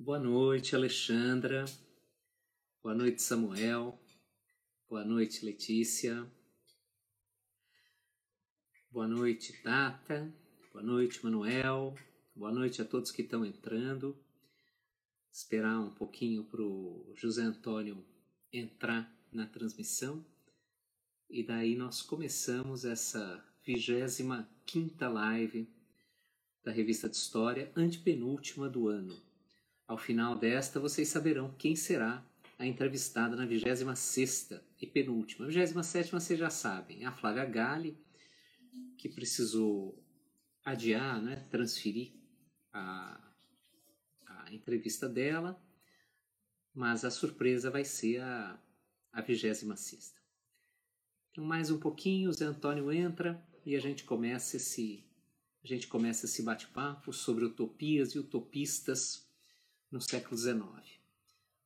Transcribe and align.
Boa 0.00 0.20
noite, 0.20 0.76
Alexandra. 0.76 1.64
Boa 2.80 2.94
noite, 2.94 3.20
Samuel. 3.20 4.00
Boa 4.88 5.04
noite, 5.04 5.44
Letícia. 5.44 6.24
Boa 8.92 9.08
noite, 9.08 9.60
Tata. 9.60 10.32
Boa 10.72 10.84
noite, 10.84 11.22
Manuel. 11.24 11.96
Boa 12.32 12.52
noite 12.52 12.80
a 12.80 12.84
todos 12.84 13.10
que 13.10 13.22
estão 13.22 13.44
entrando. 13.44 14.16
Esperar 15.32 15.80
um 15.80 15.90
pouquinho 15.90 16.44
para 16.44 16.62
o 16.62 17.12
José 17.16 17.42
Antônio 17.42 18.06
entrar 18.52 19.12
na 19.32 19.48
transmissão. 19.48 20.24
E 21.28 21.42
daí 21.42 21.74
nós 21.74 22.02
começamos 22.02 22.84
essa 22.84 23.44
vigésima 23.66 24.48
quinta 24.64 25.08
live 25.08 25.68
da 26.62 26.70
Revista 26.70 27.08
de 27.08 27.16
História, 27.16 27.72
antepenúltima 27.74 28.68
do 28.68 28.86
ano. 28.86 29.27
Ao 29.88 29.96
final 29.96 30.36
desta, 30.36 30.78
vocês 30.78 31.08
saberão 31.08 31.50
quem 31.54 31.74
será 31.74 32.22
a 32.58 32.66
entrevistada 32.66 33.34
na 33.34 33.46
26 33.46 34.60
e 34.82 34.86
penúltima. 34.86 35.46
A 35.46 35.48
27 35.48 36.12
vocês 36.12 36.38
já 36.38 36.50
sabem, 36.50 37.04
é 37.04 37.06
a 37.06 37.12
Flávia 37.12 37.46
Gali, 37.46 37.98
que 38.98 39.08
precisou 39.08 39.98
adiar, 40.62 41.22
né, 41.22 41.36
transferir 41.50 42.12
a, 42.70 43.18
a 44.26 44.52
entrevista 44.52 45.08
dela, 45.08 45.58
mas 46.74 47.02
a 47.02 47.10
surpresa 47.10 47.70
vai 47.70 47.82
ser 47.86 48.20
a, 48.20 48.60
a 49.10 49.22
26. 49.22 50.14
Então, 51.30 51.42
mais 51.42 51.70
um 51.70 51.78
pouquinho, 51.78 52.28
o 52.28 52.32
Zé 52.34 52.44
Antônio 52.44 52.92
entra 52.92 53.42
e 53.64 53.74
a 53.74 53.80
gente 53.80 54.04
começa 54.04 54.58
esse, 54.58 55.02
a 55.64 55.66
gente 55.66 55.88
começa 55.88 56.26
esse 56.26 56.42
bate-papo 56.42 57.10
sobre 57.10 57.46
utopias 57.46 58.10
e 58.10 58.18
utopistas 58.18 59.27
no 59.90 60.00
século 60.00 60.36
XIX. 60.36 60.60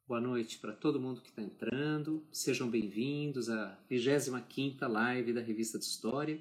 Boa 0.06 0.20
noite 0.20 0.58
para 0.58 0.72
todo 0.72 1.00
mundo 1.00 1.20
que 1.20 1.28
está 1.28 1.42
entrando. 1.42 2.24
Sejam 2.30 2.70
bem-vindos 2.70 3.48
à 3.50 3.78
25ª 3.90 4.86
live 4.86 5.32
da 5.32 5.40
Revista 5.40 5.78
de 5.78 5.84
História, 5.84 6.40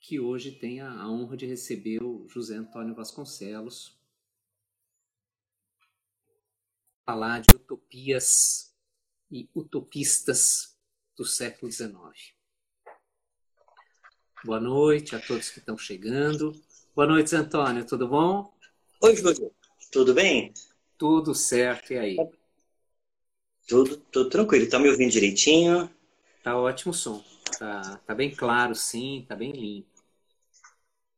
que 0.00 0.18
hoje 0.18 0.52
tem 0.52 0.80
a, 0.80 1.06
honra 1.06 1.36
de 1.36 1.46
receber 1.46 2.02
o 2.02 2.26
José 2.28 2.56
Antônio 2.56 2.94
Vasconcelos. 2.94 3.98
Falar 7.04 7.40
de 7.40 7.54
utopias 7.54 8.74
e 9.30 9.48
utopistas 9.54 10.78
do 11.16 11.26
século 11.26 11.70
XIX. 11.70 11.92
Boa 14.44 14.60
noite 14.60 15.14
a 15.14 15.20
todos 15.20 15.50
que 15.50 15.58
estão 15.58 15.76
chegando. 15.76 16.52
Boa 16.94 17.06
noite, 17.06 17.36
Antônio, 17.36 17.86
tudo 17.86 18.08
bom? 18.08 18.56
Oi, 19.02 19.16
Júlio. 19.16 19.54
Tudo 19.90 20.14
bem? 20.14 20.54
Tudo 21.00 21.34
certo, 21.34 21.94
e 21.94 21.98
aí? 21.98 22.16
Tudo, 23.66 23.96
tudo 24.12 24.28
tranquilo. 24.28 24.68
Tá 24.68 24.78
me 24.78 24.90
ouvindo 24.90 25.10
direitinho? 25.10 25.88
Tá 26.44 26.58
ótimo 26.58 26.90
o 26.92 26.94
som. 26.94 27.24
Tá, 27.58 27.98
tá 28.06 28.14
bem 28.14 28.30
claro, 28.30 28.74
sim, 28.74 29.24
tá 29.26 29.34
bem 29.34 29.50
limpo. 29.50 29.88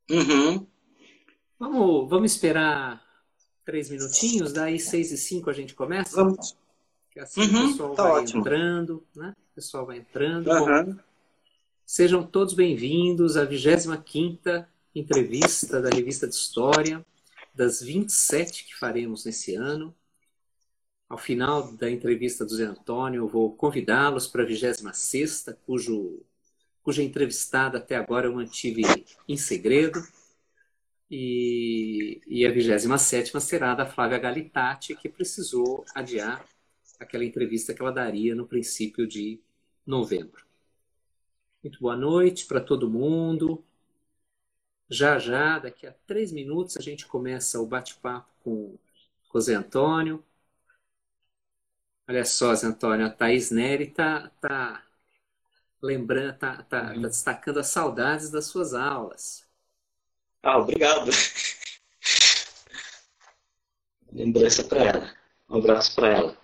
Uhum. 0.08 0.64
Vamos, 1.58 2.08
vamos 2.08 2.30
esperar 2.30 3.04
três 3.64 3.90
minutinhos, 3.90 4.52
daí 4.52 4.78
seis 4.78 5.10
e 5.10 5.18
cinco 5.18 5.50
a 5.50 5.52
gente 5.52 5.74
começa? 5.74 6.14
Vamos. 6.14 6.56
Que 7.10 7.18
assim 7.18 7.40
uhum, 7.40 7.64
o 7.64 7.68
pessoal 7.72 7.94
tá 7.96 8.02
vai 8.04 8.22
ótimo. 8.22 8.40
entrando, 8.40 9.04
né? 9.16 9.34
O 9.36 9.54
pessoal 9.56 9.84
vai 9.84 9.98
entrando. 9.98 10.48
Uhum. 10.48 10.84
Bom, 10.92 10.96
sejam 11.84 12.24
todos 12.24 12.54
bem-vindos 12.54 13.36
à 13.36 13.44
25ª 13.44 14.64
entrevista 14.94 15.82
da 15.82 15.90
Revista 15.90 16.28
de 16.28 16.36
História 16.36 17.04
das 17.54 17.80
27 17.82 18.64
que 18.64 18.74
faremos 18.74 19.24
nesse 19.24 19.54
ano. 19.54 19.94
Ao 21.08 21.18
final 21.18 21.72
da 21.76 21.90
entrevista 21.90 22.44
do 22.44 22.54
Zé 22.54 22.64
Antônio, 22.64 23.22
eu 23.22 23.28
vou 23.28 23.54
convidá-los 23.54 24.26
para 24.26 24.42
a 24.42 24.46
26, 24.46 25.46
cujo, 25.66 26.24
cuja 26.82 27.02
entrevistada 27.02 27.78
até 27.78 27.96
agora 27.96 28.26
eu 28.26 28.34
mantive 28.34 28.82
em 29.28 29.36
segredo. 29.36 30.02
E, 31.10 32.22
e 32.26 32.46
a 32.46 32.50
27 32.50 33.38
será 33.40 33.74
da 33.74 33.84
Flávia 33.84 34.18
Galitati, 34.18 34.96
que 34.96 35.10
precisou 35.10 35.84
adiar 35.94 36.42
aquela 36.98 37.24
entrevista 37.24 37.74
que 37.74 37.82
ela 37.82 37.92
daria 37.92 38.34
no 38.34 38.46
princípio 38.46 39.06
de 39.06 39.38
novembro. 39.86 40.46
Muito 41.62 41.78
boa 41.80 41.96
noite 41.96 42.46
para 42.46 42.60
todo 42.60 42.88
mundo. 42.88 43.62
Já 44.92 45.18
já, 45.18 45.58
daqui 45.58 45.86
a 45.86 45.94
três 46.06 46.30
minutos, 46.30 46.76
a 46.76 46.82
gente 46.82 47.06
começa 47.06 47.58
o 47.58 47.66
bate-papo 47.66 48.28
com 48.44 48.78
o 49.32 49.40
Zé 49.40 49.54
Antônio. 49.54 50.22
Olha 52.06 52.26
só, 52.26 52.54
Zé 52.54 52.66
Antônio, 52.66 53.06
a 53.06 53.10
Thaís 53.10 53.50
Neri 53.50 53.84
está 53.84 54.28
tá 54.38 54.84
lembrando, 55.80 56.34
está 56.34 56.58
tá, 56.58 56.62
tá, 56.64 56.86
tá 56.88 57.00
destacando 57.00 57.58
as 57.58 57.68
saudades 57.68 58.28
das 58.28 58.44
suas 58.44 58.74
aulas. 58.74 59.48
Ah, 60.42 60.58
obrigado. 60.58 61.10
Lembrança 64.12 64.62
para 64.62 64.84
ela. 64.84 65.14
Um 65.48 65.56
abraço 65.56 65.94
para 65.94 66.08
ela. 66.08 66.36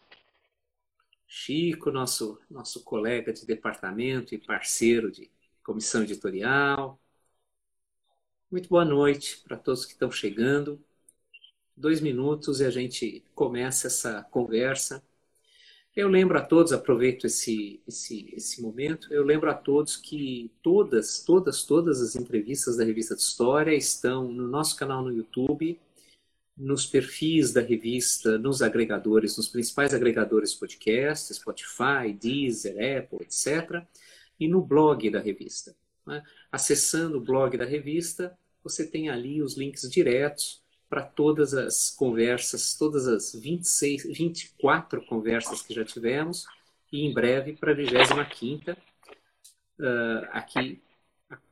Chico, 1.27 1.91
nosso, 1.91 2.41
nosso 2.51 2.83
colega 2.83 3.31
de 3.31 3.45
departamento 3.45 4.35
e 4.35 4.39
parceiro 4.39 5.13
de 5.13 5.31
comissão 5.63 6.03
editorial. 6.03 6.99
Muito 8.51 8.71
boa 8.71 8.85
noite 8.85 9.43
para 9.45 9.59
todos 9.59 9.85
que 9.85 9.93
estão 9.93 10.11
chegando. 10.11 10.83
Dois 11.77 12.01
minutos 12.01 12.61
e 12.61 12.65
a 12.65 12.71
gente 12.71 13.23
começa 13.35 13.89
essa 13.89 14.23
conversa. 14.31 15.03
Eu 15.95 16.09
lembro 16.09 16.39
a 16.39 16.41
todos, 16.41 16.73
aproveito 16.73 17.27
esse, 17.27 17.83
esse, 17.87 18.33
esse 18.35 18.63
momento, 18.63 19.13
eu 19.13 19.23
lembro 19.23 19.51
a 19.51 19.55
todos 19.55 19.99
que 19.99 20.51
todas, 20.63 21.23
todas, 21.25 21.63
todas 21.65 22.01
as 22.01 22.17
entrevistas 22.17 22.79
da 22.79 22.85
Revista 22.85 23.15
de 23.15 23.21
História 23.21 23.75
estão 23.75 24.33
no 24.33 24.49
nosso 24.49 24.77
canal 24.77 25.03
no 25.03 25.13
YouTube, 25.13 25.79
nos 26.57 26.87
perfis 26.87 27.53
da 27.53 27.61
revista, 27.61 28.39
nos 28.39 28.63
agregadores, 28.63 29.37
nos 29.37 29.49
principais 29.49 29.93
agregadores 29.93 30.55
podcast, 30.55 31.35
Spotify, 31.35 32.15
Deezer, 32.19 32.77
Apple, 32.99 33.19
etc., 33.21 33.85
e 34.41 34.49
no 34.49 34.63
blog 34.63 35.11
da 35.11 35.21
revista. 35.21 35.77
Né? 36.09 36.23
Acessando 36.51 37.19
o 37.19 37.21
blog 37.21 37.57
da 37.59 37.67
revista, 37.67 38.37
você 38.65 38.87
tem 38.87 39.11
ali 39.11 39.43
os 39.43 39.57
links 39.57 39.89
diretos 39.89 40.63
para 40.89 41.03
todas 41.03 41.53
as 41.53 41.91
conversas, 41.91 42.75
todas 42.75 43.07
as 43.07 43.35
26, 43.35 44.05
24 44.05 45.05
conversas 45.05 45.61
que 45.61 45.75
já 45.75 45.85
tivemos, 45.85 46.47
e 46.91 47.05
em 47.05 47.13
breve 47.13 47.53
para 47.53 47.73
a 47.73 47.75
25 47.75 48.71
uh, 48.71 48.77
aqui 50.31 50.81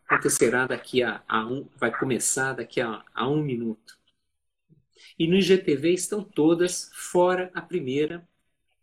acontecerá 0.08 0.66
daqui 0.66 1.02
a, 1.02 1.22
a, 1.28 1.44
um, 1.44 1.68
vai 1.76 1.96
começar 1.96 2.54
daqui 2.54 2.80
a, 2.80 3.04
a 3.14 3.28
um 3.28 3.42
minuto. 3.42 3.98
E 5.18 5.26
no 5.26 5.36
IGTV 5.36 5.92
estão 5.92 6.22
todas, 6.22 6.90
fora 6.94 7.50
a 7.52 7.60
primeira 7.60 8.26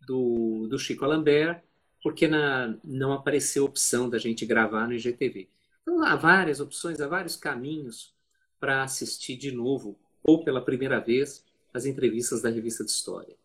do, 0.06 0.68
do 0.70 0.78
Chico 0.78 1.06
Alambert, 1.06 1.64
porque 2.04 2.28
na, 2.28 2.76
não 2.84 3.14
apareceu 3.14 3.64
opção 3.64 4.10
da 4.10 4.18
gente 4.18 4.46
gravar 4.46 4.86
no 4.86 4.94
IGTV. 4.94 5.48
Então, 5.84 6.04
há 6.04 6.16
várias 6.16 6.60
opções, 6.60 7.00
há 7.00 7.08
vários 7.08 7.36
caminhos 7.36 8.14
para 8.60 8.84
assistir 8.84 9.36
de 9.36 9.52
novo, 9.52 9.98
ou 10.24 10.44
pela 10.44 10.64
primeira 10.64 11.00
vez, 11.00 11.44
as 11.74 11.86
entrevistas 11.86 12.42
da 12.42 12.50
revista 12.50 12.84
de 12.84 12.92
história. 12.92 13.36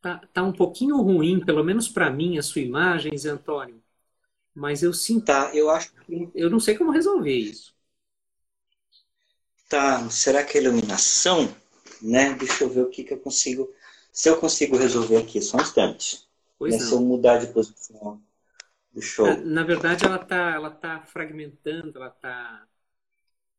Tá, 0.00 0.22
tá 0.32 0.42
um 0.42 0.52
pouquinho 0.52 0.96
ruim, 1.02 1.44
pelo 1.44 1.62
menos 1.62 1.88
para 1.88 2.10
mim, 2.10 2.38
a 2.38 2.42
sua 2.42 2.62
imagem, 2.62 3.16
Zé 3.16 3.30
Antônio, 3.30 3.82
mas 4.54 4.82
eu 4.82 4.94
sinto. 4.94 5.26
Tá, 5.26 5.50
eu 5.54 5.68
acho 5.68 5.92
que. 5.92 6.30
Eu 6.34 6.48
não 6.48 6.58
sei 6.58 6.76
como 6.76 6.90
resolver 6.90 7.36
isso. 7.36 7.74
Tá, 9.68 10.08
será 10.10 10.44
que 10.44 10.56
é 10.56 10.62
iluminação? 10.62 11.54
Né? 12.00 12.34
Deixa 12.34 12.64
eu 12.64 12.70
ver 12.70 12.82
o 12.82 12.88
que, 12.88 13.04
que 13.04 13.12
eu 13.12 13.18
consigo. 13.18 13.70
Se 14.12 14.30
eu 14.30 14.38
consigo 14.38 14.76
resolver 14.76 15.16
aqui, 15.16 15.42
só 15.42 15.58
um 15.58 15.60
instante. 15.60 16.26
Pois 16.58 16.74
né? 16.74 16.80
Se 16.80 16.92
eu 16.92 17.00
mudar 17.00 17.38
de 17.38 17.48
posição. 17.48 18.22
Deixa 18.96 19.20
eu... 19.20 19.26
na, 19.26 19.44
na 19.44 19.62
verdade, 19.62 20.06
ela 20.06 20.16
está 20.16 20.54
ela 20.54 20.70
tá 20.70 21.02
fragmentando, 21.02 21.98
ela 21.98 22.08
está. 22.08 22.66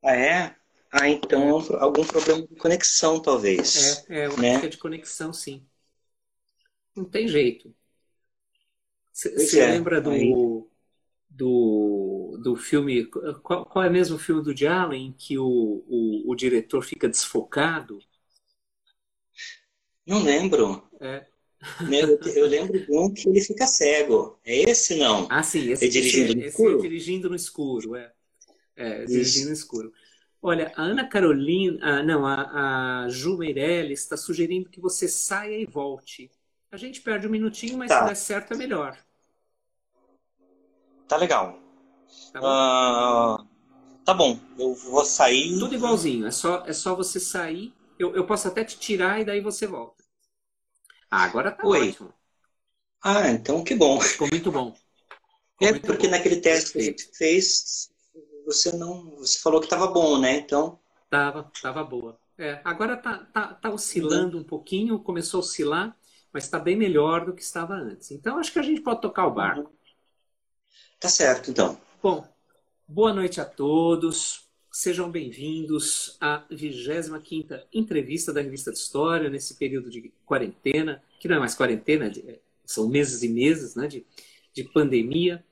Ah, 0.04 0.16
é? 0.16 0.56
Ah, 0.92 1.08
então 1.08 1.60
é 1.60 1.80
algum 1.80 2.04
problema 2.04 2.42
de 2.42 2.56
conexão, 2.56 3.22
talvez. 3.22 4.04
É, 4.10 4.24
é 4.24 4.38
né? 4.38 4.68
de 4.68 4.78
conexão, 4.78 5.32
sim. 5.32 5.64
Não 6.96 7.06
tem 7.06 7.28
jeito. 7.28 7.74
Você 9.14 9.60
é. 9.60 9.68
lembra 9.68 10.02
do, 10.02 10.68
do, 11.30 12.40
do 12.42 12.56
filme. 12.56 13.06
Qual, 13.44 13.66
qual, 13.66 13.86
é 13.86 13.90
mesmo 13.90 14.16
o 14.16 14.20
filme 14.20 14.42
do 14.42 14.68
Allen 14.68 15.08
em 15.08 15.12
que 15.12 15.38
o, 15.38 15.84
o, 15.88 16.32
o 16.32 16.36
diretor 16.36 16.84
fica 16.84 17.08
desfocado? 17.08 18.00
Não 20.06 20.24
lembro. 20.24 20.88
É, 21.00 21.28
né, 21.82 22.02
eu, 22.04 22.20
eu, 22.20 22.48
lembro 22.48 22.80
de 22.80 22.92
um 22.92 23.14
que 23.14 23.28
ele 23.30 23.42
fica 23.42 23.66
cego. 23.66 24.40
É 24.46 24.70
esse 24.70 24.96
não? 24.96 25.28
Ah, 25.30 25.44
sim, 25.44 25.72
esse, 25.72 25.86
é 25.86 25.88
dirigindo 25.88 26.32
esse, 26.32 26.36
no 26.36 26.46
escuro? 26.46 26.70
Esse 26.70 26.78
é 26.78 26.82
dirigindo 26.90 27.30
no 27.30 27.36
escuro, 27.36 27.96
é. 27.96 28.12
É, 28.76 29.06
dirigindo 29.06 29.48
no 29.48 29.54
escuro. 29.54 29.92
Olha, 30.42 30.72
a 30.76 30.84
Ana 30.84 31.08
Carolina, 31.08 31.80
ah, 31.82 32.04
não, 32.04 32.26
a, 32.26 33.06
a 33.06 33.10
Ju 33.10 33.38
Meirelles 33.38 34.02
está 34.02 34.16
sugerindo 34.16 34.70
que 34.70 34.80
você 34.80 35.08
saia 35.08 35.58
e 35.58 35.66
volte. 35.66 36.30
A 36.72 36.78
gente 36.78 37.02
perde 37.02 37.28
um 37.28 37.32
minutinho, 37.32 37.78
mas 37.78 37.90
tá. 37.90 38.02
se 38.02 38.08
der 38.08 38.16
certo 38.16 38.54
é 38.54 38.58
melhor. 38.58 38.98
Tá 41.08 41.18
legal. 41.18 41.60
Tá 42.32 42.40
bom. 42.40 43.44
Uh, 43.44 43.48
tá 44.06 44.14
bom, 44.14 44.40
eu 44.60 44.74
vou 44.74 45.06
sair. 45.06 45.58
Tudo 45.58 45.74
igualzinho, 45.74 46.28
é 46.28 46.32
só, 46.32 46.64
é 46.66 46.74
só 46.74 46.94
você 46.94 47.20
sair. 47.20 47.74
Eu, 47.98 48.14
eu 48.16 48.26
posso 48.26 48.48
até 48.48 48.64
te 48.64 48.78
tirar 48.78 49.20
e 49.20 49.26
daí 49.26 49.42
você 49.42 49.66
volta. 49.66 49.97
Ah, 51.12 51.24
agora 51.26 51.52
tá 51.52 51.68
Oi. 51.68 51.70
ótimo. 51.70 52.14
Ah, 53.04 53.30
então 53.32 53.64
que 53.64 53.74
bom. 53.76 54.00
Ficou 54.00 54.28
muito 54.32 54.52
bom. 54.52 54.74
Ficou 55.54 55.68
é 55.68 55.72
muito 55.72 55.90
porque 55.90 56.08
bom. 56.08 56.08
naquele 56.08 56.38
teste 56.42 56.74
que 56.74 56.80
a 56.80 56.84
gente 56.84 57.10
fez, 57.16 57.90
você 58.46 58.72
não. 58.74 59.12
Você 59.18 59.40
falou 59.40 59.62
que 59.62 59.68
tava 59.70 59.88
bom, 59.88 60.20
né? 60.20 60.38
Então. 60.38 60.80
Tava, 61.10 61.52
tava 61.62 61.84
boa. 61.84 62.20
É, 62.38 62.62
agora 62.64 62.98
tá, 62.98 63.26
tá, 63.26 63.54
tá 63.56 63.70
oscilando 63.72 64.38
um 64.38 64.44
pouquinho, 64.44 65.00
começou 65.00 65.40
a 65.40 65.42
oscilar, 65.44 65.98
mas 66.34 66.44
está 66.44 66.60
bem 66.60 66.76
melhor 66.76 67.26
do 67.26 67.34
que 67.34 67.42
estava 67.42 67.74
antes. 67.76 68.12
Então 68.12 68.38
acho 68.38 68.52
que 68.52 68.60
a 68.60 68.64
gente 68.64 68.82
pode 68.82 69.02
tocar 69.02 69.26
o 69.28 69.34
barco. 69.34 69.64
Uhum. 69.64 69.74
Tá 71.00 71.10
certo, 71.10 71.50
então. 71.50 71.80
Bom, 72.02 72.28
boa 72.88 73.14
noite 73.14 73.42
a 73.42 73.46
todos. 73.46 74.47
Sejam 74.80 75.10
bem-vindos 75.10 76.16
à 76.22 76.46
25 76.52 77.20
entrevista 77.74 78.32
da 78.32 78.42
Revista 78.42 78.72
de 78.72 78.78
História 78.78 79.28
nesse 79.28 79.56
período 79.56 79.90
de 79.90 80.14
quarentena, 80.24 81.04
que 81.20 81.28
não 81.28 81.38
é 81.38 81.40
mais 81.40 81.56
quarentena, 81.56 82.12
são 82.64 82.88
meses 82.88 83.24
e 83.24 83.28
meses 83.28 83.74
né, 83.74 83.88
de, 83.88 84.06
de 84.54 84.64
pandemia. 84.66 85.44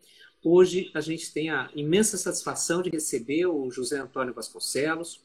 Hoje 0.44 0.92
a 0.94 1.02
gente 1.02 1.34
tem 1.34 1.50
a 1.50 1.72
imensa 1.74 2.20
satisfação 2.20 2.84
de 2.84 2.92
receber 2.92 3.48
o 3.48 3.72
José 3.72 3.98
Antônio 3.98 4.32
Vasconcelos, 4.32 5.20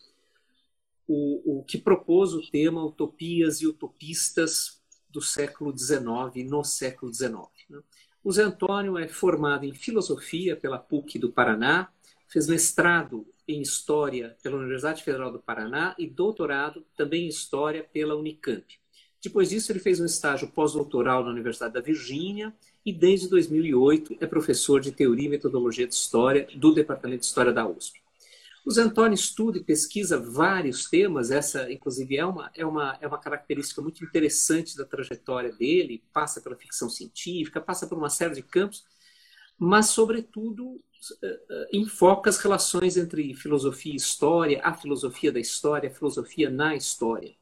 o, 1.06 1.58
o 1.58 1.62
que 1.62 1.76
propôs 1.76 2.32
o 2.32 2.40
tema 2.50 2.82
Utopias 2.82 3.60
e 3.60 3.66
Utopistas 3.66 4.80
do 5.10 5.20
século 5.20 5.76
XIX 5.76 6.48
no 6.48 6.64
século 6.64 7.12
XIX. 7.12 7.34
Né? 7.68 7.78
O 8.24 8.32
Zé 8.32 8.44
Antônio 8.44 8.96
é 8.96 9.06
formado 9.08 9.66
em 9.66 9.74
filosofia 9.74 10.56
pela 10.56 10.78
PUC 10.78 11.18
do 11.18 11.30
Paraná, 11.30 11.92
fez 12.26 12.46
mestrado 12.46 13.26
em 13.54 13.62
história 13.62 14.36
pela 14.42 14.56
Universidade 14.56 15.02
Federal 15.02 15.32
do 15.32 15.38
Paraná 15.38 15.94
e 15.98 16.06
doutorado 16.06 16.84
também 16.96 17.24
em 17.24 17.28
história 17.28 17.82
pela 17.82 18.16
Unicamp. 18.16 18.64
Depois 19.22 19.50
disso, 19.50 19.70
ele 19.70 19.78
fez 19.78 20.00
um 20.00 20.06
estágio 20.06 20.48
pós-doutoral 20.48 21.22
na 21.24 21.30
Universidade 21.30 21.74
da 21.74 21.80
Virgínia 21.80 22.54
e 22.84 22.92
desde 22.92 23.28
2008 23.28 24.16
é 24.20 24.26
professor 24.26 24.80
de 24.80 24.92
teoria 24.92 25.26
e 25.26 25.30
metodologia 25.30 25.86
de 25.86 25.94
história 25.94 26.48
do 26.56 26.72
Departamento 26.72 27.20
de 27.20 27.26
História 27.26 27.52
da 27.52 27.68
USP. 27.68 28.00
O 28.64 28.70
Zé 28.70 28.82
Antônio 28.82 29.14
estuda 29.14 29.58
e 29.58 29.64
pesquisa 29.64 30.18
vários 30.18 30.88
temas, 30.88 31.30
essa, 31.30 31.70
inclusive, 31.72 32.16
é 32.16 32.24
uma, 32.24 32.50
é, 32.54 32.64
uma, 32.64 32.98
é 33.00 33.06
uma 33.06 33.18
característica 33.18 33.80
muito 33.80 34.04
interessante 34.04 34.76
da 34.76 34.84
trajetória 34.84 35.50
dele, 35.50 36.02
passa 36.12 36.40
pela 36.40 36.56
ficção 36.56 36.88
científica, 36.88 37.60
passa 37.60 37.86
por 37.86 37.96
uma 37.96 38.10
série 38.10 38.34
de 38.34 38.42
campos, 38.42 38.84
mas, 39.60 39.90
sobretudo, 39.90 40.80
eh, 41.22 41.40
eh, 41.50 41.68
enfoca 41.74 42.30
as 42.30 42.38
relações 42.38 42.96
entre 42.96 43.34
filosofia 43.34 43.92
e 43.92 43.96
história, 43.96 44.58
a 44.64 44.72
filosofia 44.72 45.30
da 45.30 45.38
história, 45.38 45.90
a 45.90 45.92
filosofia 45.92 46.48
na 46.48 46.74
história. 46.74 47.34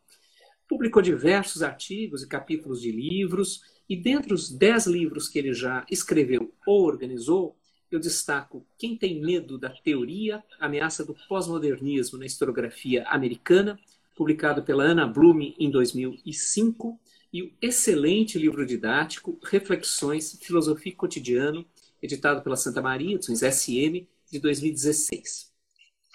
Publicou 0.68 1.00
diversos 1.00 1.62
artigos 1.62 2.24
e 2.24 2.28
capítulos 2.28 2.82
de 2.82 2.90
livros, 2.90 3.62
e 3.88 3.94
dentre 3.94 4.34
os 4.34 4.50
dez 4.50 4.84
livros 4.88 5.28
que 5.28 5.38
ele 5.38 5.54
já 5.54 5.86
escreveu 5.88 6.52
ou 6.66 6.84
organizou, 6.84 7.56
eu 7.88 8.00
destaco 8.00 8.66
Quem 8.76 8.96
Tem 8.96 9.20
Medo 9.20 9.56
da 9.56 9.70
Teoria, 9.70 10.42
Ameaça 10.58 11.04
do 11.04 11.14
Pós-Modernismo 11.28 12.18
na 12.18 12.26
Historiografia 12.26 13.06
Americana, 13.06 13.78
publicado 14.16 14.64
pela 14.64 14.82
Ana 14.82 15.06
Blume 15.06 15.54
em 15.56 15.70
2005, 15.70 16.98
e 17.32 17.42
o 17.44 17.52
excelente 17.62 18.38
livro 18.38 18.66
didático 18.66 19.38
Reflexões, 19.44 20.36
Filosofia 20.42 20.90
e 20.90 20.96
Cotidiano, 20.96 21.64
editado 22.02 22.42
pela 22.42 22.56
Santa 22.56 22.80
Maria, 22.80 23.18
dos 23.18 23.28
SM, 23.28 24.06
de 24.30 24.38
2016. 24.40 25.52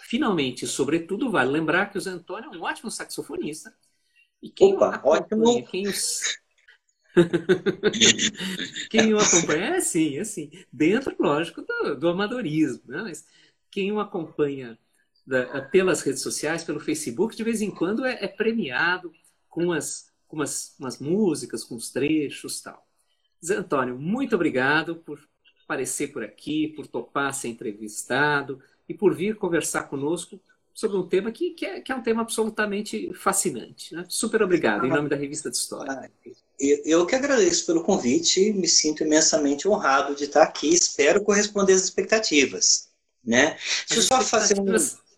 Finalmente, 0.04 0.68
sobretudo, 0.68 1.32
vale 1.32 1.52
lembrar 1.52 1.90
que 1.90 1.98
o 1.98 2.02
Zé 2.02 2.12
Antônio 2.12 2.54
é 2.54 2.58
um 2.58 2.62
ótimo 2.62 2.92
saxofonista. 2.92 3.74
E 4.42 4.50
quem 4.50 4.74
Opa, 4.74 5.02
ótimo. 5.04 5.66
Quem 5.66 5.88
os 5.88 6.22
quem 8.90 9.14
o 9.14 9.20
acompanha 9.20 9.66
é 9.66 9.78
assim, 9.78 10.18
é 10.18 10.22
assim, 10.22 10.50
dentro, 10.72 11.16
lógico, 11.20 11.62
do, 11.62 11.96
do 11.96 12.10
amadorismo, 12.10 12.82
né? 12.88 13.04
mas 13.04 13.26
quem 13.70 13.92
o 13.92 14.00
acompanha 14.00 14.78
da, 15.26 15.62
pelas 15.62 16.02
redes 16.02 16.22
sociais, 16.22 16.64
pelo 16.64 16.80
Facebook, 16.80 17.36
de 17.36 17.44
vez 17.44 17.62
em 17.62 17.72
quando 17.72 18.06
é, 18.06 18.24
é 18.24 18.28
premiado 18.28 19.12
com, 19.48 19.72
as, 19.72 20.12
com 20.28 20.38
umas, 20.38 20.76
umas 20.80 21.00
músicas, 21.00 21.64
com 21.64 21.76
os 21.76 21.92
trechos 21.92 22.62
tal. 22.62 22.86
Zé 23.44 23.58
Antônio, 23.58 23.98
muito 23.98 24.36
obrigado 24.36 24.96
por 24.96 25.20
aparecer 25.74 26.12
por 26.12 26.24
aqui, 26.24 26.68
por 26.68 26.86
topar 26.86 27.34
ser 27.34 27.50
entrevistado 27.50 28.62
e 28.88 28.94
por 28.94 29.16
vir 29.16 29.36
conversar 29.36 29.84
conosco 29.84 30.40
sobre 30.74 30.98
um 30.98 31.08
tema 31.08 31.32
que, 31.32 31.52
que, 31.52 31.66
é, 31.66 31.82
que 31.82 31.92
é 31.92 31.96
um 31.96 32.02
tema 32.02 32.22
absolutamente 32.22 33.12
fascinante. 33.14 33.94
Né? 33.94 34.06
Super 34.08 34.42
obrigado, 34.42 34.86
em 34.86 34.90
nome 34.90 35.10
da 35.10 35.16
Revista 35.16 35.50
de 35.50 35.58
História. 35.58 35.92
Ah, 35.92 36.10
eu 36.60 37.06
que 37.06 37.16
agradeço 37.16 37.66
pelo 37.66 37.84
convite, 37.84 38.54
me 38.54 38.68
sinto 38.68 39.04
imensamente 39.04 39.68
honrado 39.68 40.16
de 40.16 40.26
estar 40.26 40.44
aqui, 40.44 40.74
espero 40.74 41.24
corresponder 41.24 41.74
às 41.74 41.84
expectativas. 41.84 42.90
Né? 43.24 43.58
Deixa 43.88 43.96
eu 43.96 44.02
só 44.02 44.22
fazer 44.22 44.60
um... 44.60 44.66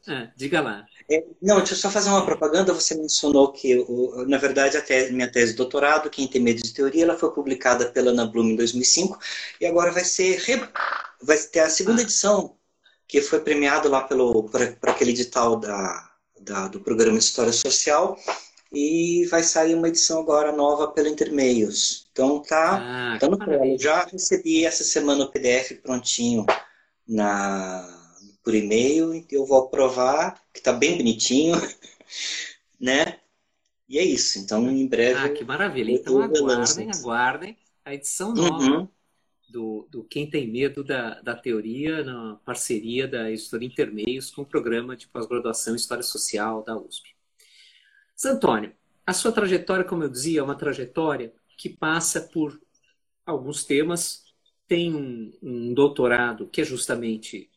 Ah, 0.08 0.32
diga 0.36 0.62
lá. 0.62 0.86
É, 1.10 1.24
não, 1.42 1.58
deixa 1.58 1.74
eu 1.74 1.78
só 1.78 1.90
fazer 1.90 2.10
uma 2.10 2.26
propaganda. 2.26 2.74
Você 2.74 2.96
mencionou 2.96 3.52
que, 3.52 3.86
na 4.28 4.38
verdade, 4.38 4.78
a 4.78 4.82
tese, 4.82 5.14
minha 5.14 5.32
tese 5.32 5.52
de 5.52 5.58
doutorado, 5.58 6.10
Quem 6.10 6.28
Tem 6.28 6.42
Medo 6.42 6.62
de 6.62 6.74
Teoria, 6.74 7.04
ela 7.04 7.18
foi 7.18 7.32
publicada 7.32 7.86
pela 7.90 8.12
Ana 8.12 8.26
Bloom 8.26 8.52
em 8.52 8.56
2005 8.56 9.20
e 9.62 9.66
agora 9.66 9.92
vai 9.92 10.04
ser 10.04 10.42
vai 11.22 11.38
ter 11.38 11.60
a 11.60 11.70
segunda 11.70 12.02
ah. 12.02 12.04
edição, 12.04 12.56
que 13.08 13.22
foi 13.22 13.40
premiado 13.40 13.90
lá 13.90 14.02
pelo 14.02 14.44
por, 14.44 14.76
por 14.78 14.90
aquele 14.90 15.12
edital 15.12 15.58
da, 15.58 16.12
da, 16.40 16.68
do 16.68 16.80
programa 16.80 17.20
História 17.20 17.54
Social 17.54 18.18
e 18.74 19.26
vai 19.30 19.44
sair 19.44 19.76
uma 19.76 19.88
edição 19.88 20.20
agora 20.20 20.52
nova 20.52 20.88
pela 20.88 21.08
Intermeios. 21.08 22.08
Então 22.12 22.42
tá, 22.42 23.14
ah, 23.14 23.18
tá 23.20 23.28
no 23.28 23.38
plano. 23.38 23.78
Já 23.78 24.06
recebi 24.06 24.66
essa 24.66 24.84
semana 24.84 25.26
o 25.26 25.32
PDF 25.32 25.74
prontinho 25.84 26.46
na, 27.08 27.95
por 28.46 28.54
e-mail, 28.54 29.26
eu 29.32 29.44
vou 29.44 29.66
aprovar, 29.66 30.40
que 30.54 30.62
tá 30.62 30.72
bem 30.72 30.98
bonitinho, 30.98 31.56
né? 32.80 33.20
E 33.90 33.98
é 33.98 34.04
isso. 34.04 34.38
Então, 34.38 34.70
em 34.70 34.88
breve. 34.88 35.20
Ah, 35.20 35.30
que 35.30 35.44
maravilha. 35.44 35.92
Então, 35.92 36.22
aguardem, 36.22 36.92
aguardem 36.92 37.58
a 37.84 37.96
edição 37.96 38.34
nova 38.34 38.64
uhum. 38.64 38.88
do, 39.50 39.88
do 39.90 40.04
Quem 40.04 40.30
Tem 40.30 40.48
Medo 40.48 40.84
da, 40.84 41.20
da 41.22 41.36
Teoria, 41.36 42.04
na 42.04 42.36
parceria 42.46 43.08
da 43.08 43.32
editora 43.32 43.66
Intermeios 43.66 44.30
com 44.30 44.44
o 44.44 44.46
programa 44.46 44.96
de 44.96 45.08
pós-graduação 45.08 45.74
em 45.74 45.78
História 45.78 46.04
Social 46.04 46.64
da 46.64 46.78
USP. 46.78 47.16
Antônio, 48.26 48.74
a 49.08 49.14
sua 49.14 49.32
trajetória, 49.32 49.84
como 49.84 50.04
eu 50.04 50.10
dizia, 50.10 50.40
é 50.40 50.44
uma 50.44 50.56
trajetória 50.56 51.34
que 51.58 51.70
passa 51.70 52.22
por 52.22 52.60
alguns 53.26 53.64
temas. 53.64 54.24
Tem 54.68 54.94
um, 54.94 55.34
um 55.42 55.74
doutorado 55.74 56.48
que 56.48 56.62
é 56.62 56.64
justamente 56.64 57.50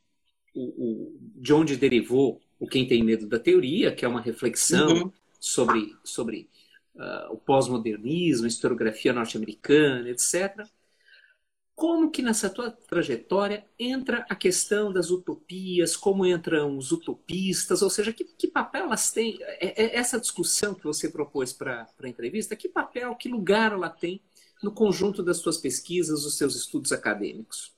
o, 0.58 1.12
o, 1.12 1.18
de 1.36 1.52
onde 1.52 1.76
derivou 1.76 2.40
o 2.58 2.66
Quem 2.66 2.86
Tem 2.86 3.02
Medo 3.02 3.26
da 3.26 3.38
Teoria, 3.38 3.92
que 3.92 4.04
é 4.04 4.08
uma 4.08 4.20
reflexão 4.20 5.04
uhum. 5.04 5.12
sobre, 5.38 5.96
sobre 6.02 6.48
uh, 6.94 7.32
o 7.32 7.36
pós-modernismo, 7.36 8.46
historiografia 8.46 9.12
norte-americana, 9.12 10.08
etc 10.10 10.66
como 11.78 12.10
que 12.10 12.22
nessa 12.22 12.50
tua 12.50 12.72
trajetória 12.72 13.64
entra 13.78 14.26
a 14.28 14.34
questão 14.34 14.92
das 14.92 15.10
utopias, 15.10 15.96
como 15.96 16.26
entram 16.26 16.76
os 16.76 16.90
utopistas, 16.90 17.82
ou 17.82 17.88
seja, 17.88 18.12
que, 18.12 18.24
que 18.24 18.48
papel 18.48 18.86
elas 18.86 19.12
têm, 19.12 19.38
é, 19.40 19.84
é 19.84 19.96
essa 19.96 20.18
discussão 20.18 20.74
que 20.74 20.82
você 20.82 21.08
propôs 21.08 21.52
para 21.52 21.86
a 22.02 22.08
entrevista, 22.08 22.56
que 22.56 22.68
papel, 22.68 23.14
que 23.14 23.28
lugar 23.28 23.70
ela 23.70 23.88
tem 23.88 24.20
no 24.60 24.72
conjunto 24.72 25.22
das 25.22 25.36
suas 25.36 25.56
pesquisas, 25.56 26.24
dos 26.24 26.36
seus 26.36 26.56
estudos 26.56 26.90
acadêmicos? 26.90 27.72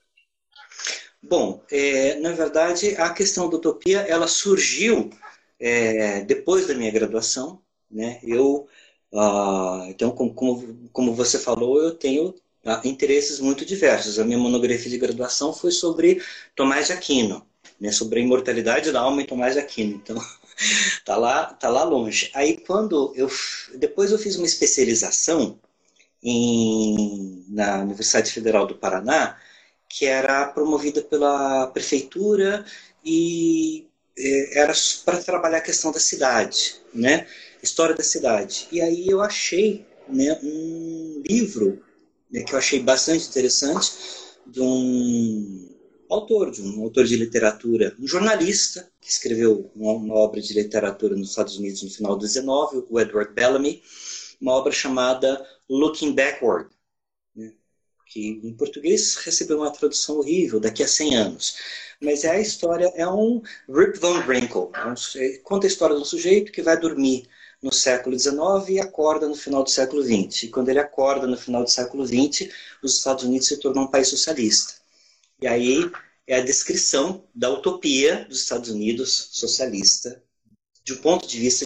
Bom, 1.22 1.62
é, 1.70 2.16
na 2.16 2.32
verdade, 2.32 2.96
a 2.96 3.10
questão 3.12 3.48
da 3.48 3.56
utopia, 3.56 4.00
ela 4.00 4.26
surgiu 4.26 5.10
é, 5.58 6.22
depois 6.22 6.66
da 6.66 6.74
minha 6.74 6.90
graduação, 6.90 7.60
né? 7.90 8.18
Eu, 8.22 8.66
ah, 9.14 9.86
então, 9.88 10.10
como, 10.12 10.34
como, 10.34 10.88
como 10.92 11.14
você 11.14 11.38
falou, 11.38 11.80
eu 11.82 11.94
tenho 11.94 12.34
tá? 12.62 12.80
interesses 12.84 13.38
muito 13.40 13.64
diversos. 13.66 14.18
A 14.18 14.24
minha 14.24 14.38
monografia 14.38 14.90
de 14.90 14.98
graduação 14.98 15.52
foi 15.52 15.70
sobre 15.70 16.22
Tomás 16.54 16.86
de 16.86 16.92
Aquino, 16.94 17.46
né? 17.80 17.92
sobre 17.92 18.20
a 18.20 18.22
imortalidade 18.22 18.90
da 18.92 19.00
alma 19.00 19.22
em 19.22 19.26
Tomás 19.26 19.54
de 19.54 19.60
Aquino. 19.60 19.94
Então, 19.96 20.16
tá 21.04 21.16
lá, 21.16 21.46
tá 21.54 21.68
lá 21.68 21.84
longe. 21.84 22.30
Aí 22.34 22.56
quando 22.56 23.12
eu 23.16 23.28
depois 23.76 24.10
eu 24.12 24.18
fiz 24.18 24.36
uma 24.36 24.46
especialização 24.46 25.58
em, 26.22 27.44
na 27.48 27.82
Universidade 27.82 28.32
Federal 28.32 28.66
do 28.66 28.76
Paraná, 28.76 29.38
que 29.90 30.06
era 30.06 30.46
promovida 30.46 31.02
pela 31.02 31.66
prefeitura 31.66 32.64
e 33.04 33.88
é, 34.16 34.60
era 34.60 34.72
para 35.04 35.18
trabalhar 35.18 35.58
a 35.58 35.62
questão 35.62 35.90
da 35.90 35.98
cidade, 35.98 36.76
né? 36.94 37.26
História 37.60 37.94
da 37.94 38.04
cidade. 38.04 38.68
E 38.70 38.80
aí 38.80 39.08
eu 39.08 39.20
achei 39.20 39.84
né, 40.08 40.38
um 40.42 41.22
livro 41.26 41.82
né, 42.30 42.42
que 42.44 42.54
eu 42.54 42.58
achei 42.58 42.80
bastante 42.80 43.28
interessante 43.28 43.92
de 44.46 44.60
um 44.60 45.68
autor, 46.08 46.50
de 46.52 46.62
um 46.62 46.82
autor 46.82 47.04
de 47.04 47.16
literatura, 47.16 47.94
um 47.98 48.06
jornalista 48.06 48.88
que 49.00 49.10
escreveu 49.10 49.70
uma, 49.74 50.14
obra 50.14 50.40
de 50.40 50.54
literatura 50.54 51.16
nos 51.16 51.30
Estados 51.30 51.56
Unidos 51.56 51.82
no 51.82 51.90
final 51.90 52.16
do 52.16 52.26
19, 52.26 52.84
o 52.88 53.00
Edward 53.00 53.32
Bellamy, 53.32 53.82
uma 54.40 54.52
obra 54.52 54.72
chamada 54.72 55.44
Looking 55.68 56.12
Backward, 56.12 56.70
que 58.10 58.40
em 58.42 58.52
português 58.52 59.14
recebeu 59.16 59.58
uma 59.58 59.70
tradução 59.70 60.18
horrível, 60.18 60.58
daqui 60.58 60.82
a 60.82 60.88
100 60.88 61.14
anos. 61.14 61.56
Mas 62.00 62.24
é 62.24 62.32
a 62.32 62.40
história, 62.40 62.92
é 62.96 63.06
um 63.06 63.40
Rip 63.68 63.98
Van 64.00 64.26
Winkle, 64.26 64.70
é 64.74 64.84
um, 64.84 64.94
conta 65.44 65.66
a 65.66 65.68
história 65.68 65.94
de 65.94 66.02
um 66.02 66.04
sujeito 66.04 66.50
que 66.50 66.60
vai 66.60 66.78
dormir 66.78 67.28
no 67.62 67.72
século 67.72 68.18
XIX 68.18 68.68
e 68.68 68.80
acorda 68.80 69.28
no 69.28 69.36
final 69.36 69.62
do 69.62 69.70
século 69.70 70.02
XX. 70.02 70.44
E 70.44 70.48
quando 70.48 70.70
ele 70.70 70.80
acorda 70.80 71.26
no 71.26 71.36
final 71.36 71.62
do 71.62 71.70
século 71.70 72.04
XX, 72.04 72.50
os 72.82 72.96
Estados 72.96 73.22
Unidos 73.22 73.46
se 73.46 73.58
tornam 73.58 73.84
um 73.84 73.90
país 73.90 74.08
socialista. 74.08 74.74
E 75.40 75.46
aí 75.46 75.88
é 76.26 76.36
a 76.36 76.44
descrição 76.44 77.22
da 77.32 77.48
utopia 77.48 78.24
dos 78.28 78.42
Estados 78.42 78.70
Unidos 78.70 79.28
socialista, 79.30 80.20
de 80.82 80.94
um 80.94 80.96
ponto 80.96 81.28
de 81.28 81.38
vista. 81.38 81.64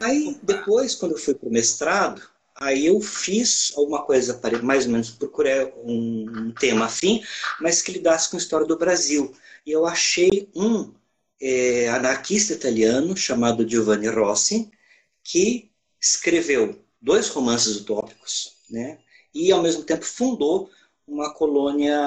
Aí, 0.00 0.38
depois, 0.42 0.94
quando 0.94 1.12
eu 1.12 1.18
fui 1.18 1.34
para 1.34 1.48
o 1.48 1.52
mestrado, 1.52 2.22
aí 2.60 2.86
eu 2.86 3.00
fiz 3.00 3.72
alguma 3.76 4.02
coisa, 4.02 4.40
mais 4.62 4.84
ou 4.86 4.92
menos 4.92 5.10
procurei 5.10 5.72
um, 5.84 6.52
tema 6.52 6.86
afim, 6.86 7.22
mas 7.60 7.80
que 7.80 7.92
lidasse 7.92 8.30
com 8.30 8.36
a 8.36 8.40
história 8.40 8.66
do 8.66 8.76
Brasil. 8.76 9.34
E 9.64 9.70
eu 9.70 9.86
achei 9.86 10.48
um 10.54 10.92
é, 11.40 11.88
anarquista 11.88 12.52
italiano 12.52 13.16
chamado 13.16 13.68
Giovanni 13.68 14.08
Rossi, 14.08 14.70
que 15.22 15.70
escreveu 16.00 16.80
dois 17.00 17.28
romances 17.28 17.76
utópicos, 17.76 18.56
né? 18.70 18.98
E 19.34 19.52
ao 19.52 19.62
mesmo 19.62 19.84
tempo 19.84 20.04
fundou 20.04 20.70
uma 21.06 21.32
colônia, 21.32 21.98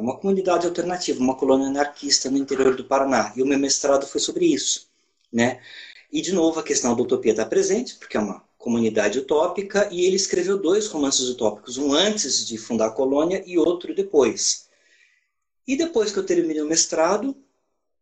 uma 0.00 0.16
comunidade 0.16 0.66
alternativa, 0.66 1.20
uma 1.20 1.36
colônia 1.36 1.66
anarquista 1.66 2.30
no 2.30 2.38
interior 2.38 2.76
do 2.76 2.84
Paraná. 2.84 3.32
E 3.36 3.42
o 3.42 3.46
meu 3.46 3.58
mestrado 3.58 4.06
foi 4.06 4.20
sobre 4.20 4.46
isso, 4.46 4.88
né? 5.32 5.60
E 6.12 6.20
de 6.22 6.32
novo 6.32 6.60
a 6.60 6.62
questão 6.62 6.94
da 6.94 7.02
utopia 7.02 7.32
está 7.32 7.44
presente, 7.46 7.96
porque 7.96 8.16
é 8.16 8.20
uma 8.20 8.44
comunidade 8.60 9.18
utópica, 9.18 9.88
e 9.90 10.04
ele 10.04 10.16
escreveu 10.16 10.58
dois 10.58 10.86
romances 10.86 11.28
utópicos, 11.28 11.78
um 11.78 11.92
antes 11.92 12.46
de 12.46 12.58
fundar 12.58 12.88
a 12.88 12.92
colônia 12.92 13.42
e 13.46 13.58
outro 13.58 13.94
depois. 13.94 14.68
E 15.66 15.76
depois 15.76 16.12
que 16.12 16.18
eu 16.18 16.26
terminei 16.26 16.60
o 16.60 16.68
mestrado, 16.68 17.34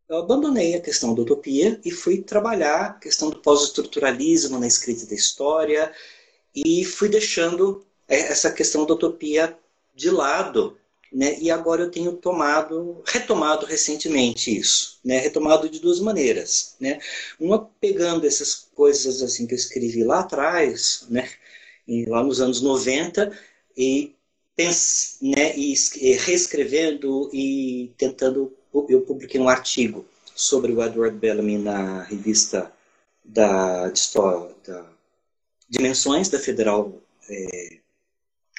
eu 0.08 0.16
abandonei 0.18 0.74
a 0.74 0.80
questão 0.80 1.14
da 1.14 1.22
utopia 1.22 1.80
e 1.84 1.92
fui 1.92 2.22
trabalhar 2.22 2.80
a 2.80 2.92
questão 2.94 3.30
do 3.30 3.38
pós-estruturalismo 3.38 4.58
na 4.58 4.66
escrita 4.66 5.06
da 5.06 5.14
história 5.14 5.92
e 6.54 6.84
fui 6.84 7.08
deixando 7.08 7.86
essa 8.08 8.50
questão 8.50 8.84
da 8.84 8.94
utopia 8.94 9.56
de 9.94 10.10
lado, 10.10 10.76
né? 11.12 11.38
E 11.40 11.50
agora 11.50 11.82
eu 11.82 11.90
tenho 11.90 12.12
tomado, 12.12 13.02
retomado 13.06 13.66
recentemente 13.66 14.56
isso, 14.56 14.98
né? 15.04 15.18
Retomado 15.18 15.68
de 15.68 15.80
duas 15.80 16.00
maneiras, 16.00 16.74
né? 16.80 17.00
Uma 17.38 17.68
pegando 17.80 18.26
essas 18.26 18.68
coisas 18.74 19.22
assim 19.22 19.46
que 19.46 19.54
eu 19.54 19.58
escrevi 19.58 20.04
lá 20.04 20.20
atrás, 20.20 21.06
né? 21.08 21.28
E 21.86 22.04
lá 22.06 22.22
nos 22.22 22.40
anos 22.40 22.60
90 22.60 23.32
e 23.76 24.14
né? 25.22 25.56
E 25.56 25.74
reescrevendo 26.16 27.30
e 27.32 27.92
tentando 27.96 28.52
eu 28.88 29.00
publiquei 29.02 29.40
um 29.40 29.48
artigo 29.48 30.04
sobre 30.34 30.72
o 30.72 30.82
Edward 30.82 31.16
Bellamy 31.16 31.58
na 31.58 32.02
revista 32.02 32.72
da, 33.24 33.88
da 33.88 34.86
Dimensões 35.68 36.28
da 36.28 36.38
Federal 36.38 37.00
é, 37.28 37.77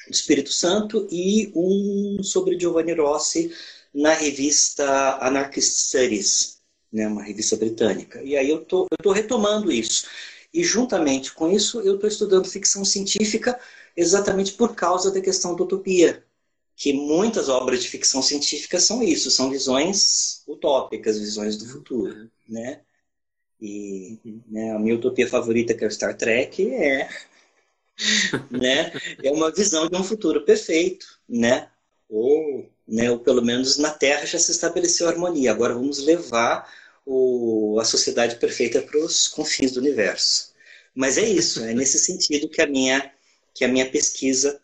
do 0.07 0.13
Espírito 0.13 0.51
Santo 0.51 1.07
e 1.11 1.51
um 1.55 2.21
sobre 2.23 2.59
Giovanni 2.59 2.93
Rossi 2.93 3.51
na 3.93 4.13
revista 4.13 5.17
Anarchist 5.21 5.87
Studies, 5.87 6.59
né, 6.91 7.07
uma 7.07 7.23
revista 7.23 7.55
britânica. 7.55 8.21
E 8.23 8.35
aí 8.35 8.49
eu 8.49 8.63
tô, 8.63 8.87
estou 8.99 9.11
retomando 9.11 9.71
isso. 9.71 10.05
E 10.53 10.63
juntamente 10.63 11.33
com 11.33 11.51
isso 11.51 11.79
eu 11.81 11.95
estou 11.95 12.07
estudando 12.09 12.47
ficção 12.47 12.83
científica 12.83 13.59
exatamente 13.95 14.53
por 14.53 14.75
causa 14.75 15.11
da 15.11 15.21
questão 15.21 15.55
da 15.55 15.63
utopia, 15.63 16.23
que 16.75 16.93
muitas 16.93 17.49
obras 17.49 17.83
de 17.83 17.89
ficção 17.89 18.21
científica 18.21 18.79
são 18.79 19.03
isso, 19.03 19.29
são 19.29 19.49
visões 19.49 20.43
utópicas, 20.47 21.19
visões 21.19 21.57
do 21.57 21.65
futuro, 21.67 22.29
né? 22.47 22.81
E 23.61 24.17
né, 24.47 24.71
a 24.71 24.79
minha 24.79 24.95
utopia 24.95 25.27
favorita, 25.27 25.73
que 25.73 25.83
é 25.83 25.87
o 25.87 25.91
Star 25.91 26.15
Trek, 26.15 26.73
é 26.73 27.09
né? 28.49 28.91
É 29.23 29.31
uma 29.31 29.51
visão 29.51 29.87
de 29.87 29.95
um 29.95 30.03
futuro 30.03 30.45
perfeito, 30.45 31.05
né? 31.27 31.69
Ou, 32.09 32.69
né, 32.87 33.11
ou 33.11 33.19
pelo 33.19 33.43
menos 33.43 33.77
na 33.77 33.91
Terra 33.91 34.25
já 34.25 34.39
se 34.39 34.51
estabeleceu 34.51 35.07
harmonia. 35.07 35.51
Agora 35.51 35.73
vamos 35.73 35.99
levar 35.99 36.71
o, 37.05 37.77
a 37.79 37.85
sociedade 37.85 38.37
perfeita 38.37 38.81
para 38.81 38.99
os 38.99 39.27
confins 39.27 39.71
do 39.73 39.79
universo. 39.79 40.53
Mas 40.95 41.17
é 41.17 41.27
isso, 41.27 41.63
é 41.63 41.73
nesse 41.73 41.99
sentido 41.99 42.49
que 42.49 42.61
a 42.61 42.67
minha 42.67 43.11
que 43.53 43.65
a 43.65 43.67
minha 43.67 43.89
pesquisa 43.89 44.59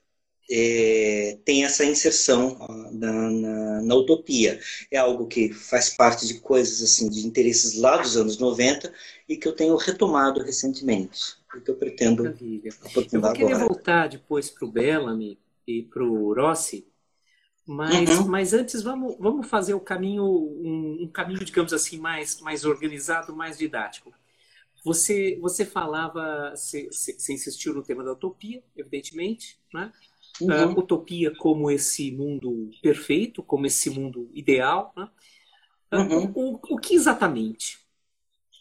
é, 0.49 1.37
tem 1.43 1.65
essa 1.65 1.83
inserção 1.83 2.57
na, 2.91 3.29
na, 3.31 3.81
na, 3.81 3.95
utopia. 3.95 4.59
É 4.91 4.97
algo 4.97 5.27
que 5.27 5.51
faz 5.51 5.89
parte 5.89 6.27
de 6.27 6.35
coisas 6.35 6.81
assim, 6.81 7.09
de 7.09 7.25
interesses 7.25 7.75
lá 7.75 7.97
dos 7.97 8.15
anos 8.15 8.37
90 8.37 8.93
e 9.27 9.35
que 9.35 9.47
eu 9.47 9.53
tenho 9.53 9.75
retomado 9.75 10.43
recentemente 10.43 11.35
o 11.59 11.63
que 11.63 11.71
eu 11.71 11.75
pretendo 11.75 12.23
Maravilha. 12.23 12.69
Eu 13.11 13.21
vou 13.21 13.33
querer 13.33 13.53
agora. 13.53 13.67
voltar 13.67 14.07
depois 14.07 14.49
para 14.49 14.65
o 14.65 14.71
Bellamy 14.71 15.39
e 15.67 15.83
para 15.83 16.03
o 16.03 16.33
Rossi, 16.33 16.87
mas, 17.65 18.19
uhum. 18.19 18.27
mas 18.27 18.53
antes 18.53 18.83
vamos, 18.83 19.17
vamos 19.17 19.47
fazer 19.47 19.73
o 19.73 19.79
caminho, 19.79 20.23
um, 20.23 21.03
um, 21.03 21.07
caminho, 21.07 21.43
digamos 21.43 21.73
assim, 21.73 21.97
mais, 21.97 22.39
mais 22.39 22.63
organizado, 22.63 23.35
mais 23.35 23.57
didático. 23.57 24.13
Você, 24.83 25.39
você 25.41 25.65
falava, 25.65 26.51
você, 26.55 26.87
você 26.91 27.33
insistiu 27.33 27.73
no 27.73 27.81
tema 27.81 28.03
da 28.03 28.11
utopia, 28.11 28.63
evidentemente, 28.77 29.59
né? 29.73 29.91
Uhum. 30.39 30.73
Uh, 30.73 30.79
utopia 30.79 31.33
como 31.37 31.71
esse 31.71 32.11
mundo 32.11 32.69
perfeito, 32.83 33.41
como 33.41 33.65
esse 33.65 33.89
mundo 33.89 34.29
ideal. 34.33 34.93
Né? 34.95 35.09
Uh, 35.91 35.97
uhum. 35.97 36.31
o, 36.35 36.59
o 36.75 36.77
que 36.77 36.93
exatamente 36.93 37.79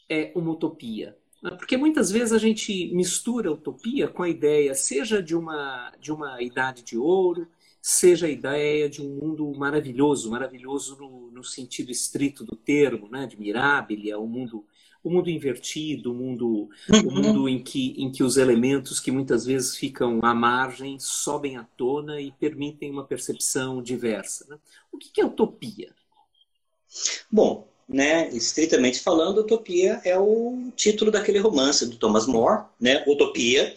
é 0.09 0.33
uma 0.35 0.53
utopia? 0.53 1.19
Porque 1.51 1.77
muitas 1.77 2.11
vezes 2.11 2.33
a 2.33 2.39
gente 2.39 2.91
mistura 2.95 3.51
a 3.51 3.53
utopia 3.53 4.09
com 4.09 4.23
a 4.23 4.29
ideia, 4.29 4.75
seja 4.75 5.23
de 5.23 5.37
uma, 5.37 5.93
de 6.01 6.11
uma 6.11 6.43
idade 6.43 6.83
de 6.83 6.97
ouro, 6.97 7.47
seja 7.83 8.27
a 8.27 8.31
ideia 8.31 8.89
de 8.89 9.03
um 9.03 9.11
mundo 9.11 9.53
maravilhoso, 9.55 10.31
maravilhoso 10.31 10.97
no, 10.97 11.31
no 11.31 11.45
sentido 11.45 11.91
estrito 11.91 12.43
do 12.43 12.57
termo, 12.57 13.11
né? 13.11 13.27
de 13.27 13.39
Mirabilia, 13.39 14.19
o 14.19 14.25
um 14.25 14.27
mundo, 14.27 14.65
o 15.03 15.11
um 15.11 15.13
mundo 15.13 15.29
invertido, 15.29 16.11
o 16.11 16.15
um 16.15 16.17
mundo, 16.17 16.47
uhum. 16.89 17.09
o 17.09 17.13
mundo 17.13 17.49
em, 17.49 17.63
que, 17.63 17.95
em 17.99 18.11
que 18.11 18.25
os 18.25 18.39
elementos 18.39 18.99
que 18.99 19.11
muitas 19.11 19.45
vezes 19.45 19.77
ficam 19.77 20.21
à 20.23 20.35
margem 20.35 20.99
sobem 20.99 21.59
à 21.59 21.65
tona 21.65 22.19
e 22.23 22.33
permitem 22.33 22.91
uma 22.91 23.05
percepção 23.05 23.83
diversa. 23.83 24.47
Né? 24.49 24.59
O 24.91 24.97
que 24.97 25.21
é 25.21 25.27
utopia? 25.27 25.95
Bom, 27.31 27.69
né, 27.89 28.29
estritamente 28.31 29.01
falando, 29.01 29.39
Utopia 29.39 30.01
é 30.05 30.19
o 30.19 30.73
título 30.75 31.11
daquele 31.11 31.39
romance 31.39 31.87
do 31.87 31.97
Thomas 31.97 32.27
More, 32.27 32.65
né, 32.81 33.05
Utopia, 33.07 33.75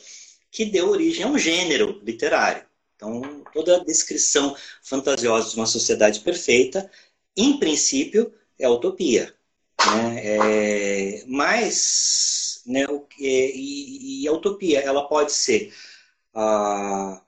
que 0.52 0.66
deu 0.66 0.90
origem 0.90 1.24
a 1.24 1.28
um 1.28 1.38
gênero 1.38 2.00
literário. 2.04 2.66
Então, 2.96 3.44
toda 3.54 3.78
a 3.78 3.84
descrição 3.84 4.56
fantasiosa 4.82 5.52
de 5.52 5.56
uma 5.56 5.68
sociedade 5.68 6.22
perfeita, 6.22 6.90
em 7.36 7.60
princípio, 7.60 8.34
é 8.58 8.68
utopia. 8.68 9.34
Né? 9.86 10.22
É, 10.24 11.24
mas, 11.28 12.62
né, 12.66 12.86
e, 13.20 14.24
e, 14.24 14.28
a 14.28 14.32
utopia, 14.32 14.80
ela 14.80 15.08
pode 15.08 15.32
ser. 15.32 15.72
Ah, 16.34 17.22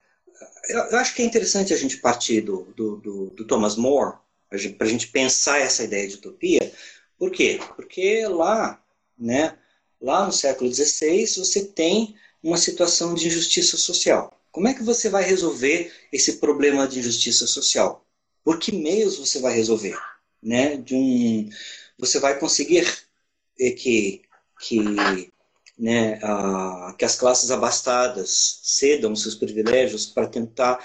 eu 0.70 0.98
acho 0.98 1.14
que 1.14 1.22
é 1.22 1.26
interessante 1.26 1.74
a 1.74 1.78
gente 1.78 1.98
partir 1.98 2.42
do, 2.42 2.64
do, 2.76 2.98
do, 2.98 3.30
do 3.32 3.46
Thomas 3.46 3.76
More, 3.76 4.18
para 4.50 4.88
a 4.88 4.90
gente 4.90 5.08
pensar 5.08 5.60
essa 5.60 5.84
ideia 5.84 6.08
de 6.08 6.16
utopia. 6.16 6.74
Por 7.18 7.32
quê? 7.32 7.60
Porque 7.76 8.26
lá, 8.28 8.82
né, 9.18 9.58
lá 10.02 10.26
no 10.26 10.32
século 10.32 10.74
XVI, 10.74 11.26
você 11.38 11.66
tem 11.66 12.16
uma 12.42 12.58
situação 12.58 13.14
de 13.14 13.28
injustiça 13.28 13.78
social. 13.78 14.40
Como 14.52 14.68
é 14.68 14.74
que 14.74 14.84
você 14.84 15.10
vai 15.10 15.24
resolver 15.24 15.92
esse 16.12 16.38
problema 16.38 16.88
de 16.88 17.00
injustiça 17.00 17.46
social? 17.46 18.06
Por 18.44 18.58
que 18.58 18.72
meios 18.72 19.18
você 19.18 19.40
vai 19.40 19.54
resolver? 19.54 19.98
Né? 20.42 20.78
De 20.78 20.96
um, 20.96 21.50
você 21.98 22.20
vai 22.20 22.40
conseguir 22.40 22.88
que, 23.58 24.22
que, 24.60 24.80
né, 25.78 26.20
a, 26.24 26.96
que 26.98 27.06
as 27.06 27.16
classes 27.16 27.52
abastadas 27.52 28.62
cedam 28.64 29.16
seus 29.16 29.36
privilégios 29.36 30.06
para 30.06 30.28
tentar 30.28 30.84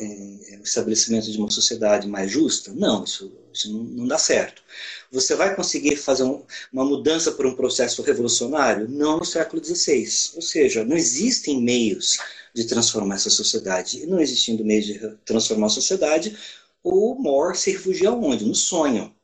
é, 0.00 0.58
o 0.58 0.62
estabelecimento 0.62 1.30
de 1.30 1.38
uma 1.38 1.50
sociedade 1.50 2.06
mais 2.06 2.30
justa? 2.30 2.72
Não, 2.72 3.04
isso, 3.04 3.32
isso 3.52 3.72
não, 3.72 3.84
não 3.84 4.06
dá 4.06 4.18
certo. 4.18 4.62
Você 5.10 5.34
vai 5.34 5.54
conseguir 5.54 5.96
fazer 5.96 6.24
um, 6.24 6.44
uma 6.72 6.84
mudança 6.84 7.32
por 7.32 7.46
um 7.46 7.54
processo 7.54 8.02
revolucionário? 8.02 8.88
Não 8.88 9.18
no 9.18 9.24
século 9.24 9.64
XVI. 9.64 10.06
Ou 10.34 10.42
seja, 10.42 10.84
não 10.84 10.96
existem 10.96 11.60
meios 11.60 12.18
de 12.54 12.64
transformar 12.64 13.16
essa 13.16 13.30
sociedade. 13.30 14.02
E 14.02 14.06
não 14.06 14.20
existindo 14.20 14.64
meios 14.64 14.86
de 14.86 14.98
transformar 15.24 15.66
a 15.66 15.70
sociedade, 15.70 16.36
o 16.82 17.14
Moore 17.14 17.56
se 17.56 17.72
refugia 17.72 18.12
onde? 18.12 18.44
No 18.44 18.54
sonho. 18.54 19.14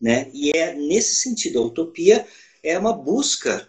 Né? 0.00 0.30
E 0.32 0.50
é 0.56 0.74
nesse 0.74 1.16
sentido, 1.16 1.58
a 1.58 1.66
utopia 1.66 2.26
é 2.62 2.78
uma 2.78 2.92
busca 2.92 3.68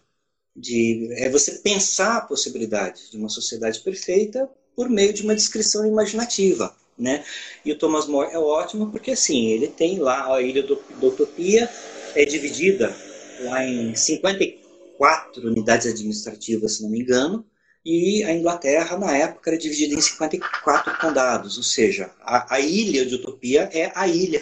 de 0.56 1.10
é 1.14 1.30
você 1.30 1.60
pensar 1.60 2.18
a 2.18 2.22
possibilidade 2.22 3.10
de 3.12 3.18
uma 3.18 3.30
sociedade 3.30 3.80
perfeita 3.80 4.50
por 4.80 4.88
meio 4.88 5.12
de 5.12 5.24
uma 5.24 5.36
descrição 5.36 5.86
imaginativa, 5.86 6.74
né? 6.98 7.26
E 7.66 7.72
o 7.74 7.78
Thomas 7.78 8.08
More 8.08 8.32
é 8.32 8.40
ótimo 8.40 8.90
porque 8.90 9.12
assim 9.12 9.48
ele 9.50 9.68
tem 9.68 10.00
lá 10.00 10.34
a 10.34 10.42
ilha 10.42 10.64
do, 10.64 10.82
da 11.02 11.08
utopia 11.08 11.70
é 12.16 12.24
dividida 12.24 12.96
lá 13.42 13.62
em 13.62 13.94
54 13.94 15.46
unidades 15.46 15.86
administrativas, 15.86 16.78
se 16.78 16.84
não 16.84 16.90
me 16.90 17.02
engano, 17.02 17.46
e 17.84 18.24
a 18.24 18.34
Inglaterra 18.34 18.98
na 18.98 19.18
época 19.18 19.50
era 19.50 19.60
dividida 19.60 19.96
em 19.96 20.02
54 20.02 20.98
condados, 20.98 21.58
ou 21.58 21.64
seja, 21.64 22.12
a, 22.22 22.56
a 22.56 22.62
ilha 22.62 23.06
de 23.06 23.16
utopia 23.16 23.70
é 23.74 23.92
a 23.94 24.08
ilha 24.08 24.42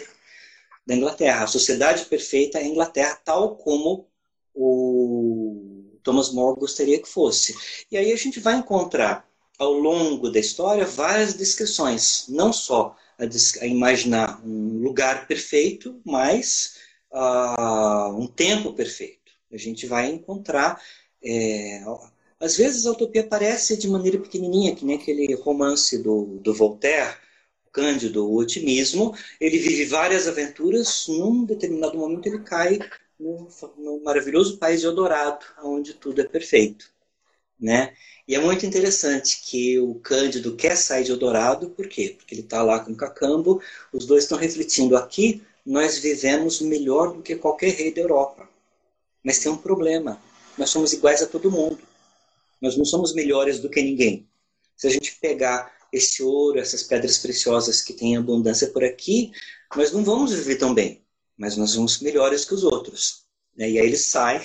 da 0.86 0.94
Inglaterra, 0.94 1.42
a 1.42 1.48
sociedade 1.48 2.04
perfeita 2.04 2.60
é 2.60 2.62
a 2.62 2.68
Inglaterra, 2.68 3.20
tal 3.24 3.56
como 3.56 4.06
o 4.54 5.98
Thomas 6.04 6.32
More 6.32 6.60
gostaria 6.60 7.02
que 7.02 7.08
fosse. 7.08 7.56
E 7.90 7.96
aí 7.96 8.12
a 8.12 8.16
gente 8.16 8.38
vai 8.38 8.54
encontrar 8.54 9.27
ao 9.58 9.72
longo 9.72 10.30
da 10.30 10.38
história 10.38 10.86
várias 10.86 11.34
descrições, 11.34 12.26
não 12.28 12.52
só 12.52 12.96
a, 13.18 13.24
a 13.62 13.66
imaginar 13.66 14.40
um 14.46 14.78
lugar 14.82 15.26
perfeito, 15.26 16.00
mas 16.04 16.76
uh, 17.10 18.14
um 18.16 18.26
tempo 18.26 18.72
perfeito. 18.72 19.32
A 19.52 19.56
gente 19.56 19.86
vai 19.86 20.08
encontrar. 20.08 20.80
É, 21.24 21.82
às 22.38 22.56
vezes 22.56 22.86
a 22.86 22.92
utopia 22.92 23.22
aparece 23.22 23.76
de 23.76 23.88
maneira 23.88 24.18
pequenininha, 24.18 24.74
que 24.74 24.84
nem 24.84 24.96
aquele 24.96 25.34
romance 25.34 25.98
do, 25.98 26.38
do 26.38 26.54
Voltaire, 26.54 27.16
Cândido, 27.72 28.28
o 28.28 28.36
otimismo. 28.36 29.14
Ele 29.40 29.58
vive 29.58 29.84
várias 29.86 30.28
aventuras, 30.28 31.06
num 31.08 31.44
determinado 31.44 31.98
momento 31.98 32.26
ele 32.26 32.40
cai 32.40 32.78
no, 33.18 33.48
no 33.76 34.02
maravilhoso 34.02 34.58
país 34.58 34.80
de 34.80 34.86
Eldorado, 34.86 35.44
onde 35.62 35.94
tudo 35.94 36.20
é 36.20 36.24
perfeito. 36.24 36.90
Né? 37.60 37.94
E 38.28 38.34
é 38.34 38.38
muito 38.38 38.66
interessante 38.66 39.40
que 39.42 39.78
o 39.80 39.94
Cândido 39.94 40.54
quer 40.54 40.76
sair 40.76 41.02
de 41.02 41.10
Eldorado, 41.10 41.70
por 41.70 41.88
quê? 41.88 42.14
Porque 42.16 42.34
ele 42.34 42.42
está 42.42 42.62
lá 42.62 42.78
com 42.80 42.92
o 42.92 42.96
Cacambo, 42.96 43.60
os 43.92 44.04
dois 44.04 44.24
estão 44.24 44.36
refletindo 44.36 44.96
aqui, 44.96 45.42
nós 45.64 45.98
vivemos 45.98 46.60
melhor 46.60 47.14
do 47.14 47.22
que 47.22 47.34
qualquer 47.34 47.70
rei 47.70 47.92
da 47.92 48.02
Europa. 48.02 48.48
Mas 49.24 49.38
tem 49.38 49.50
um 49.50 49.56
problema, 49.56 50.20
nós 50.58 50.68
somos 50.70 50.92
iguais 50.92 51.22
a 51.22 51.26
todo 51.26 51.50
mundo. 51.50 51.78
Nós 52.60 52.76
não 52.76 52.84
somos 52.84 53.14
melhores 53.14 53.60
do 53.60 53.70
que 53.70 53.80
ninguém. 53.80 54.28
Se 54.76 54.86
a 54.86 54.90
gente 54.90 55.16
pegar 55.20 55.72
esse 55.90 56.22
ouro, 56.22 56.58
essas 56.58 56.82
pedras 56.82 57.18
preciosas 57.18 57.80
que 57.80 57.94
tem 57.94 58.16
abundância 58.16 58.68
por 58.68 58.84
aqui, 58.84 59.32
nós 59.74 59.90
não 59.92 60.04
vamos 60.04 60.32
viver 60.32 60.56
tão 60.56 60.74
bem 60.74 61.02
mas 61.38 61.56
nós 61.56 61.70
somos 61.70 62.00
melhores 62.00 62.44
que 62.44 62.52
os 62.52 62.64
outros. 62.64 63.22
Né? 63.56 63.70
E 63.70 63.78
aí 63.78 63.86
ele 63.86 63.96
sai 63.96 64.42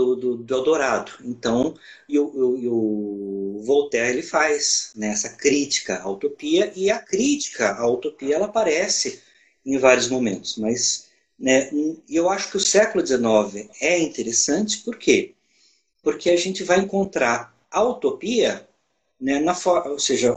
do, 0.00 0.16
do, 0.16 0.36
do 0.36 0.54
Eldorado. 0.54 1.12
Então, 1.22 1.74
e 2.08 2.18
o, 2.18 2.24
o, 2.24 3.58
o, 3.58 3.62
Voltaire 3.62 4.10
ele 4.10 4.22
faz 4.22 4.92
né, 4.96 5.08
essa 5.08 5.28
crítica 5.28 6.00
à 6.00 6.10
utopia, 6.10 6.72
e 6.74 6.90
a 6.90 6.98
crítica 6.98 7.72
à 7.74 7.86
utopia 7.86 8.36
ela 8.36 8.46
aparece 8.46 9.22
em 9.64 9.76
vários 9.78 10.08
momentos. 10.08 10.56
Mas 10.56 11.08
né, 11.38 11.70
eu 12.08 12.30
acho 12.30 12.50
que 12.50 12.56
o 12.56 12.60
século 12.60 13.06
XIX 13.06 13.68
é 13.80 13.98
interessante, 13.98 14.78
por 14.78 14.96
quê? 14.96 15.34
Porque 16.02 16.30
a 16.30 16.36
gente 16.36 16.64
vai 16.64 16.78
encontrar 16.78 17.54
a 17.70 17.84
utopia, 17.84 18.66
né, 19.20 19.38
na 19.38 19.54
ou 19.86 19.98
seja, 19.98 20.34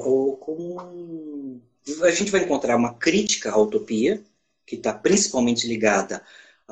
a 2.04 2.12
gente 2.12 2.32
vai 2.32 2.44
encontrar 2.44 2.76
uma 2.76 2.94
crítica 2.94 3.52
à 3.52 3.58
utopia, 3.58 4.22
que 4.66 4.76
está 4.76 4.94
principalmente 4.94 5.68
ligada 5.68 6.22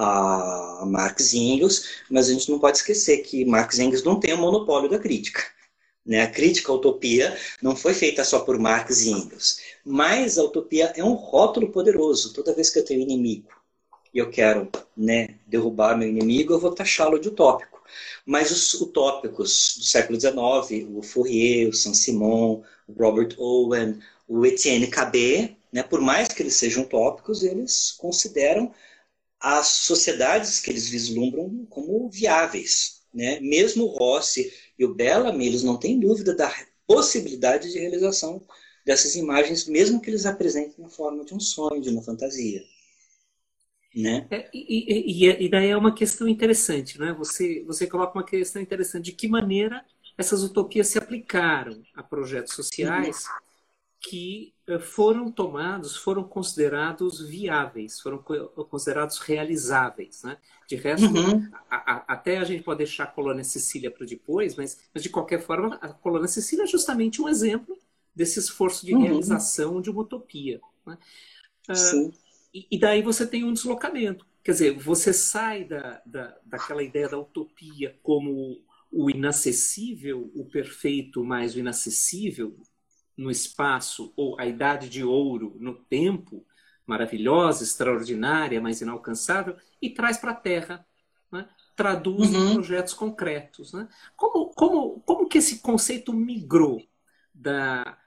a 0.01 0.85
Marx 0.85 1.33
e 1.33 1.39
Engels, 1.39 1.85
mas 2.09 2.29
a 2.29 2.33
gente 2.33 2.49
não 2.49 2.59
pode 2.59 2.77
esquecer 2.77 3.19
que 3.19 3.45
Marx 3.45 3.77
e 3.77 3.83
Engels 3.83 4.03
não 4.03 4.19
tem 4.19 4.33
o 4.33 4.37
monopólio 4.37 4.89
da 4.89 4.99
crítica. 4.99 5.43
Né? 6.05 6.23
A 6.23 6.27
crítica 6.27 6.71
à 6.71 6.75
utopia 6.75 7.37
não 7.61 7.75
foi 7.75 7.93
feita 7.93 8.23
só 8.23 8.39
por 8.39 8.57
Marx 8.57 9.01
e 9.01 9.11
Engels, 9.11 9.59
mas 9.85 10.37
a 10.37 10.43
utopia 10.43 10.91
é 10.95 11.03
um 11.03 11.13
rótulo 11.13 11.71
poderoso. 11.71 12.33
Toda 12.33 12.53
vez 12.53 12.69
que 12.69 12.79
eu 12.79 12.85
tenho 12.85 13.01
inimigo 13.01 13.49
e 14.13 14.17
eu 14.17 14.29
quero 14.29 14.69
né, 14.97 15.35
derrubar 15.47 15.97
meu 15.97 16.09
inimigo, 16.09 16.53
eu 16.53 16.59
vou 16.59 16.73
taxá-lo 16.73 17.19
de 17.19 17.29
utópico. 17.29 17.81
Mas 18.25 18.51
os 18.51 18.73
utópicos 18.81 19.75
do 19.77 19.83
século 19.85 20.19
XIX, 20.19 20.87
o 20.95 21.01
Fourier, 21.01 21.69
o 21.69 21.73
Saint-Simon, 21.73 22.63
o 22.87 22.93
Robert 22.93 23.35
Owen, 23.37 23.99
o 24.27 24.45
Etienne 24.45 24.87
Cabet, 24.87 25.55
né, 25.71 25.83
por 25.83 26.01
mais 26.01 26.29
que 26.29 26.41
eles 26.41 26.55
sejam 26.55 26.83
tópicos, 26.83 27.43
eles 27.43 27.93
consideram 27.97 28.71
as 29.41 29.67
sociedades 29.67 30.59
que 30.59 30.69
eles 30.69 30.87
vislumbram 30.87 31.65
como 31.69 32.09
viáveis. 32.09 33.01
Né? 33.13 33.39
Mesmo 33.39 33.85
o 33.85 33.87
Rossi 33.87 34.53
e 34.77 34.85
o 34.85 34.93
Bellamy, 34.93 35.47
eles 35.47 35.63
não 35.63 35.77
têm 35.77 35.99
dúvida 35.99 36.35
da 36.35 36.53
possibilidade 36.87 37.71
de 37.71 37.79
realização 37.79 38.41
dessas 38.85 39.15
imagens, 39.15 39.67
mesmo 39.67 39.99
que 39.99 40.09
eles 40.09 40.25
apresentem 40.25 40.75
na 40.77 40.89
forma 40.89 41.25
de 41.25 41.33
um 41.33 41.39
sonho, 41.39 41.81
de 41.81 41.89
uma 41.89 42.01
fantasia. 42.01 42.63
Né? 43.95 44.25
É, 44.31 44.49
e, 44.53 45.25
e, 45.27 45.45
e, 45.45 45.49
daí 45.49 45.69
é 45.69 45.75
uma 45.75 45.93
questão 45.93 46.25
interessante, 46.25 46.97
né? 46.97 47.13
Você, 47.17 47.61
você 47.67 47.85
coloca 47.85 48.17
uma 48.17 48.25
questão 48.25 48.61
interessante 48.61 49.05
de 49.05 49.11
que 49.11 49.27
maneira 49.27 49.83
essas 50.17 50.43
utopias 50.43 50.87
se 50.87 50.97
aplicaram 50.97 51.83
a 51.93 52.01
projetos 52.01 52.53
sociais 52.53 53.25
uhum. 53.25 53.50
Que 54.01 54.51
eh, 54.67 54.79
foram 54.79 55.31
tomados, 55.31 55.95
foram 55.95 56.23
considerados 56.23 57.21
viáveis, 57.21 57.99
foram 57.99 58.17
considerados 58.17 59.19
realizáveis. 59.19 60.23
Né? 60.23 60.37
De 60.67 60.75
resto, 60.75 61.05
uhum. 61.05 61.47
a, 61.69 61.93
a, 61.93 62.13
até 62.13 62.39
a 62.39 62.43
gente 62.43 62.63
pode 62.63 62.79
deixar 62.79 63.03
a 63.03 63.07
colônia 63.07 63.43
Sicília 63.43 63.91
para 63.91 64.07
depois, 64.07 64.55
mas, 64.55 64.79
mas, 64.91 65.03
de 65.03 65.09
qualquer 65.09 65.39
forma, 65.43 65.75
a 65.75 65.89
colônia 65.89 66.27
Sicília 66.27 66.63
é 66.63 66.67
justamente 66.67 67.21
um 67.21 67.29
exemplo 67.29 67.77
desse 68.13 68.39
esforço 68.39 68.85
de 68.85 68.95
uhum. 68.95 69.03
realização 69.03 69.79
de 69.79 69.91
uma 69.91 70.01
utopia. 70.01 70.59
Né? 70.85 70.97
Uh, 71.69 72.11
e, 72.51 72.67
e, 72.71 72.79
daí 72.79 73.03
você 73.03 73.25
tem 73.25 73.43
um 73.43 73.53
deslocamento. 73.53 74.25
Quer 74.43 74.51
dizer, 74.53 74.79
você 74.79 75.13
sai 75.13 75.63
da, 75.63 76.01
da, 76.03 76.35
daquela 76.43 76.81
ideia 76.81 77.07
da 77.07 77.19
utopia 77.19 77.95
como 78.01 78.59
o 78.91 79.09
inacessível, 79.11 80.31
o 80.33 80.43
perfeito 80.43 81.23
mais 81.23 81.55
o 81.55 81.59
inacessível, 81.59 82.57
no 83.21 83.29
espaço, 83.29 84.11
ou 84.15 84.39
a 84.39 84.45
idade 84.45 84.89
de 84.89 85.03
ouro 85.03 85.55
no 85.59 85.75
tempo, 85.75 86.45
maravilhosa, 86.85 87.63
extraordinária, 87.63 88.59
mas 88.59 88.81
inalcançável, 88.81 89.55
e 89.81 89.89
traz 89.89 90.17
para 90.17 90.31
a 90.31 90.35
Terra, 90.35 90.85
né? 91.31 91.47
traduz 91.75 92.33
uhum. 92.33 92.49
em 92.49 92.53
projetos 92.55 92.93
concretos. 92.93 93.71
Né? 93.73 93.87
Como, 94.15 94.49
como, 94.53 94.99
como 95.01 95.27
que 95.27 95.37
esse 95.37 95.59
conceito 95.59 96.11
migrou 96.11 96.81
da, 97.33 97.97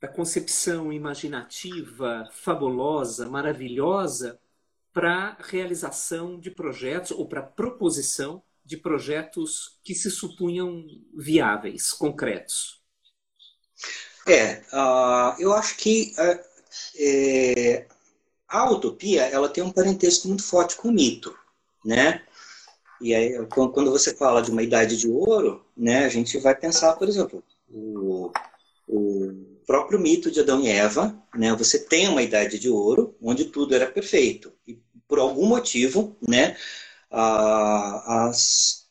da 0.00 0.08
concepção 0.08 0.92
imaginativa, 0.92 2.28
fabulosa, 2.30 3.28
maravilhosa, 3.28 4.38
para 4.92 5.36
realização 5.40 6.38
de 6.38 6.50
projetos 6.50 7.12
ou 7.12 7.26
para 7.26 7.42
proposição 7.42 8.42
de 8.64 8.76
projetos 8.76 9.78
que 9.82 9.94
se 9.94 10.10
supunham 10.10 10.84
viáveis, 11.14 11.92
concretos? 11.92 12.80
É, 14.26 14.62
uh, 14.72 15.34
eu 15.38 15.52
acho 15.52 15.76
que 15.76 16.14
uh, 16.18 16.40
é, 16.98 17.86
a 18.48 18.70
utopia 18.70 19.22
ela 19.24 19.48
tem 19.48 19.62
um 19.62 19.72
parentesco 19.72 20.28
muito 20.28 20.42
forte 20.42 20.76
com 20.76 20.88
o 20.88 20.92
mito, 20.92 21.36
né? 21.84 22.22
E 23.00 23.14
aí, 23.14 23.46
quando 23.46 23.90
você 23.90 24.14
fala 24.14 24.42
de 24.42 24.50
uma 24.50 24.62
idade 24.62 24.96
de 24.96 25.08
ouro, 25.08 25.64
né, 25.74 26.04
a 26.04 26.08
gente 26.10 26.36
vai 26.38 26.54
pensar, 26.54 26.94
por 26.96 27.08
exemplo, 27.08 27.42
o, 27.66 28.30
o 28.86 29.32
próprio 29.66 29.98
mito 29.98 30.30
de 30.30 30.40
Adão 30.40 30.60
e 30.60 30.68
Eva, 30.68 31.16
né? 31.34 31.54
Você 31.54 31.78
tem 31.78 32.08
uma 32.08 32.22
idade 32.22 32.58
de 32.58 32.68
ouro 32.68 33.16
onde 33.22 33.46
tudo 33.46 33.74
era 33.74 33.86
perfeito 33.86 34.52
e 34.66 34.78
por 35.08 35.18
algum 35.18 35.46
motivo, 35.46 36.16
né, 36.26 36.56
a, 37.10 38.26
as, 38.28 38.86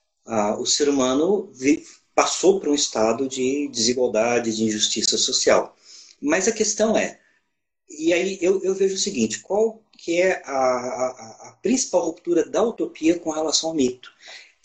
o 0.60 0.66
ser 0.66 0.90
humano 0.90 1.50
vi, 1.54 1.86
passou 2.20 2.60
para 2.60 2.70
um 2.70 2.76
estado 2.76 3.30
de 3.30 3.70
desigualdade, 3.70 4.54
de 4.54 4.66
injustiça 4.66 5.18
social. 5.18 5.74
Mas 6.22 6.50
a 6.50 6.52
questão 6.52 6.98
é, 6.98 7.18
e 7.90 8.12
aí 8.12 8.38
eu, 8.42 8.62
eu 8.62 8.76
vejo 8.76 8.96
o 8.96 8.98
seguinte, 8.98 9.40
qual 9.40 9.82
que 9.98 10.20
é 10.20 10.42
a, 10.44 10.52
a, 10.52 11.48
a 11.48 11.52
principal 11.62 12.08
ruptura 12.08 12.44
da 12.46 12.62
utopia 12.62 13.18
com 13.18 13.30
relação 13.30 13.70
ao 13.70 13.76
mito? 13.76 14.12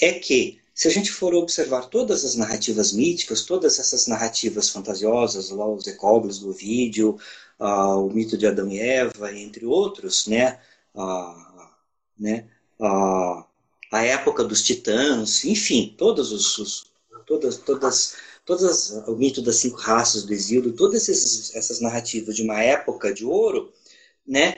É 0.00 0.14
que 0.14 0.58
se 0.74 0.88
a 0.88 0.90
gente 0.90 1.12
for 1.12 1.32
observar 1.32 1.82
todas 1.82 2.24
as 2.24 2.34
narrativas 2.34 2.92
míticas, 2.92 3.44
todas 3.44 3.78
essas 3.78 4.08
narrativas 4.08 4.70
fantasiosas, 4.70 5.50
lá 5.50 5.68
os 5.68 5.86
ecóglos 5.86 6.40
do 6.40 6.50
vídeo, 6.50 7.16
uh, 7.60 8.04
o 8.04 8.12
mito 8.12 8.36
de 8.36 8.48
Adão 8.48 8.68
e 8.68 8.80
Eva, 8.80 9.32
entre 9.32 9.64
outros, 9.64 10.26
né, 10.26 10.58
uh, 10.92 11.68
né, 12.18 12.48
uh, 12.80 13.44
a 13.92 14.04
época 14.04 14.42
dos 14.42 14.60
titãs, 14.60 15.44
enfim, 15.44 15.94
todos 15.96 16.32
os, 16.32 16.58
os 16.58 16.93
todas, 17.26 17.56
todas, 17.58 18.16
todas 18.44 18.90
o 19.06 19.16
mito 19.16 19.42
das 19.42 19.56
cinco 19.56 19.76
raças 19.76 20.24
do 20.24 20.32
exílio, 20.32 20.72
todas 20.72 21.08
esses, 21.08 21.54
essas 21.54 21.80
narrativas 21.80 22.34
de 22.34 22.42
uma 22.42 22.62
época 22.62 23.12
de 23.12 23.24
ouro, 23.24 23.72
né, 24.26 24.54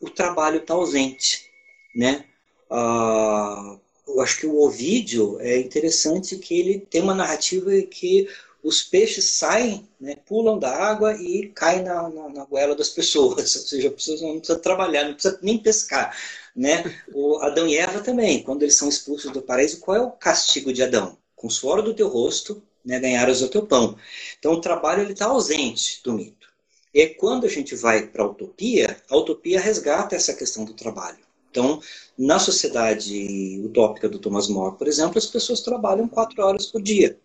o 0.00 0.10
trabalho 0.10 0.58
está 0.58 0.74
ausente, 0.74 1.50
né? 1.94 2.24
Uh, 2.70 3.80
eu 4.06 4.20
acho 4.20 4.38
que 4.38 4.46
o 4.46 4.60
Ovídio 4.60 5.40
é 5.40 5.58
interessante 5.58 6.36
que 6.36 6.58
ele 6.58 6.80
tem 6.80 7.02
uma 7.02 7.14
narrativa 7.14 7.70
que 7.82 8.28
os 8.62 8.82
peixes 8.82 9.32
saem, 9.32 9.86
né, 10.00 10.16
pulam 10.26 10.58
da 10.58 10.74
água 10.74 11.14
e 11.14 11.48
caem 11.48 11.82
na, 11.82 12.08
na, 12.08 12.28
na 12.30 12.44
goela 12.44 12.74
das 12.74 12.88
pessoas. 12.88 13.54
Ou 13.56 13.62
seja, 13.62 13.88
a 13.88 13.92
pessoa 13.92 14.20
não 14.20 14.38
precisa 14.38 14.58
trabalhar, 14.58 15.04
não 15.04 15.14
precisa 15.14 15.38
nem 15.42 15.58
pescar. 15.58 16.16
Né? 16.56 16.82
O 17.12 17.38
Adão 17.38 17.66
e 17.66 17.76
Eva 17.76 18.00
também, 18.00 18.42
quando 18.42 18.62
eles 18.62 18.76
são 18.76 18.88
expulsos 18.88 19.30
do 19.32 19.42
paraíso, 19.42 19.80
qual 19.80 19.96
é 19.96 20.00
o 20.00 20.10
castigo 20.10 20.72
de 20.72 20.82
Adão? 20.82 21.18
Com 21.34 21.50
suor 21.50 21.82
do 21.82 21.94
teu 21.94 22.08
rosto, 22.08 22.62
né, 22.84 22.98
ganharas 23.00 23.42
o 23.42 23.48
teu 23.48 23.66
pão. 23.66 23.96
Então 24.38 24.52
o 24.52 24.60
trabalho 24.60 25.10
está 25.10 25.26
ausente 25.26 26.00
do 26.02 26.12
mito. 26.12 26.52
E 26.92 27.08
quando 27.08 27.44
a 27.44 27.48
gente 27.48 27.74
vai 27.74 28.06
para 28.06 28.22
a 28.22 28.26
utopia, 28.26 28.96
a 29.10 29.16
utopia 29.16 29.60
resgata 29.60 30.14
essa 30.14 30.34
questão 30.34 30.64
do 30.64 30.74
trabalho. 30.74 31.24
Então, 31.50 31.80
na 32.18 32.38
sociedade 32.38 33.60
utópica 33.64 34.08
do 34.08 34.18
Thomas 34.18 34.48
More, 34.48 34.76
por 34.76 34.88
exemplo, 34.88 35.18
as 35.18 35.26
pessoas 35.26 35.60
trabalham 35.60 36.08
quatro 36.08 36.42
horas 36.42 36.66
por 36.66 36.82
dia, 36.82 37.18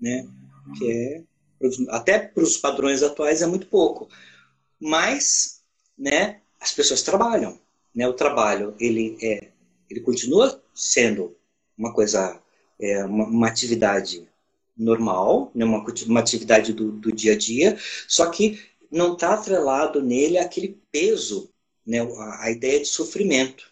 né? 0.00 0.26
Que 0.78 0.90
é 0.90 1.22
até 1.88 2.18
para 2.18 2.42
os 2.42 2.56
padrões 2.56 3.02
atuais 3.02 3.42
é 3.42 3.46
muito 3.46 3.66
pouco, 3.66 4.08
mas, 4.80 5.62
né? 5.96 6.40
As 6.60 6.72
pessoas 6.72 7.02
trabalham, 7.02 7.60
né? 7.94 8.08
O 8.08 8.14
trabalho 8.14 8.74
ele 8.80 9.16
é, 9.22 9.48
ele 9.88 10.00
continua 10.00 10.62
sendo 10.74 11.36
uma 11.76 11.92
coisa, 11.92 12.40
é, 12.80 13.04
uma, 13.04 13.24
uma 13.26 13.48
atividade 13.48 14.28
normal, 14.76 15.50
né? 15.54 15.64
uma, 15.64 15.84
uma 16.06 16.20
atividade 16.20 16.72
do, 16.72 16.92
do 16.92 17.12
dia 17.12 17.32
a 17.32 17.36
dia, 17.36 17.78
só 18.06 18.26
que 18.30 18.60
não 18.90 19.14
está 19.14 19.34
atrelado 19.34 20.02
nele 20.02 20.38
aquele 20.38 20.80
peso 20.92 21.50
né, 21.86 22.00
a, 22.00 22.44
a 22.44 22.50
ideia 22.50 22.80
de 22.80 22.86
sofrimento. 22.86 23.70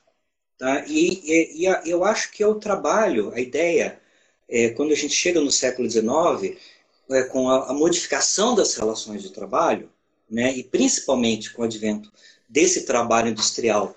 Tá? 0.56 0.84
E, 0.86 1.20
e, 1.24 1.62
e 1.62 1.66
a, 1.66 1.82
eu 1.84 2.04
acho 2.04 2.30
que 2.30 2.42
é 2.42 2.46
o 2.46 2.54
trabalho, 2.54 3.32
a 3.34 3.40
ideia, 3.40 4.00
é, 4.48 4.70
quando 4.70 4.92
a 4.92 4.96
gente 4.96 5.14
chega 5.14 5.40
no 5.40 5.50
século 5.50 5.90
XIX, 5.90 6.56
é, 7.10 7.22
com 7.24 7.48
a, 7.48 7.70
a, 7.70 7.72
modificação 7.72 8.54
das 8.54 8.74
relações 8.74 9.22
de 9.22 9.30
trabalho, 9.30 9.90
né, 10.30 10.56
e 10.56 10.62
principalmente 10.62 11.52
com 11.52 11.62
o 11.62 11.64
advento 11.64 12.10
desse 12.48 12.84
trabalho 12.86 13.28
industrial, 13.28 13.94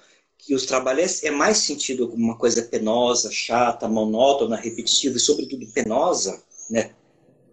que 0.47 0.55
os 0.55 0.65
trabalhos 0.65 1.25
é 1.25 1.29
mais 1.29 1.57
sentido 1.57 2.07
como 2.07 2.23
uma 2.23 2.37
coisa 2.37 2.61
penosa, 2.63 3.29
chata, 3.29 3.85
monótona, 3.85 4.55
repetitiva 4.55 5.17
e, 5.17 5.19
sobretudo, 5.19 5.67
penosa, 5.73 6.41
né, 6.69 6.95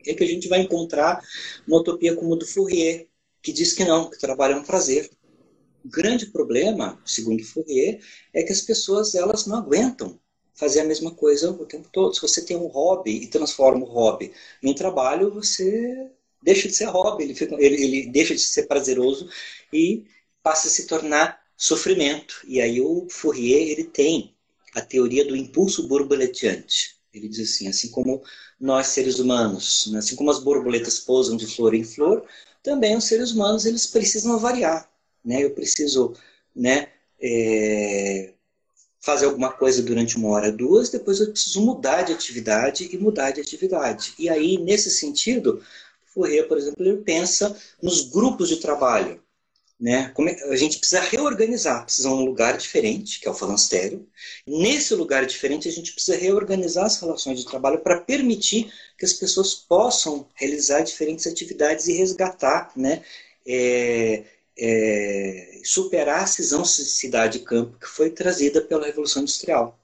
é 0.07 0.15
que 0.15 0.23
a 0.23 0.27
gente 0.27 0.47
vai 0.47 0.61
encontrar 0.61 1.21
uma 1.67 1.79
utopia 1.79 2.15
como 2.15 2.35
a 2.35 2.39
do 2.39 2.47
Fourier, 2.47 3.09
que 3.43 3.53
diz 3.53 3.73
que 3.73 3.85
não, 3.85 4.09
que 4.09 4.17
o 4.17 4.21
trabalho 4.21 4.55
é 4.55 4.59
um 4.59 4.63
prazer, 4.63 5.11
o 5.85 5.89
grande 5.89 6.27
problema, 6.27 7.03
segundo 7.05 7.43
Fourier, 7.43 8.01
é 8.33 8.45
que 8.45 8.53
as 8.53 8.61
pessoas 8.61 9.17
elas 9.17 9.45
não 9.45 9.59
aguentam 9.59 10.17
fazer 10.55 10.79
a 10.79 10.85
mesma 10.85 11.11
coisa 11.13 11.51
o 11.51 11.67
tempo 11.67 11.89
todo. 11.91 12.15
Se 12.15 12.23
você 12.23 12.45
tem 12.45 12.57
um 12.57 12.69
hobby 12.69 13.25
e 13.25 13.27
transforma 13.27 13.85
o 13.85 13.89
hobby 13.89 14.33
em 14.63 14.73
trabalho, 14.73 15.35
você 15.35 16.13
deixa 16.41 16.69
de 16.69 16.75
ser 16.75 16.85
hobby, 16.85 17.25
ele, 17.25 17.35
fica, 17.35 17.57
ele, 17.59 17.83
ele 17.83 18.07
deixa 18.07 18.37
de 18.37 18.41
ser 18.41 18.69
prazeroso 18.69 19.29
e 19.73 20.05
passa 20.45 20.69
a 20.69 20.71
se 20.71 20.87
tornar 20.87 21.44
sofrimento. 21.57 22.37
E 22.47 22.61
aí 22.61 22.81
o 22.81 23.07
Fourier 23.11 23.71
ele 23.71 23.85
tem 23.85 24.35
a 24.75 24.81
teoria 24.81 25.25
do 25.25 25.37
impulso 25.37 25.87
borboleteante. 25.89 26.97
Ele 27.13 27.29
diz 27.29 27.55
assim, 27.55 27.69
assim 27.69 27.89
como 27.91 28.23
nós 28.61 28.89
seres 28.89 29.19
humanos, 29.19 29.89
né, 29.93 29.99
assim 29.99 30.17
como 30.17 30.31
as 30.31 30.41
borboletas 30.41 30.99
pousam 30.99 31.37
de 31.37 31.47
flor 31.47 31.75
em 31.75 31.85
flor, 31.85 32.25
também 32.63 32.97
os 32.97 33.05
seres 33.05 33.31
humanos 33.31 33.65
eles 33.67 33.87
precisam 33.87 34.39
variar 34.39 34.89
né? 35.25 35.43
Eu 35.43 35.51
preciso, 35.51 36.15
né? 36.55 36.89
É, 37.21 38.35
fazer 39.01 39.27
alguma 39.27 39.53
coisa 39.53 39.83
durante 39.83 40.17
uma 40.17 40.31
hora, 40.31 40.51
duas, 40.51 40.89
depois 40.91 41.21
eu 41.21 41.31
preciso 41.31 41.61
mudar 41.61 42.03
de 42.03 42.13
atividade 42.13 42.89
e 42.91 42.99
mudar 42.99 43.31
de 43.31 43.41
atividade. 43.41 44.15
E 44.19 44.29
aí, 44.31 44.59
nesse 44.59 44.91
sentido, 44.91 45.63
Fourier, 46.07 46.49
por 46.49 46.57
exemplo, 46.57 46.85
ele 46.85 46.99
pensa 46.99 47.55
nos 47.83 48.09
grupos 48.09 48.49
de 48.49 48.57
trabalho. 48.57 49.23
Né? 49.85 50.15
É, 50.19 50.51
a 50.51 50.57
gente 50.57 50.79
precisa 50.79 51.03
reorganizar, 51.03 51.85
precisa 51.85 52.09
de 52.09 52.15
um 52.15 52.25
lugar 52.25 52.57
diferente, 52.57 53.21
que 53.21 53.29
é 53.29 53.31
o 53.31 53.35
falanstério. 53.35 54.09
Nesse 54.47 54.95
lugar 54.95 55.27
diferente, 55.27 55.69
a 55.69 55.71
gente 55.71 55.93
precisa 55.93 56.17
reorganizar 56.17 56.87
as 56.87 56.99
relações 56.99 57.39
de 57.39 57.45
trabalho 57.45 57.81
para 57.81 58.01
permitir 58.01 58.73
que 58.97 59.05
as 59.05 59.13
pessoas 59.13 59.55
possam 59.55 60.27
realizar 60.37 60.81
diferentes 60.81 61.27
atividades 61.27 61.87
e 61.87 61.93
resgatar 61.93 62.73
né, 62.75 63.03
é, 63.47 64.25
é, 64.57 65.61
superar 65.63 66.23
a 66.23 66.27
cisão 66.27 66.65
cidade-campo 66.65 67.79
que 67.79 67.87
foi 67.87 68.09
trazida 68.09 68.63
pela 68.63 68.87
Revolução 68.87 69.21
Industrial. 69.21 69.79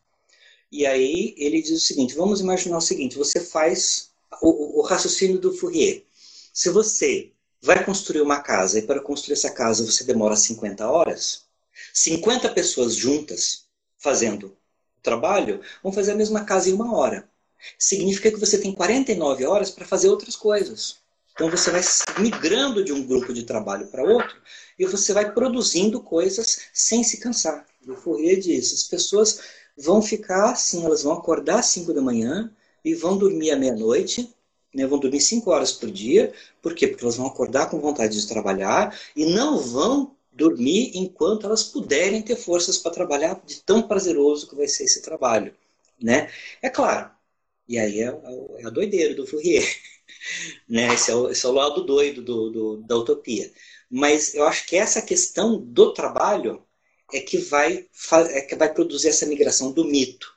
E 0.72 0.86
aí 0.86 1.34
ele 1.36 1.60
diz 1.60 1.72
o 1.72 1.86
seguinte: 1.86 2.14
vamos 2.14 2.40
imaginar 2.40 2.78
o 2.78 2.80
seguinte, 2.80 3.18
você 3.18 3.38
faz 3.38 4.08
o, 4.40 4.80
o 4.80 4.82
raciocínio 4.82 5.38
do 5.38 5.52
Fourier. 5.52 6.04
Se 6.54 6.70
você 6.70 7.32
vai 7.62 7.84
construir 7.84 8.20
uma 8.20 8.40
casa 8.40 8.78
e 8.78 8.82
para 8.82 9.00
construir 9.00 9.34
essa 9.34 9.50
casa 9.50 9.84
você 9.84 10.04
demora 10.04 10.36
50 10.36 10.88
horas, 10.88 11.42
50 11.92 12.48
pessoas 12.50 12.94
juntas 12.94 13.64
fazendo 13.98 14.56
o 15.00 15.02
trabalho 15.02 15.60
vão 15.82 15.92
fazer 15.92 16.12
a 16.12 16.16
mesma 16.16 16.44
casa 16.44 16.68
em 16.68 16.74
uma 16.74 16.94
hora. 16.94 17.28
Significa 17.78 18.30
que 18.30 18.38
você 18.38 18.58
tem 18.58 18.72
49 18.72 19.46
horas 19.46 19.70
para 19.70 19.86
fazer 19.86 20.08
outras 20.08 20.36
coisas. 20.36 20.96
Então 21.32 21.50
você 21.50 21.70
vai 21.70 21.80
migrando 22.18 22.84
de 22.84 22.92
um 22.92 23.02
grupo 23.06 23.32
de 23.32 23.44
trabalho 23.44 23.86
para 23.86 24.04
outro 24.04 24.36
e 24.78 24.84
você 24.84 25.12
vai 25.14 25.32
produzindo 25.32 26.00
coisas 26.02 26.66
sem 26.72 27.02
se 27.02 27.18
cansar. 27.18 27.66
O 27.86 27.96
Fourier 27.96 28.38
diz: 28.38 28.74
as 28.74 28.82
pessoas 28.82 29.40
vão 29.76 30.02
ficar 30.02 30.50
assim, 30.50 30.84
elas 30.84 31.02
vão 31.02 31.14
acordar 31.14 31.60
às 31.60 31.66
5 31.66 31.94
da 31.94 32.02
manhã 32.02 32.54
e 32.84 32.94
vão 32.94 33.16
dormir 33.16 33.52
à 33.52 33.56
meia-noite, 33.56 34.34
né, 34.74 34.86
vão 34.86 34.98
dormir 34.98 35.20
5 35.20 35.50
horas 35.50 35.72
por 35.72 35.90
dia. 35.90 36.32
Por 36.62 36.74
quê? 36.74 36.86
Porque 36.86 37.04
elas 37.04 37.16
vão 37.16 37.26
acordar 37.26 37.68
com 37.70 37.80
vontade 37.80 38.20
de 38.20 38.26
trabalhar 38.26 38.98
e 39.16 39.26
não 39.26 39.58
vão 39.58 40.16
dormir 40.32 40.92
enquanto 40.94 41.46
elas 41.46 41.62
puderem 41.62 42.22
ter 42.22 42.36
forças 42.36 42.78
para 42.78 42.92
trabalhar 42.92 43.40
de 43.44 43.60
tão 43.62 43.82
prazeroso 43.82 44.48
que 44.48 44.56
vai 44.56 44.68
ser 44.68 44.84
esse 44.84 45.02
trabalho. 45.02 45.54
Né? 46.00 46.30
É 46.62 46.70
claro, 46.70 47.10
e 47.68 47.78
aí 47.78 48.00
é, 48.00 48.06
é 48.58 48.66
a 48.66 48.70
doideira 48.70 49.14
do 49.14 49.26
Fourier. 49.26 49.64
né? 50.68 50.94
Esse, 50.94 51.10
é 51.10 51.14
o, 51.14 51.30
esse 51.30 51.44
é 51.44 51.48
o 51.48 51.52
lado 51.52 51.84
doido 51.84 52.22
do, 52.22 52.50
do, 52.50 52.76
da 52.78 52.96
utopia. 52.96 53.50
Mas 53.90 54.34
eu 54.34 54.44
acho 54.44 54.66
que 54.66 54.76
essa 54.76 55.02
questão 55.02 55.60
do 55.60 55.92
trabalho 55.92 56.64
é 57.12 57.20
que 57.20 57.38
vai, 57.38 57.86
é 58.30 58.40
que 58.40 58.56
vai 58.56 58.72
produzir 58.72 59.08
essa 59.08 59.26
migração 59.26 59.72
do 59.72 59.84
mito 59.84 60.34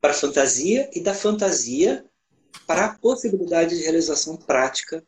para 0.00 0.10
a 0.10 0.14
fantasia 0.14 0.90
e 0.92 1.00
da 1.00 1.14
fantasia 1.14 2.04
para 2.66 2.86
a 2.86 2.98
possibilidade 2.98 3.76
de 3.76 3.82
realização 3.82 4.36
prática 4.36 5.04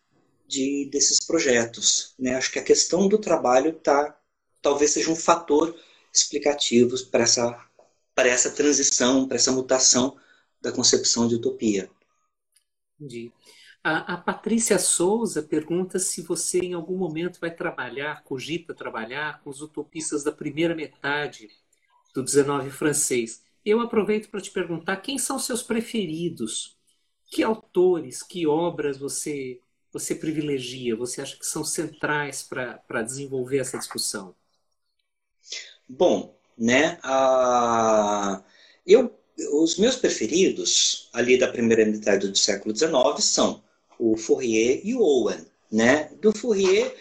de, 0.47 0.89
desses 0.91 1.25
projetos. 1.25 2.15
Né? 2.19 2.35
Acho 2.35 2.51
que 2.51 2.59
a 2.59 2.65
questão 2.65 3.09
do 3.09 3.19
trabalho 3.19 3.73
tá, 3.75 4.19
talvez 4.61 4.93
seja 4.93 5.11
um 5.11 5.17
fator 5.17 5.75
explicativo 6.13 6.97
para 7.07 7.23
essa, 7.23 7.67
para 8.15 8.29
essa 8.29 8.51
transição, 8.51 9.27
para 9.27 9.37
essa 9.37 9.53
mutação 9.53 10.17
da 10.61 10.73
concepção 10.73 11.29
de 11.29 11.37
utopia. 11.37 11.91
Entendi. 12.99 13.33
A, 13.83 14.15
a, 14.15 14.17
Patrícia 14.19 14.79
Souza 14.79 15.43
pergunta 15.43 15.99
se 15.99 16.21
você 16.21 16.59
em 16.59 16.75
algum 16.75 16.99
momento 16.99 17.41
vai 17.41 17.51
trabalhar, 17.51 18.23
cogita 18.25 18.75
trabalhar 18.75 19.41
com 19.43 19.49
os 19.49 19.63
utopistas 19.63 20.23
da 20.23 20.31
primeira 20.31 20.75
metade 20.75 21.49
do 22.15 22.23
19 22.23 22.71
francês. 22.71 23.43
Eu 23.65 23.81
aproveito 23.81 24.29
para 24.29 24.41
te 24.41 24.51
perguntar 24.51 24.97
quem 24.99 25.19
são 25.19 25.39
seus 25.39 25.63
preferidos? 25.63 26.79
Que 27.31 27.43
autores, 27.43 28.23
que 28.23 28.47
obras 28.47 28.99
você 28.99 29.61
você 29.93 30.15
privilegia? 30.15 30.95
Você 30.97 31.21
acha 31.21 31.37
que 31.37 31.47
são 31.47 31.65
centrais 31.65 32.43
para 32.43 33.03
desenvolver 33.03 33.59
essa 33.59 33.79
discussão? 33.79 34.35
Bom, 35.89 36.37
né? 36.57 36.99
Uh, 37.05 38.43
eu, 38.87 39.13
os 39.53 39.79
meus 39.79 39.97
preferidos 39.97 41.09
ali 41.13 41.39
da 41.39 41.49
primeira 41.49 41.85
metade 41.85 42.29
do 42.29 42.39
século 42.39 42.77
XIX 42.77 42.93
são 43.19 43.63
o 43.99 44.17
Fourier 44.17 44.81
e 44.85 44.95
o 44.95 45.01
Owen. 45.01 45.47
Né? 45.71 46.11
Do 46.21 46.33
Fourier 46.33 46.95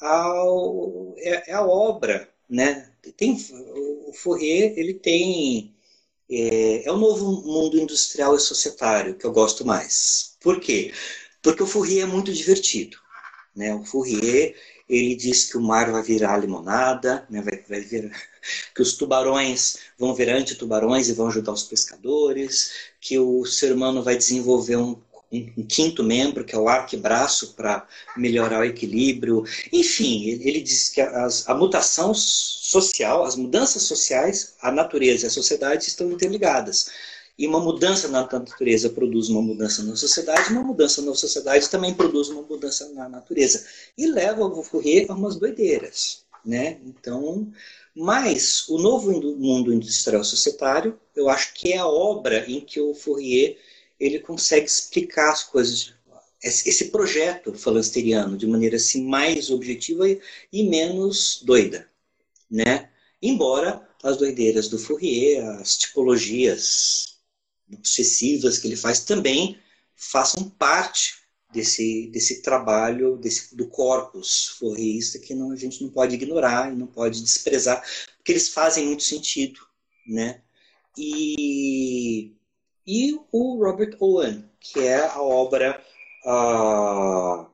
ao, 0.00 1.14
é, 1.18 1.50
é, 1.50 1.54
a 1.54 1.64
obra. 1.64 2.28
Né? 2.48 2.90
Tem, 3.16 3.36
o 4.06 4.12
Fourier 4.12 4.74
ele 4.76 4.94
tem 4.94 5.74
é, 6.30 6.86
é 6.86 6.92
o 6.92 6.96
novo 6.96 7.42
mundo 7.42 7.78
industrial 7.78 8.34
e 8.34 8.40
societário 8.40 9.14
que 9.14 9.24
eu 9.24 9.32
gosto 9.32 9.64
mais. 9.64 10.36
Por 10.40 10.60
quê? 10.60 10.92
Porque 11.42 11.62
o 11.62 11.66
Fourier 11.66 12.04
é 12.04 12.06
muito 12.06 12.32
divertido. 12.32 12.98
Né? 13.54 13.74
O 13.74 13.84
Fourier 13.84 14.54
ele 14.88 15.16
diz 15.16 15.50
que 15.50 15.56
o 15.56 15.60
mar 15.60 15.90
vai 15.90 16.02
virar 16.02 16.36
limonada, 16.36 17.26
né? 17.28 17.42
vai, 17.42 17.62
vai 17.68 17.80
virar, 17.80 18.10
que 18.74 18.82
os 18.82 18.94
tubarões 18.94 19.78
vão 19.98 20.14
virar 20.14 20.36
anti-tubarões 20.36 21.08
e 21.08 21.12
vão 21.12 21.28
ajudar 21.28 21.52
os 21.52 21.64
pescadores, 21.64 22.72
que 23.00 23.18
o 23.18 23.44
ser 23.44 23.72
humano 23.72 24.02
vai 24.02 24.16
desenvolver 24.16 24.76
um, 24.76 25.00
um 25.32 25.62
quinto 25.66 26.02
membro, 26.02 26.44
que 26.44 26.54
é 26.54 26.58
o 26.58 26.68
arquebraço, 26.68 27.54
para 27.54 27.86
melhorar 28.16 28.60
o 28.60 28.64
equilíbrio. 28.64 29.44
Enfim, 29.72 30.28
ele 30.28 30.60
diz 30.60 30.88
que 30.88 31.00
as, 31.00 31.48
a 31.48 31.54
mutação 31.54 32.14
social, 32.14 33.24
as 33.24 33.36
mudanças 33.36 33.82
sociais, 33.82 34.54
a 34.60 34.70
natureza 34.70 35.26
e 35.26 35.28
a 35.28 35.30
sociedade 35.30 35.88
estão 35.88 36.10
interligadas. 36.10 36.90
E 37.38 37.46
uma 37.46 37.60
mudança 37.60 38.08
na 38.08 38.22
natureza 38.22 38.88
produz 38.88 39.28
uma 39.28 39.42
mudança 39.42 39.82
na 39.82 39.94
sociedade, 39.94 40.52
uma 40.52 40.62
mudança 40.62 41.02
na 41.02 41.14
sociedade 41.14 41.68
também 41.68 41.92
produz 41.92 42.28
uma 42.28 42.42
mudança 42.42 42.88
na 42.94 43.08
natureza. 43.08 43.66
E 43.98 44.06
leva 44.06 44.44
o 44.46 44.62
Fourier 44.62 45.06
a 45.10 45.14
umas 45.14 45.36
doideiras. 45.36 46.24
Né? 46.44 46.78
Então, 46.86 47.52
mas 47.94 48.66
o 48.68 48.78
novo 48.78 49.10
mundo 49.36 49.72
industrial 49.72 50.24
societário, 50.24 50.98
eu 51.14 51.28
acho 51.28 51.52
que 51.54 51.72
é 51.72 51.78
a 51.78 51.86
obra 51.86 52.48
em 52.48 52.60
que 52.60 52.80
o 52.80 52.94
Fourier 52.94 53.58
ele 53.98 54.18
consegue 54.18 54.66
explicar 54.66 55.32
as 55.32 55.42
coisas, 55.42 55.94
esse 56.42 56.86
projeto 56.86 57.54
falansteriano 57.54 58.36
de 58.36 58.46
maneira 58.46 58.76
assim 58.76 59.04
mais 59.04 59.50
objetiva 59.50 60.04
e 60.52 60.62
menos 60.62 61.42
doida, 61.42 61.88
né? 62.50 62.90
Embora 63.20 63.86
as 64.02 64.16
doideiras 64.16 64.68
do 64.68 64.78
Fourier, 64.78 65.44
as 65.60 65.76
tipologias 65.78 67.16
obsessivas 67.72 68.58
que 68.58 68.68
ele 68.68 68.76
faz 68.76 69.00
também 69.00 69.58
façam 69.96 70.48
parte 70.50 71.26
desse, 71.52 72.08
desse 72.08 72.42
trabalho 72.42 73.16
desse, 73.16 73.56
do 73.56 73.66
corpus 73.66 74.48
fourrierista 74.58 75.18
que 75.18 75.34
não, 75.34 75.50
a 75.50 75.56
gente 75.56 75.82
não 75.82 75.90
pode 75.90 76.14
ignorar 76.14 76.72
e 76.72 76.76
não 76.76 76.86
pode 76.86 77.22
desprezar, 77.22 77.82
porque 78.18 78.32
eles 78.32 78.48
fazem 78.50 78.86
muito 78.86 79.02
sentido, 79.02 79.60
né? 80.06 80.42
E, 80.96 82.35
e 82.86 83.18
o 83.32 83.62
Robert 83.62 83.96
Owen, 84.00 84.44
que 84.60 84.80
é 84.80 85.04
a 85.06 85.20
obra 85.20 85.82
uh, 86.24 87.46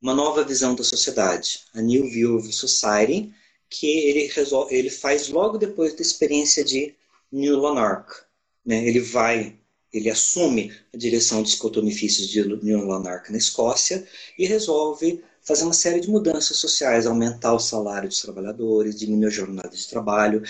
Uma 0.00 0.14
Nova 0.14 0.44
Visão 0.44 0.74
da 0.74 0.84
Sociedade, 0.84 1.60
A 1.74 1.80
New 1.80 2.04
View 2.04 2.36
of 2.36 2.52
Society, 2.52 3.32
que 3.68 3.86
ele, 3.86 4.26
resolve, 4.28 4.74
ele 4.74 4.90
faz 4.90 5.28
logo 5.28 5.58
depois 5.58 5.94
da 5.94 6.02
experiência 6.02 6.64
de 6.64 6.94
New 7.32 7.56
Lanark. 7.56 8.22
Né? 8.64 8.86
Ele 8.86 9.00
vai, 9.00 9.58
ele 9.92 10.10
assume 10.10 10.72
a 10.92 10.96
direção 10.96 11.42
dos 11.42 11.54
cotonifícios 11.54 12.28
de 12.28 12.42
New 12.42 12.86
Lanark 12.86 13.30
na 13.30 13.38
Escócia 13.38 14.06
e 14.38 14.46
resolve 14.46 15.22
fazer 15.42 15.64
uma 15.64 15.72
série 15.72 16.00
de 16.00 16.10
mudanças 16.10 16.56
sociais, 16.58 17.06
aumentar 17.06 17.54
o 17.54 17.58
salário 17.58 18.08
dos 18.08 18.20
trabalhadores, 18.20 18.98
diminuir 18.98 19.26
a 19.26 19.30
jornada 19.30 19.70
de 19.70 19.88
trabalho, 19.88 20.42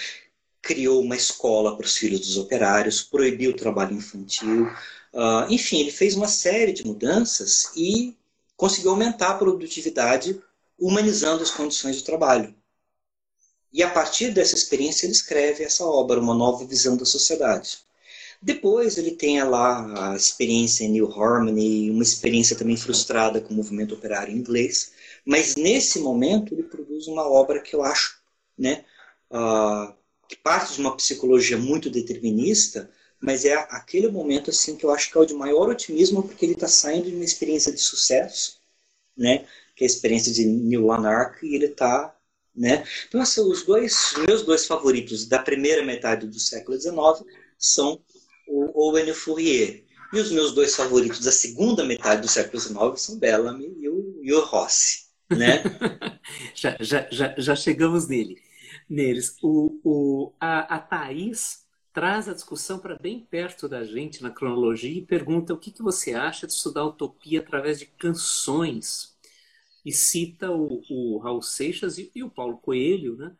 criou 0.63 1.03
uma 1.03 1.17
escola 1.17 1.77
para 1.77 1.87
os 1.87 1.97
filhos 1.97 2.21
dos 2.21 2.37
operários, 2.37 3.03
proibiu 3.03 3.51
o 3.51 3.57
trabalho 3.57 3.97
infantil, 3.97 4.67
uh, 5.13 5.51
enfim, 5.51 5.81
ele 5.81 5.91
fez 5.91 6.15
uma 6.15 6.29
série 6.29 6.73
de 6.73 6.87
mudanças 6.87 7.71
e 7.77 8.17
conseguiu 8.57 8.91
aumentar 8.91 9.31
a 9.31 9.39
produtividade, 9.39 10.41
humanizando 10.79 11.43
as 11.43 11.51
condições 11.51 11.97
de 11.97 12.05
trabalho. 12.05 12.55
E 13.73 13.83
a 13.83 13.91
partir 13.91 14.33
dessa 14.33 14.55
experiência 14.55 15.07
ele 15.07 15.13
escreve 15.13 15.63
essa 15.63 15.85
obra, 15.85 16.21
Uma 16.21 16.35
Nova 16.35 16.65
Visão 16.67 16.97
da 16.97 17.05
Sociedade. 17.05 17.79
Depois 18.43 18.97
ele 18.97 19.13
tem 19.13 19.43
lá 19.45 20.13
a 20.13 20.17
experiência 20.17 20.85
em 20.85 20.91
New 20.91 21.13
Harmony, 21.13 21.91
uma 21.91 22.03
experiência 22.03 22.57
também 22.57 22.77
frustrada 22.77 23.41
com 23.41 23.53
o 23.53 23.57
movimento 23.57 23.95
operário 23.95 24.35
inglês, 24.35 24.93
mas 25.25 25.57
nesse 25.57 26.01
momento 26.01 26.55
ele 26.55 26.63
produz 26.63 27.07
uma 27.07 27.29
obra 27.29 27.61
que 27.61 27.77
eu 27.77 27.83
acho, 27.83 28.19
né, 28.59 28.85
uh, 29.31 29.95
que 30.31 30.37
parte 30.37 30.75
de 30.75 30.81
uma 30.81 30.97
psicologia 30.97 31.59
muito 31.59 31.91
determinista, 31.91 32.89
mas 33.21 33.45
é 33.45 33.53
aquele 33.53 34.07
momento 34.07 34.51
assim 34.51 34.77
que 34.77 34.87
eu 34.87 34.91
acho 34.93 35.11
que 35.11 35.19
é 35.19 35.21
o 35.21 35.25
de 35.25 35.35
maior 35.35 35.69
otimismo 35.69 36.23
porque 36.23 36.47
ele 36.47 36.53
está 36.53 36.69
saindo 36.69 37.11
de 37.11 37.17
uma 37.17 37.25
experiência 37.25 37.73
de 37.73 37.81
sucesso, 37.81 38.61
né, 39.17 39.45
que 39.75 39.83
é 39.83 39.87
a 39.87 39.91
experiência 39.91 40.33
de 40.33 40.47
Neil 40.47 40.87
Lanark 40.87 41.45
e 41.45 41.57
ele 41.57 41.67
está 41.67 42.17
né? 42.55 42.85
Então, 43.09 43.21
assim, 43.21 43.41
os 43.41 43.65
dois, 43.65 44.13
meus 44.27 44.43
dois 44.43 44.67
favoritos 44.67 45.27
da 45.27 45.39
primeira 45.39 45.85
metade 45.85 46.27
do 46.27 46.39
século 46.39 46.79
XIX 46.79 47.25
são 47.57 48.03
o 48.47 48.89
Owen 48.89 49.15
Fourier. 49.15 49.85
E 50.13 50.19
os 50.19 50.33
meus 50.33 50.53
dois 50.53 50.75
favoritos 50.75 51.21
da 51.21 51.31
segunda 51.31 51.85
metade 51.85 52.23
do 52.23 52.29
século 52.29 52.61
XIX 52.61 53.01
são 53.01 53.19
Bellamy 53.19 53.73
e 53.79 53.89
o, 53.89 54.21
e 54.21 54.33
o 54.33 54.41
Rossi. 54.41 55.05
Né? 55.31 55.63
já, 56.53 56.77
já, 56.81 57.35
já 57.39 57.55
chegamos 57.55 58.09
nele, 58.09 58.43
neles. 58.91 59.37
O, 59.43 59.81
o, 59.85 60.33
a, 60.41 60.77
a 60.77 60.79
Thaís 60.81 61.65
traz 61.93 62.29
a 62.29 62.35
discussão 62.35 62.79
para 62.79 62.97
bem 62.97 63.21
perto 63.21 63.69
da 63.69 63.85
gente 63.85 64.23
na 64.23 64.31
cronologia 64.31 64.99
e 64.99 65.07
pergunta 65.07 65.55
o 65.55 65.59
que, 65.59 65.71
que 65.71 65.83
você 65.83 66.15
acha 66.15 66.47
de 66.47 66.53
estudar 66.53 66.85
utopia 66.85 67.41
através 67.41 67.79
de 67.79 67.87
canções. 67.87 69.17
E 69.85 69.93
cita 69.93 70.51
o, 70.51 70.83
o 70.91 71.19
Raul 71.19 71.41
Seixas 71.41 71.97
e, 71.97 72.11
e 72.15 72.23
o 72.23 72.31
Paulo 72.31 72.59
Coelho, 72.59 73.17
né? 73.17 73.35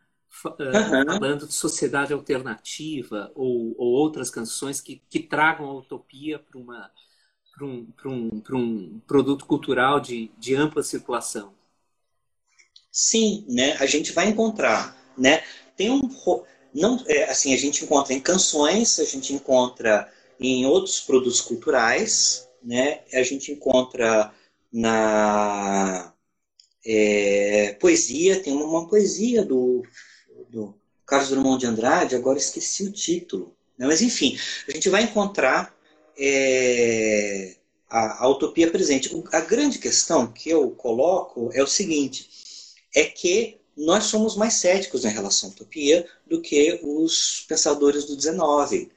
uhum. 0.45 1.05
falando 1.05 1.47
de 1.47 1.53
sociedade 1.53 2.13
alternativa 2.13 3.31
ou, 3.35 3.75
ou 3.77 3.91
outras 3.91 4.29
canções 4.29 4.81
que, 4.81 5.01
que 5.09 5.19
tragam 5.19 5.65
a 5.65 5.73
utopia 5.73 6.39
para 6.39 7.65
um, 7.65 7.87
um, 8.05 8.41
um 8.53 8.99
produto 9.05 9.45
cultural 9.45 9.99
de, 9.99 10.31
de 10.37 10.55
ampla 10.55 10.81
circulação. 10.81 11.53
Sim, 12.91 13.45
né? 13.47 13.77
A 13.77 13.85
gente 13.85 14.11
vai 14.11 14.27
encontrar, 14.27 14.97
né? 15.17 15.43
Tem 15.75 15.89
um 15.89 16.09
não 16.73 17.03
é, 17.07 17.25
assim 17.25 17.53
a 17.53 17.57
gente 17.57 17.83
encontra 17.83 18.13
em 18.13 18.19
canções, 18.19 18.99
a 18.99 19.03
gente 19.03 19.33
encontra 19.33 20.09
em 20.39 20.65
outros 20.65 20.99
produtos 21.01 21.41
culturais, 21.41 22.47
né? 22.63 23.01
A 23.13 23.23
gente 23.23 23.51
encontra 23.51 24.33
na 24.71 26.13
é, 26.85 27.75
poesia, 27.79 28.41
tem 28.41 28.53
uma, 28.53 28.65
uma 28.65 28.87
poesia 28.87 29.43
do 29.43 29.83
do 30.49 30.75
Carlos 31.05 31.29
Drummond 31.29 31.59
de 31.59 31.65
Andrade, 31.65 32.15
agora 32.15 32.37
esqueci 32.37 32.83
o 32.83 32.91
título. 32.91 33.55
Né? 33.77 33.87
Mas, 33.87 34.01
enfim, 34.01 34.37
a 34.67 34.71
gente 34.71 34.89
vai 34.89 35.03
encontrar 35.03 35.75
é, 36.17 37.55
a, 37.89 38.25
a, 38.25 38.29
utopia 38.29 38.69
presente. 38.69 39.11
A 39.31 39.41
grande 39.41 39.79
questão 39.79 40.27
que 40.27 40.49
eu 40.49 40.69
coloco 40.71 41.49
é 41.53 41.63
o 41.63 41.67
seguinte: 41.67 42.29
é 42.95 43.05
que 43.05 43.57
nós 43.75 44.05
somos 44.05 44.35
mais 44.35 44.55
céticos 44.55 45.05
em 45.05 45.09
relação 45.09 45.49
à 45.49 45.51
utopia 45.53 46.07
do 46.27 46.41
que 46.41 46.79
os 46.83 47.45
pensadores 47.47 48.05
do 48.05 48.15
19. 48.15 48.91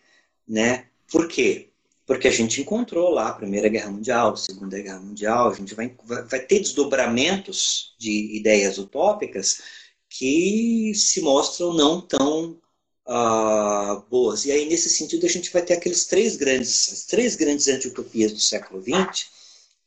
Né? 0.46 0.86
Por 1.10 1.28
quê? 1.28 1.68
Porque 2.06 2.28
a 2.28 2.30
gente 2.30 2.60
encontrou 2.60 3.10
lá 3.10 3.28
a 3.28 3.34
Primeira 3.34 3.68
Guerra 3.68 3.90
Mundial, 3.90 4.32
a 4.32 4.36
Segunda 4.36 4.80
Guerra 4.80 5.00
Mundial, 5.00 5.50
a 5.50 5.54
gente 5.54 5.74
vai, 5.74 5.94
vai, 6.04 6.40
ter 6.40 6.60
desdobramentos 6.60 7.94
de 7.98 8.36
ideias 8.36 8.76
utópicas 8.76 9.62
que 10.08 10.92
se 10.94 11.22
mostram 11.22 11.72
não 11.72 12.00
tão 12.00 12.58
uh, 13.06 14.02
boas. 14.10 14.44
E 14.44 14.52
aí, 14.52 14.66
nesse 14.66 14.90
sentido, 14.90 15.24
a 15.24 15.28
gente 15.28 15.50
vai 15.50 15.62
ter 15.62 15.74
aqueles 15.74 16.04
três 16.04 16.36
grandes, 16.36 16.92
as 16.92 17.04
três 17.06 17.36
grandes 17.36 17.68
anti-utopias 17.68 18.32
do 18.32 18.40
século 18.40 18.82
XX, 18.82 19.26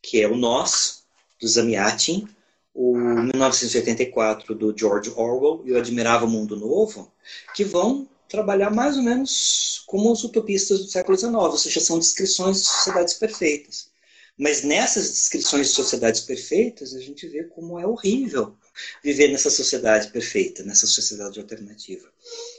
que 0.01 0.21
é 0.21 0.27
o 0.27 0.35
Nós, 0.35 1.03
do 1.39 1.47
Zamiatin, 1.47 2.27
o 2.77 2.95
1984 2.95 4.53
do 4.53 4.71
George 4.77 5.11
Orwell 5.15 5.63
e 5.65 5.71
o 5.71 5.77
Admirável 5.77 6.27
Mundo 6.27 6.55
Novo, 6.55 7.11
que 7.55 7.63
vão 7.63 8.07
trabalhar 8.29 8.69
mais 8.69 8.95
ou 8.95 9.01
menos 9.01 9.81
como 9.87 10.11
os 10.11 10.23
utopistas 10.23 10.81
do 10.81 10.87
século 10.87 11.17
XIX, 11.17 11.33
ou 11.33 11.57
seja, 11.57 11.79
são 11.79 11.97
descrições 11.97 12.57
de 12.57 12.67
sociedades 12.67 13.15
perfeitas. 13.15 13.89
Mas 14.37 14.61
nessas 14.61 15.11
descrições 15.11 15.69
de 15.69 15.73
sociedades 15.73 16.21
perfeitas, 16.21 16.93
a 16.93 16.99
gente 16.99 17.27
vê 17.27 17.45
como 17.45 17.79
é 17.79 17.87
horrível 17.87 18.55
viver 19.03 19.29
nessa 19.29 19.49
sociedade 19.49 20.11
perfeita, 20.11 20.63
nessa 20.63 20.85
sociedade 20.85 21.39
alternativa. 21.39 22.07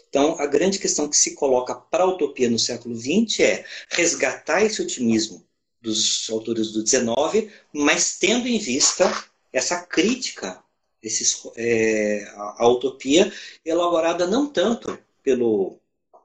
Então, 0.08 0.34
a 0.40 0.46
grande 0.46 0.80
questão 0.80 1.08
que 1.08 1.16
se 1.16 1.36
coloca 1.36 1.76
para 1.76 2.02
a 2.02 2.08
utopia 2.08 2.50
no 2.50 2.58
século 2.58 2.96
XX 2.96 3.38
é 3.38 3.64
resgatar 3.90 4.64
esse 4.64 4.82
otimismo 4.82 5.46
dos 5.80 6.28
autores 6.28 6.72
do 6.72 6.84
XIX, 6.84 7.52
mas 7.72 8.18
tendo 8.18 8.48
em 8.48 8.58
vista 8.58 9.08
essa 9.52 9.80
crítica 9.82 10.62
esses, 11.02 11.42
é, 11.56 12.24
a, 12.34 12.64
a, 12.64 12.68
utopia 12.68 13.32
elaborada 13.64 14.26
não 14.26 14.46
tanto 14.46 14.98
pelo, 15.22 15.78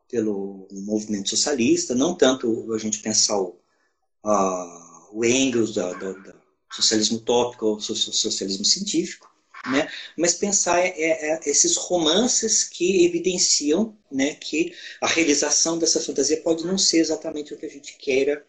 pelo 0.10 0.68
movimento 0.72 1.30
socialista, 1.30 1.94
não 1.96 2.16
tanto 2.16 2.74
a 2.74 2.78
gente 2.78 3.00
pensar 3.00 3.40
o, 3.40 3.60
a, 4.24 5.10
o 5.12 5.24
Engels 5.24 5.76
da 5.76 5.94
socialismo 6.72 7.18
utópico 7.18 7.68
ou 7.68 7.80
socialismo 7.80 8.66
científico, 8.66 9.32
né? 9.68 9.88
Mas 10.18 10.34
pensar 10.34 10.80
é, 10.80 10.88
é, 10.88 11.34
é 11.36 11.42
esses 11.46 11.78
romances 11.78 12.64
que 12.64 13.06
evidenciam, 13.06 13.96
né, 14.12 14.34
que 14.34 14.74
a 15.00 15.08
realização 15.08 15.78
dessa 15.78 16.02
fantasia 16.02 16.42
pode 16.42 16.66
não 16.66 16.78
ser 16.78 16.98
exatamente 16.98 17.54
o 17.54 17.58
que 17.58 17.66
a 17.68 17.70
gente 17.70 17.96
queira, 17.98 18.46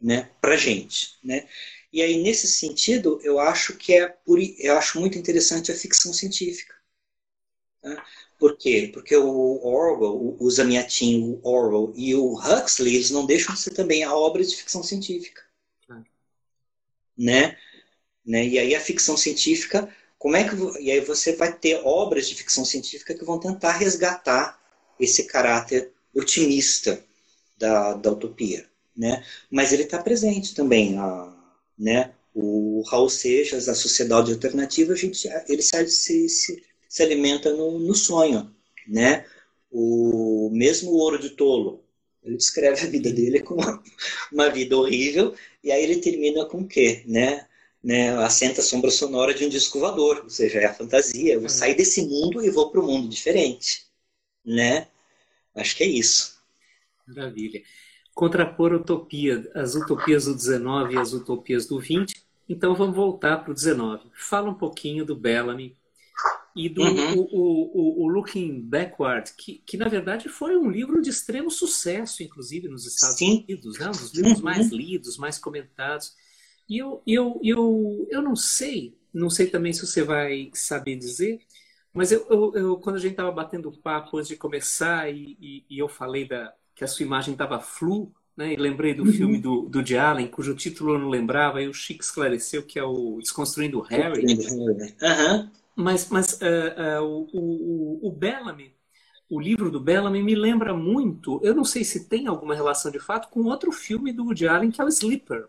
né, 0.00 0.30
para 0.40 0.56
gente, 0.56 1.18
né? 1.22 1.46
E 1.92 2.02
aí 2.02 2.22
nesse 2.22 2.46
sentido 2.46 3.20
eu 3.22 3.38
acho 3.38 3.74
que 3.76 3.94
é 3.94 4.16
eu 4.58 4.76
acho 4.76 5.00
muito 5.00 5.18
interessante 5.18 5.72
a 5.72 5.76
ficção 5.76 6.12
científica. 6.12 6.74
Tá? 7.80 8.04
Por 8.38 8.56
quê? 8.56 8.90
Porque 8.92 9.16
o 9.16 9.64
Orwell, 9.64 10.36
o 10.38 10.50
Zamiatin, 10.50 11.40
o 11.42 11.48
Orwell 11.48 11.92
e 11.96 12.14
o 12.14 12.34
Huxley, 12.34 12.94
eles 12.94 13.10
não 13.10 13.26
deixam 13.26 13.54
de 13.54 13.60
ser 13.60 13.72
também 13.72 14.04
a 14.04 14.14
obra 14.14 14.44
de 14.44 14.54
ficção 14.54 14.82
científica. 14.82 15.42
Ah. 15.88 16.02
Né? 17.16 17.56
né? 18.24 18.46
E 18.46 18.58
aí 18.58 18.74
a 18.74 18.80
ficção 18.80 19.16
científica, 19.16 19.92
como 20.18 20.36
é 20.36 20.48
que 20.48 20.54
e 20.80 20.90
aí 20.90 21.00
você 21.00 21.34
vai 21.34 21.52
ter 21.52 21.80
obras 21.84 22.28
de 22.28 22.34
ficção 22.34 22.64
científica 22.64 23.14
que 23.14 23.24
vão 23.24 23.40
tentar 23.40 23.72
resgatar 23.72 24.60
esse 25.00 25.24
caráter 25.24 25.92
otimista 26.14 27.02
da, 27.56 27.94
da 27.94 28.12
utopia, 28.12 28.68
né? 28.96 29.24
Mas 29.50 29.72
ele 29.72 29.84
está 29.84 29.98
presente 30.00 30.54
também, 30.54 30.98
a, 30.98 31.34
né? 31.78 32.12
O 32.34 32.82
Raul 32.86 33.08
Seixas, 33.08 33.68
a 33.68 33.74
Sociedade 33.74 34.32
Alternativa, 34.32 34.92
a 34.92 34.96
gente, 34.96 35.28
ele 35.48 35.62
se, 35.62 36.28
se, 36.28 36.62
se 36.88 37.02
alimenta 37.02 37.52
no, 37.52 37.78
no 37.78 37.94
sonho, 37.94 38.50
né? 38.86 39.24
O 39.70 40.50
mesmo 40.52 40.90
Ouro 40.92 41.18
de 41.18 41.30
Tolo, 41.30 41.84
ele 42.22 42.36
descreve 42.36 42.80
a 42.80 42.90
vida 42.90 43.12
dele 43.12 43.40
como 43.40 43.60
uma, 44.32 44.48
vida 44.50 44.76
horrível 44.76 45.34
e 45.62 45.70
aí 45.70 45.82
ele 45.82 45.96
termina 45.96 46.44
com 46.46 46.60
o 46.60 46.68
quê, 46.68 47.02
né? 47.06 47.46
né, 47.82 48.10
assenta 48.18 48.60
a 48.60 48.64
sombra 48.64 48.90
sonora 48.90 49.32
de 49.32 49.44
um 49.44 49.48
disco 49.48 49.78
voador, 49.78 50.22
ou 50.24 50.30
seja, 50.30 50.58
é 50.58 50.66
a 50.66 50.74
fantasia. 50.74 51.34
Eu 51.34 51.40
vou 51.40 51.48
sair 51.48 51.74
desse 51.74 52.02
mundo 52.02 52.44
e 52.44 52.50
vou 52.50 52.70
para 52.70 52.80
um 52.80 52.86
mundo 52.86 53.08
diferente, 53.08 53.86
né? 54.44 54.88
Acho 55.54 55.76
que 55.76 55.84
é 55.84 55.86
isso. 55.86 56.38
Maravilha. 57.06 57.62
Contrapor 58.18 58.72
utopia, 58.72 59.48
as 59.54 59.76
utopias 59.76 60.24
do 60.24 60.34
19 60.34 60.92
e 60.92 60.98
as 60.98 61.12
utopias 61.12 61.66
do 61.66 61.78
20. 61.78 62.20
Então 62.48 62.74
vamos 62.74 62.96
voltar 62.96 63.36
para 63.36 63.52
o 63.52 63.54
19. 63.54 64.10
Fala 64.12 64.50
um 64.50 64.54
pouquinho 64.54 65.04
do 65.04 65.14
Bellamy 65.14 65.76
e 66.56 66.68
do 66.68 66.82
uhum. 66.82 67.14
o, 67.14 67.28
o, 67.30 68.02
o, 68.02 68.08
Looking 68.08 68.60
Backward, 68.60 69.32
que, 69.38 69.62
que 69.64 69.76
na 69.76 69.86
verdade 69.86 70.28
foi 70.28 70.56
um 70.56 70.68
livro 70.68 71.00
de 71.00 71.10
extremo 71.10 71.48
sucesso, 71.48 72.20
inclusive 72.24 72.66
nos 72.66 72.84
Estados 72.86 73.18
Sim. 73.18 73.44
Unidos, 73.48 73.78
né? 73.78 73.86
um 73.86 73.92
dos 73.92 74.12
livros 74.12 74.38
uhum. 74.38 74.44
mais 74.44 74.72
lidos, 74.72 75.16
mais 75.16 75.38
comentados. 75.38 76.12
E 76.68 76.76
eu, 76.76 77.00
eu, 77.06 77.40
eu, 77.40 78.08
eu 78.10 78.20
não 78.20 78.34
sei, 78.34 78.98
não 79.14 79.30
sei 79.30 79.46
também 79.46 79.72
se 79.72 79.86
você 79.86 80.02
vai 80.02 80.50
saber 80.54 80.96
dizer, 80.96 81.38
mas 81.94 82.10
eu, 82.10 82.26
eu, 82.28 82.52
eu 82.56 82.76
quando 82.78 82.96
a 82.96 83.00
gente 83.00 83.12
estava 83.12 83.30
batendo 83.30 83.70
papo 83.70 84.16
antes 84.16 84.26
de 84.26 84.36
começar 84.36 85.08
e, 85.08 85.36
e, 85.40 85.64
e, 85.70 85.78
eu 85.78 85.88
falei 85.88 86.26
da, 86.26 86.52
que 86.78 86.84
a 86.84 86.86
sua 86.86 87.04
imagem 87.04 87.32
estava 87.32 87.58
flu, 87.58 88.12
né, 88.36 88.52
e 88.52 88.56
lembrei 88.56 88.94
do 88.94 89.02
uhum. 89.02 89.12
filme 89.12 89.38
do, 89.38 89.62
do 89.62 89.82
de 89.82 89.98
Allen, 89.98 90.28
cujo 90.28 90.54
título 90.54 90.94
eu 90.94 90.98
não 91.00 91.08
lembrava, 91.08 91.60
e 91.60 91.66
o 91.66 91.74
Chico 91.74 92.04
esclareceu 92.04 92.62
que 92.62 92.78
é 92.78 92.84
o 92.84 93.18
Desconstruindo 93.20 93.80
Harry. 93.80 94.24
Uhum. 94.24 95.50
Mas, 95.74 96.08
mas 96.08 96.34
uh, 96.34 97.02
uh, 97.02 97.28
o, 97.32 98.00
o, 98.04 98.08
o 98.08 98.12
Bellamy, 98.12 98.72
o 99.28 99.40
livro 99.40 99.72
do 99.72 99.80
Bellamy 99.80 100.22
me 100.22 100.36
lembra 100.36 100.72
muito, 100.72 101.40
eu 101.42 101.52
não 101.52 101.64
sei 101.64 101.82
se 101.82 102.08
tem 102.08 102.28
alguma 102.28 102.54
relação 102.54 102.92
de 102.92 103.00
fato, 103.00 103.28
com 103.28 103.42
outro 103.42 103.72
filme 103.72 104.12
do 104.12 104.26
Woody 104.26 104.46
Allen, 104.46 104.70
que 104.70 104.80
é 104.80 104.84
o 104.84 104.88
Sleeper. 104.88 105.48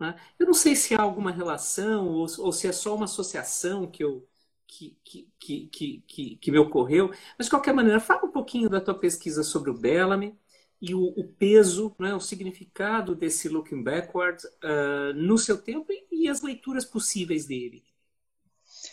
Né? 0.00 0.14
Eu 0.38 0.46
não 0.46 0.54
sei 0.54 0.74
se 0.74 0.94
há 0.94 1.02
alguma 1.02 1.30
relação 1.30 2.08
ou, 2.08 2.26
ou 2.38 2.52
se 2.52 2.66
é 2.66 2.72
só 2.72 2.96
uma 2.96 3.04
associação 3.04 3.86
que, 3.86 4.02
eu, 4.02 4.26
que, 4.68 4.96
que, 5.02 5.28
que, 5.40 6.02
que, 6.06 6.36
que, 6.36 6.50
me 6.52 6.58
ocorreu, 6.58 7.10
mas 7.38 7.46
de 7.46 7.50
qualquer 7.50 7.72
maneira, 7.72 7.98
fala 7.98 8.26
um 8.26 8.30
pouquinho 8.30 8.68
da 8.68 8.80
tua 8.80 8.94
pesquisa 8.94 9.42
sobre 9.42 9.70
o 9.70 9.74
Bellamy 9.74 10.38
e 10.80 10.94
o, 10.94 11.06
o 11.16 11.24
peso, 11.26 11.96
né, 11.98 12.14
o 12.14 12.20
significado 12.20 13.14
desse 13.14 13.48
Looking 13.48 13.82
Backward 13.82 14.46
uh, 14.46 15.14
no 15.14 15.38
seu 15.38 15.56
tempo 15.56 15.86
e, 16.12 16.28
as 16.28 16.42
leituras 16.42 16.84
possíveis 16.84 17.46
dele. 17.46 17.82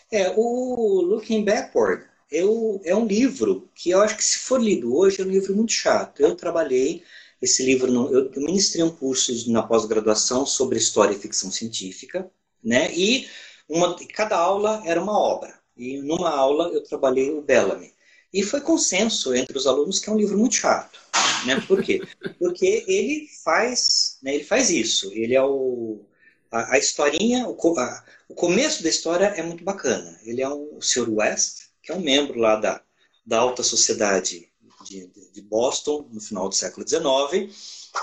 É, 0.09 0.33
o 0.37 1.01
Looking 1.01 1.43
Backward 1.43 2.05
eu, 2.31 2.81
é 2.85 2.95
um 2.95 3.05
livro 3.05 3.69
que 3.75 3.89
eu 3.89 4.01
acho 4.01 4.15
que 4.15 4.23
se 4.23 4.39
for 4.39 4.61
lido 4.61 4.95
hoje 4.95 5.21
é 5.21 5.25
um 5.25 5.29
livro 5.29 5.53
muito 5.55 5.73
chato. 5.73 6.21
Eu 6.21 6.35
trabalhei 6.35 7.03
esse 7.41 7.63
livro, 7.63 7.91
eu, 7.91 8.31
eu 8.31 8.41
ministrei 8.41 8.83
um 8.83 8.95
curso 8.95 9.31
na 9.51 9.61
pós-graduação 9.61 10.45
sobre 10.45 10.77
história 10.77 11.13
e 11.13 11.19
ficção 11.19 11.51
científica, 11.51 12.31
né? 12.63 12.91
E 12.95 13.27
uma, 13.67 13.95
cada 14.13 14.37
aula 14.37 14.81
era 14.85 15.01
uma 15.01 15.19
obra. 15.19 15.64
E 15.77 16.01
numa 16.01 16.29
aula 16.29 16.69
eu 16.69 16.83
trabalhei 16.83 17.31
o 17.31 17.41
Bellamy. 17.41 17.93
E 18.33 18.43
foi 18.43 18.59
consenso 18.61 19.33
entre 19.33 19.57
os 19.57 19.65
alunos 19.65 19.99
que 19.99 20.09
é 20.09 20.13
um 20.13 20.17
livro 20.17 20.37
muito 20.37 20.55
chato. 20.55 20.99
Né? 21.45 21.61
Por 21.67 21.81
quê? 21.83 22.01
Porque 22.39 22.83
ele 22.87 23.27
faz, 23.43 24.17
né, 24.21 24.35
ele 24.35 24.43
faz 24.43 24.69
isso. 24.69 25.11
Ele 25.13 25.35
é 25.35 25.43
o. 25.43 26.05
A, 26.51 26.75
a 26.75 26.77
historinha, 26.77 27.47
o, 27.47 27.79
a, 27.79 28.05
o 28.29 28.35
começo 28.35 28.83
da 28.83 28.89
história 28.89 29.25
é 29.25 29.41
muito 29.41 29.63
bacana. 29.63 30.19
Ele 30.23 30.41
é 30.41 30.49
um, 30.49 30.77
o 30.77 30.81
Sr. 30.81 31.09
West, 31.09 31.67
que 31.81 31.91
é 31.91 31.95
um 31.95 32.01
membro 32.01 32.39
lá 32.39 32.55
da, 32.55 32.81
da 33.25 33.39
alta 33.39 33.63
sociedade 33.63 34.49
de, 34.85 35.09
de 35.31 35.41
Boston, 35.41 36.07
no 36.11 36.21
final 36.21 36.47
do 36.47 36.55
século 36.55 36.87
XIX, 36.87 37.53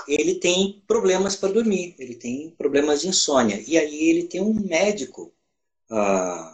ele 0.07 0.35
tem 0.35 0.83
problemas 0.87 1.35
para 1.35 1.53
dormir, 1.53 1.95
ele 1.97 2.15
tem 2.15 2.49
problemas 2.57 3.01
de 3.01 3.07
insônia. 3.07 3.63
E 3.65 3.77
aí 3.77 4.09
ele 4.09 4.23
tem 4.23 4.41
um 4.41 4.53
médico 4.53 5.33
ah, 5.89 6.52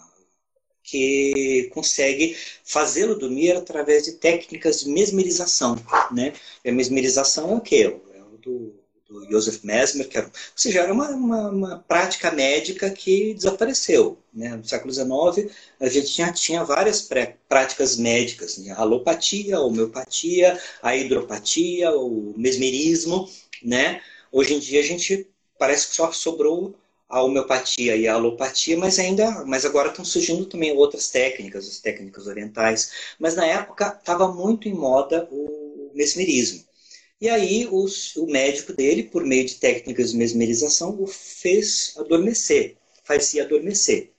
que 0.89 1.69
consegue 1.73 2.35
fazê-lo 2.63 3.15
dormir 3.15 3.51
através 3.51 4.03
de 4.03 4.13
técnicas 4.13 4.81
de 4.81 4.89
mesmerização. 4.89 5.75
Né? 6.11 6.33
E 6.63 6.69
a 6.69 6.73
mesmerização 6.73 7.51
é 7.51 7.55
o 7.55 7.61
quê? 7.61 7.97
É 8.13 8.21
o 8.21 8.37
do 8.37 8.79
do 9.09 9.27
Joseph 9.27 9.63
Mesmer, 9.63 10.07
que 10.07 10.17
era, 10.17 10.27
ou 10.27 10.31
seja, 10.55 10.81
era 10.81 10.93
uma, 10.93 11.09
uma, 11.09 11.49
uma, 11.49 11.79
prática 11.87 12.31
médica 12.31 12.91
que 12.91 13.33
desapareceu. 13.33 14.19
Né? 14.31 14.55
No 14.55 14.63
século 14.63 14.93
XIX, 14.93 15.51
a 15.79 15.89
gente 15.89 16.09
já 16.09 16.31
tinha 16.31 16.63
várias 16.63 17.01
pré, 17.01 17.35
práticas 17.49 17.97
médicas, 17.97 18.59
né? 18.59 18.71
a 18.71 18.81
alopatia, 18.81 19.57
a 19.57 19.61
homeopatia, 19.61 20.61
a 20.81 20.95
hidropatia, 20.95 21.91
o 21.91 22.35
mesmerismo. 22.37 23.27
Né? 23.63 23.99
Hoje 24.31 24.53
em 24.53 24.59
dia, 24.59 24.79
a 24.79 24.83
gente 24.83 25.27
parece 25.57 25.87
que 25.87 25.95
só 25.95 26.11
sobrou 26.11 26.75
a 27.09 27.23
homeopatia 27.23 27.95
e 27.95 28.07
a 28.07 28.13
alopatia, 28.13 28.77
mas 28.77 28.99
ainda, 28.99 29.43
mas 29.45 29.65
agora 29.65 29.89
estão 29.89 30.05
surgindo 30.05 30.45
também 30.45 30.71
outras 30.71 31.09
técnicas, 31.09 31.67
as 31.67 31.79
técnicas 31.79 32.27
orientais. 32.27 32.91
Mas 33.19 33.35
na 33.35 33.45
época 33.45 33.97
estava 33.99 34.31
muito 34.31 34.67
em 34.67 34.73
moda 34.73 35.27
o 35.31 35.91
mesmerismo. 35.95 36.63
E 37.21 37.27
aí 37.29 37.67
o, 37.67 37.85
o 38.17 38.25
médico 38.31 38.73
dele, 38.73 39.03
por 39.03 39.25
meio 39.25 39.45
de 39.45 39.55
técnicas 39.55 40.11
de 40.11 40.17
mesmerização, 40.17 41.01
o 41.01 41.07
fez 41.07 41.93
adormecer, 41.97 42.77
fazia 43.03 43.43
adormecer. 43.43 44.13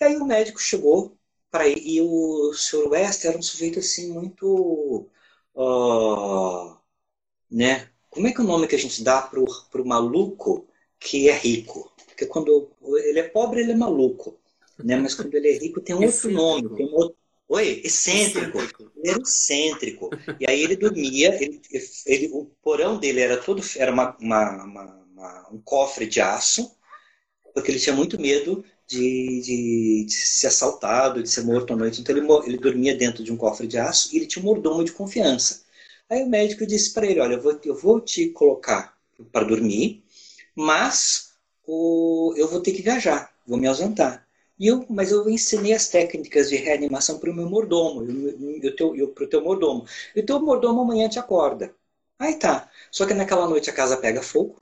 E 0.00 0.04
aí 0.04 0.16
o 0.16 0.26
médico 0.26 0.60
chegou 0.60 1.16
para 1.50 1.66
e 1.68 2.00
o 2.02 2.52
Sr. 2.54 2.88
West 2.90 3.24
era 3.24 3.38
um 3.38 3.42
sujeito 3.42 3.78
assim 3.78 4.12
muito, 4.12 5.08
uh, 5.54 6.76
né? 7.50 7.88
Como 8.10 8.26
é 8.28 8.32
que 8.32 8.40
é 8.40 8.44
o 8.44 8.46
nome 8.46 8.68
que 8.68 8.74
a 8.74 8.78
gente 8.78 9.02
dá 9.02 9.22
para 9.22 9.40
o 9.40 9.86
maluco 9.86 10.68
que 11.00 11.28
é 11.28 11.36
rico? 11.36 11.95
Porque 12.16 12.24
quando 12.24 12.70
ele 13.04 13.18
é 13.18 13.28
pobre 13.28 13.60
ele 13.60 13.72
é 13.72 13.76
maluco, 13.76 14.40
né? 14.82 14.96
Mas 14.96 15.14
quando 15.14 15.34
ele 15.34 15.50
é 15.50 15.58
rico 15.58 15.82
tem 15.82 15.94
um 15.94 16.02
outro 16.02 16.30
nome, 16.30 16.74
tem 16.74 16.86
um 16.86 16.94
outro 16.94 17.16
Oi, 17.48 17.80
excêntrico. 17.84 18.58
Ele 18.96 19.10
era 19.10 19.20
excêntrico. 19.20 20.10
E 20.40 20.50
aí 20.50 20.62
ele 20.62 20.74
dormia, 20.74 21.32
ele, 21.40 21.60
ele, 22.06 22.30
o 22.32 22.46
porão 22.60 22.98
dele 22.98 23.20
era 23.20 23.36
todo 23.36 23.62
era 23.76 23.92
uma, 23.92 24.16
uma, 24.18 24.64
uma, 24.64 25.48
um 25.52 25.60
cofre 25.60 26.06
de 26.06 26.20
aço, 26.20 26.76
porque 27.54 27.70
ele 27.70 27.78
tinha 27.78 27.94
muito 27.94 28.20
medo 28.20 28.64
de, 28.88 29.40
de, 29.42 30.04
de, 30.06 30.12
ser 30.12 30.48
assaltado, 30.48 31.22
de 31.22 31.28
ser 31.28 31.42
morto 31.44 31.72
à 31.72 31.76
noite. 31.76 32.00
Então 32.00 32.16
ele, 32.16 32.26
ele 32.46 32.58
dormia 32.58 32.96
dentro 32.96 33.22
de 33.22 33.32
um 33.32 33.36
cofre 33.36 33.68
de 33.68 33.78
aço 33.78 34.12
e 34.12 34.16
ele 34.16 34.26
tinha 34.26 34.42
um 34.42 34.46
mordomo 34.46 34.82
de 34.82 34.90
confiança. 34.90 35.64
Aí 36.10 36.22
o 36.22 36.28
médico 36.28 36.66
disse 36.66 36.92
para 36.92 37.06
ele: 37.06 37.20
Olha, 37.20 37.34
eu 37.34 37.42
vou, 37.42 37.60
eu 37.64 37.76
vou 37.76 38.00
te 38.00 38.30
colocar 38.30 38.96
para 39.30 39.46
dormir, 39.46 40.02
mas 40.54 41.25
o, 41.66 42.34
eu 42.36 42.48
vou 42.48 42.60
ter 42.60 42.72
que 42.72 42.82
viajar, 42.82 43.32
vou 43.46 43.58
me 43.58 43.66
ausentar. 43.66 44.26
E 44.58 44.66
eu, 44.68 44.86
mas 44.88 45.12
eu 45.12 45.28
ensinei 45.28 45.74
as 45.74 45.88
técnicas 45.88 46.48
de 46.48 46.56
reanimação 46.56 47.18
para 47.18 47.30
o 47.30 47.34
meu 47.34 47.48
mordomo, 47.48 48.06
para 49.14 49.24
o 49.24 49.28
teu 49.28 49.42
mordomo. 49.42 49.86
E 50.14 50.20
o 50.20 50.26
teu 50.26 50.40
mordomo 50.40 50.80
amanhã 50.80 51.08
te 51.08 51.18
acorda. 51.18 51.74
Aí 52.18 52.36
tá. 52.38 52.70
Só 52.90 53.06
que 53.06 53.14
naquela 53.14 53.48
noite 53.48 53.68
a 53.68 53.72
casa 53.72 53.96
pega 53.98 54.22
fogo. 54.22 54.56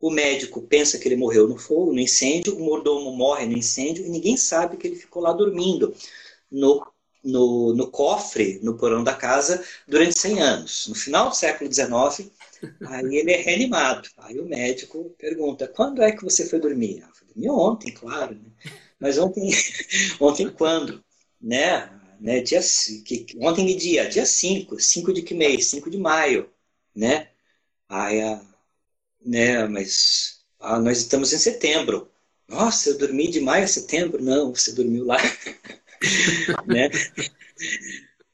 O 0.00 0.10
médico 0.10 0.62
pensa 0.62 0.98
que 0.98 1.08
ele 1.08 1.16
morreu 1.16 1.48
no 1.48 1.58
fogo, 1.58 1.92
no 1.92 2.00
incêndio. 2.00 2.56
O 2.56 2.60
mordomo 2.60 3.12
morre 3.12 3.46
no 3.46 3.56
incêndio 3.58 4.06
e 4.06 4.08
ninguém 4.08 4.36
sabe 4.36 4.76
que 4.76 4.86
ele 4.86 4.96
ficou 4.96 5.22
lá 5.22 5.32
dormindo 5.32 5.94
no, 6.50 6.86
no, 7.22 7.74
no 7.74 7.90
cofre, 7.90 8.60
no 8.62 8.76
porão 8.76 9.04
da 9.04 9.14
casa, 9.14 9.64
durante 9.86 10.18
100 10.18 10.40
anos. 10.40 10.86
No 10.88 10.94
final 10.94 11.28
do 11.30 11.36
século 11.36 11.72
XIX, 11.72 12.30
aí 12.86 13.16
ele 13.16 13.32
é 13.32 13.40
reanimado. 13.40 14.08
Aí 14.18 14.38
o 14.38 14.46
médico 14.46 15.14
pergunta: 15.18 15.68
quando 15.68 16.02
é 16.02 16.12
que 16.12 16.24
você 16.24 16.46
foi 16.46 16.60
dormir? 16.60 17.04
Fui 17.14 17.26
dormir 17.28 17.50
ontem, 17.50 17.92
claro. 17.92 18.34
Né? 18.34 18.72
Mas 18.98 19.18
ontem, 19.18 19.50
ontem 20.20 20.48
quando? 20.50 21.04
Né? 21.40 21.90
né? 22.20 22.40
Dia, 22.40 22.60
que, 23.04 23.26
ontem 23.40 23.66
que 23.66 23.74
dia? 23.74 24.08
Dia 24.08 24.26
5. 24.26 24.78
5 24.80 25.12
de 25.12 25.22
que 25.22 25.34
mês? 25.34 25.66
5 25.66 25.90
de 25.90 25.98
maio. 25.98 26.50
Né? 26.94 27.28
Aí, 27.88 28.20
né? 29.24 29.66
Mas 29.66 30.40
ah, 30.58 30.78
nós 30.78 30.98
estamos 30.98 31.32
em 31.32 31.38
setembro. 31.38 32.10
Nossa, 32.48 32.90
eu 32.90 32.98
dormi 32.98 33.30
de 33.30 33.40
maio 33.40 33.64
a 33.64 33.68
setembro? 33.68 34.22
Não, 34.22 34.54
você 34.54 34.72
dormiu 34.72 35.04
lá. 35.04 35.18
né? 36.66 36.90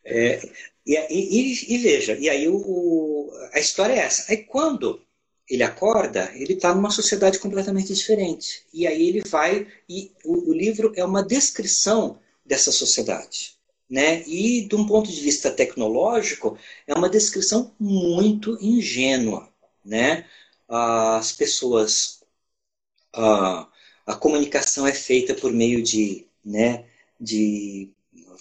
É, 0.05 0.41
e, 0.87 0.95
e, 0.95 1.75
e, 1.75 1.79
veja, 1.79 2.17
e 2.17 2.31
aí 2.31 2.49
o, 2.49 2.57
o, 2.57 3.33
a 3.53 3.59
história 3.59 3.95
é 3.95 3.99
essa. 3.99 4.31
Aí 4.31 4.39
quando 4.45 5.01
ele 5.49 5.63
acorda, 5.63 6.31
ele 6.35 6.55
está 6.55 6.75
numa 6.75 6.91
sociedade 6.91 7.39
completamente 7.39 7.93
diferente. 7.93 8.65
E 8.73 8.87
aí 8.87 9.09
ele 9.09 9.23
vai, 9.23 9.67
e 9.89 10.13
o, 10.25 10.51
o, 10.51 10.53
livro 10.53 10.93
é 10.97 11.05
uma 11.05 11.25
descrição 11.25 12.21
dessa 12.45 12.73
sociedade. 12.73 13.57
Né? 13.89 14.23
E, 14.27 14.67
de 14.67 14.75
um 14.75 14.87
ponto 14.87 15.11
de 15.11 15.21
vista 15.21 15.51
tecnológico, 15.51 16.59
é 16.87 16.95
uma 16.95 17.09
descrição 17.09 17.75
muito 17.79 18.59
ingênua. 18.61 19.49
Né? 19.85 20.27
As 20.69 21.33
pessoas. 21.33 22.21
A, 23.13 23.69
a 24.07 24.15
comunicação 24.15 24.87
é 24.87 24.93
feita 24.93 25.35
por 25.35 25.53
meio 25.53 25.83
de, 25.83 26.27
né, 26.45 26.85
de 27.21 27.91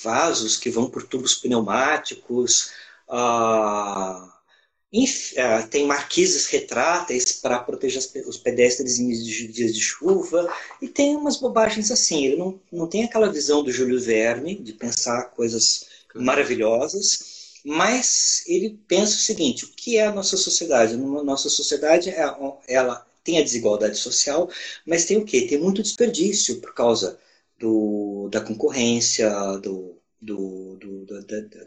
vasos 0.01 0.57
que 0.57 0.69
vão 0.69 0.89
por 0.89 1.03
tubos 1.03 1.35
pneumáticos. 1.35 2.71
Uh, 3.07 4.25
uh, 4.25 5.67
tem 5.69 5.85
marquises 5.85 6.47
retráteis 6.47 7.33
para 7.33 7.59
proteger 7.59 8.01
os 8.27 8.37
pedestres 8.37 8.99
em 8.99 9.09
dias 9.09 9.73
de 9.73 9.81
chuva. 9.81 10.51
E 10.81 10.87
tem 10.87 11.15
umas 11.15 11.37
bobagens 11.37 11.91
assim. 11.91 12.25
Ele 12.25 12.37
não, 12.37 12.59
não 12.71 12.87
tem 12.87 13.03
aquela 13.03 13.31
visão 13.31 13.63
do 13.63 13.71
Júlio 13.71 13.99
Verne 13.99 14.55
de 14.55 14.73
pensar 14.73 15.31
coisas 15.31 15.87
maravilhosas. 16.13 17.35
Mas 17.63 18.43
ele 18.45 18.79
pensa 18.87 19.15
o 19.15 19.19
seguinte: 19.19 19.65
o 19.65 19.69
que 19.69 19.97
é 19.97 20.05
a 20.05 20.13
nossa 20.13 20.37
sociedade? 20.37 20.93
A 20.93 20.97
nossa 20.97 21.49
sociedade 21.49 22.09
é, 22.11 22.23
ela 22.67 23.05
tem 23.23 23.39
a 23.39 23.43
desigualdade 23.43 23.97
social, 23.97 24.47
mas 24.85 25.05
tem 25.05 25.17
o 25.17 25.25
quê? 25.25 25.47
Tem 25.47 25.57
muito 25.57 25.81
desperdício 25.81 26.61
por 26.61 26.75
causa 26.75 27.19
do, 27.57 28.29
da 28.31 28.41
concorrência, 28.41 29.29
do, 29.61 30.01
do, 30.21 30.77
do 30.77 31.05
da, 31.05 31.21
da, 31.21 31.63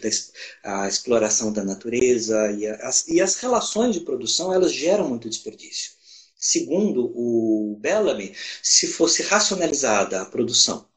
da, 0.63 0.89
exploração 0.89 1.53
da 1.53 1.65
natureza 1.65 2.51
e 2.53 2.67
as, 2.67 3.07
e 3.09 3.21
as 3.21 3.37
relações 3.37 3.95
de 3.95 4.01
produção 4.01 4.53
elas 4.53 4.73
geram 4.73 5.09
muito 5.09 5.29
desperdício. 5.29 5.93
Segundo 6.37 7.13
o 7.17 7.77
Bellamy, 7.81 8.35
se 8.63 8.87
fosse 8.87 9.23
racionalizada 9.23 10.21
a 10.21 10.27
produção 10.27 10.89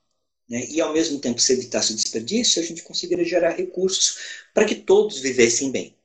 né, 0.47 0.65
e 0.69 0.81
ao 0.81 0.93
mesmo 0.93 1.19
tempo 1.19 1.41
se 1.41 1.53
evitasse 1.53 1.93
o 1.93 1.95
desperdício, 1.95 2.61
a 2.61 2.65
gente 2.65 2.83
conseguiria 2.83 3.25
gerar 3.25 3.51
recursos 3.51 4.17
para 4.53 4.65
que 4.65 4.75
todos 4.75 5.19
vivessem 5.19 5.71
bem. 5.71 5.95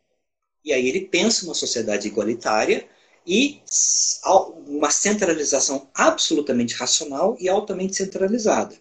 E 0.65 0.73
aí 0.73 0.89
ele 0.89 1.03
pensa 1.03 1.45
uma 1.45 1.55
sociedade 1.55 2.09
igualitária 2.09 2.89
e 3.27 3.61
uma 4.67 4.91
centralização 4.91 5.89
absolutamente 5.95 6.75
racional 6.75 7.37
e 7.41 7.49
altamente 7.49 7.97
centralizada. 7.97 8.77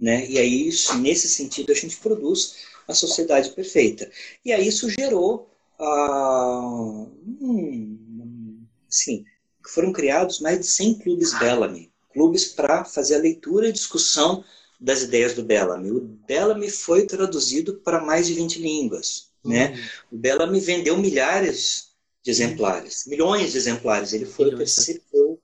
Né? 0.00 0.26
E 0.28 0.38
aí, 0.38 0.68
isso, 0.68 0.96
nesse 0.98 1.28
sentido, 1.28 1.70
a 1.70 1.74
gente 1.74 1.96
produz 1.98 2.56
a 2.88 2.94
sociedade 2.94 3.50
perfeita. 3.50 4.10
E 4.44 4.52
aí 4.52 4.66
isso 4.66 4.88
gerou, 4.90 5.48
ah, 5.78 7.06
hum, 7.40 8.64
assim, 8.88 9.24
foram 9.68 9.92
criados 9.92 10.40
mais 10.40 10.58
de 10.58 10.66
100 10.66 10.98
clubes 10.98 11.38
Bellamy, 11.38 11.92
clubes 12.12 12.46
para 12.46 12.84
fazer 12.84 13.16
a 13.16 13.20
leitura 13.20 13.68
e 13.68 13.72
discussão 13.72 14.44
das 14.80 15.02
ideias 15.02 15.34
do 15.34 15.44
Bellamy. 15.44 15.92
O 15.92 16.00
Bellamy 16.00 16.68
foi 16.68 17.06
traduzido 17.06 17.74
para 17.76 18.04
mais 18.04 18.26
de 18.26 18.34
20 18.34 18.60
línguas. 18.60 19.30
Né? 19.44 19.70
Uhum. 19.70 20.16
O 20.16 20.18
Bellamy 20.18 20.60
vendeu 20.60 20.98
milhares 20.98 21.91
de 22.22 22.30
exemplares, 22.30 23.04
milhões 23.06 23.52
de 23.52 23.58
exemplares. 23.58 24.12
Ele 24.12 24.26
foi 24.26 24.46
milhões. 24.46 24.72
o 24.72 24.74
terceiro, 24.74 25.38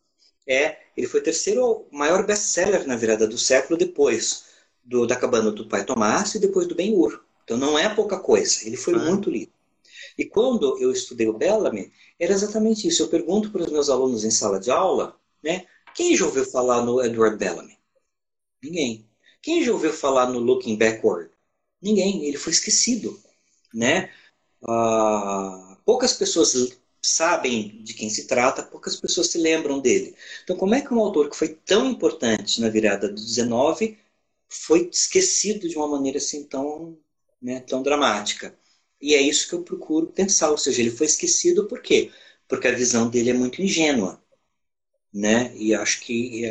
é, 0.47 0.79
ele 0.97 1.07
foi 1.07 1.21
o 1.21 1.25
terceiro 1.25 1.87
maior 1.91 2.25
best-seller 2.25 2.87
na 2.87 2.97
virada 2.97 3.27
do 3.27 3.37
século 3.37 3.79
depois 3.79 4.45
do, 4.85 5.07
da 5.07 5.17
cabana 5.17 5.51
do 5.51 5.69
pai 5.69 5.85
Tomás 5.85 6.35
e 6.35 6.39
depois 6.39 6.67
do 6.67 6.75
Ben-Hur. 6.75 7.23
Então 7.45 7.57
não 7.57 7.79
é 7.79 7.93
pouca 7.95 8.19
coisa. 8.19 8.67
Ele 8.67 8.77
foi 8.77 8.95
ah. 8.95 8.99
muito 8.99 9.31
lido. 9.31 9.53
E 10.17 10.25
quando 10.25 10.79
eu 10.81 10.91
estudei 10.91 11.29
o 11.29 11.33
Bellamy, 11.33 11.93
era 12.19 12.33
exatamente 12.33 12.89
isso. 12.89 13.03
Eu 13.03 13.09
pergunto 13.09 13.51
para 13.51 13.63
os 13.63 13.71
meus 13.71 13.89
alunos 13.89 14.25
em 14.25 14.31
sala 14.31 14.59
de 14.59 14.71
aula, 14.71 15.17
né? 15.43 15.67
Quem 15.95 16.17
já 16.17 16.25
ouviu 16.27 16.45
falar 16.45 16.85
no 16.85 17.03
Edward 17.03 17.37
Bellamy? 17.37 17.79
Ninguém. 18.63 19.07
Quem 19.41 19.63
já 19.63 19.73
ouviu 19.73 19.93
falar 19.93 20.27
no 20.27 20.39
Looking 20.39 20.77
Backward? 20.77 21.31
Ninguém. 21.81 22.25
Ele 22.25 22.37
foi 22.37 22.53
esquecido, 22.53 23.19
né? 23.73 24.11
Ah, 24.67 25.68
poucas 25.89 26.13
pessoas 26.13 26.79
sabem 27.01 27.83
de 27.83 27.95
quem 27.95 28.11
se 28.11 28.27
trata, 28.27 28.63
poucas 28.63 28.95
pessoas 28.97 29.29
se 29.29 29.39
lembram 29.39 29.81
dele. 29.81 30.15
Então, 30.45 30.55
como 30.55 30.75
é 30.75 30.83
que 30.83 30.93
um 30.93 30.99
autor 31.01 31.31
que 31.31 31.37
foi 31.37 31.49
tão 31.49 31.91
importante 31.91 32.61
na 32.61 32.69
virada 32.69 33.09
do 33.09 33.15
19 33.15 33.97
foi 34.51 34.91
esquecido 34.93 35.67
de 35.67 35.77
uma 35.77 35.89
maneira 35.89 36.19
assim 36.19 36.45
tão, 36.45 36.99
né, 37.41 37.61
tão 37.61 37.83
dramática? 37.83 38.55
E 39.01 39.15
é 39.15 39.23
isso 39.23 39.49
que 39.49 39.55
eu 39.55 39.63
procuro 39.63 40.09
pensar, 40.09 40.51
ou 40.51 40.59
seja, 40.59 40.83
ele 40.83 40.91
foi 40.91 41.07
esquecido 41.07 41.67
por 41.67 41.81
quê? 41.81 42.13
Porque 42.47 42.69
a 42.69 42.73
visão 42.73 43.09
dele 43.09 43.31
é 43.31 43.35
muito 43.35 43.63
ingênua, 43.63 44.23
né? 45.13 45.57
E 45.57 45.75
acho 45.75 46.01
que 46.01 46.45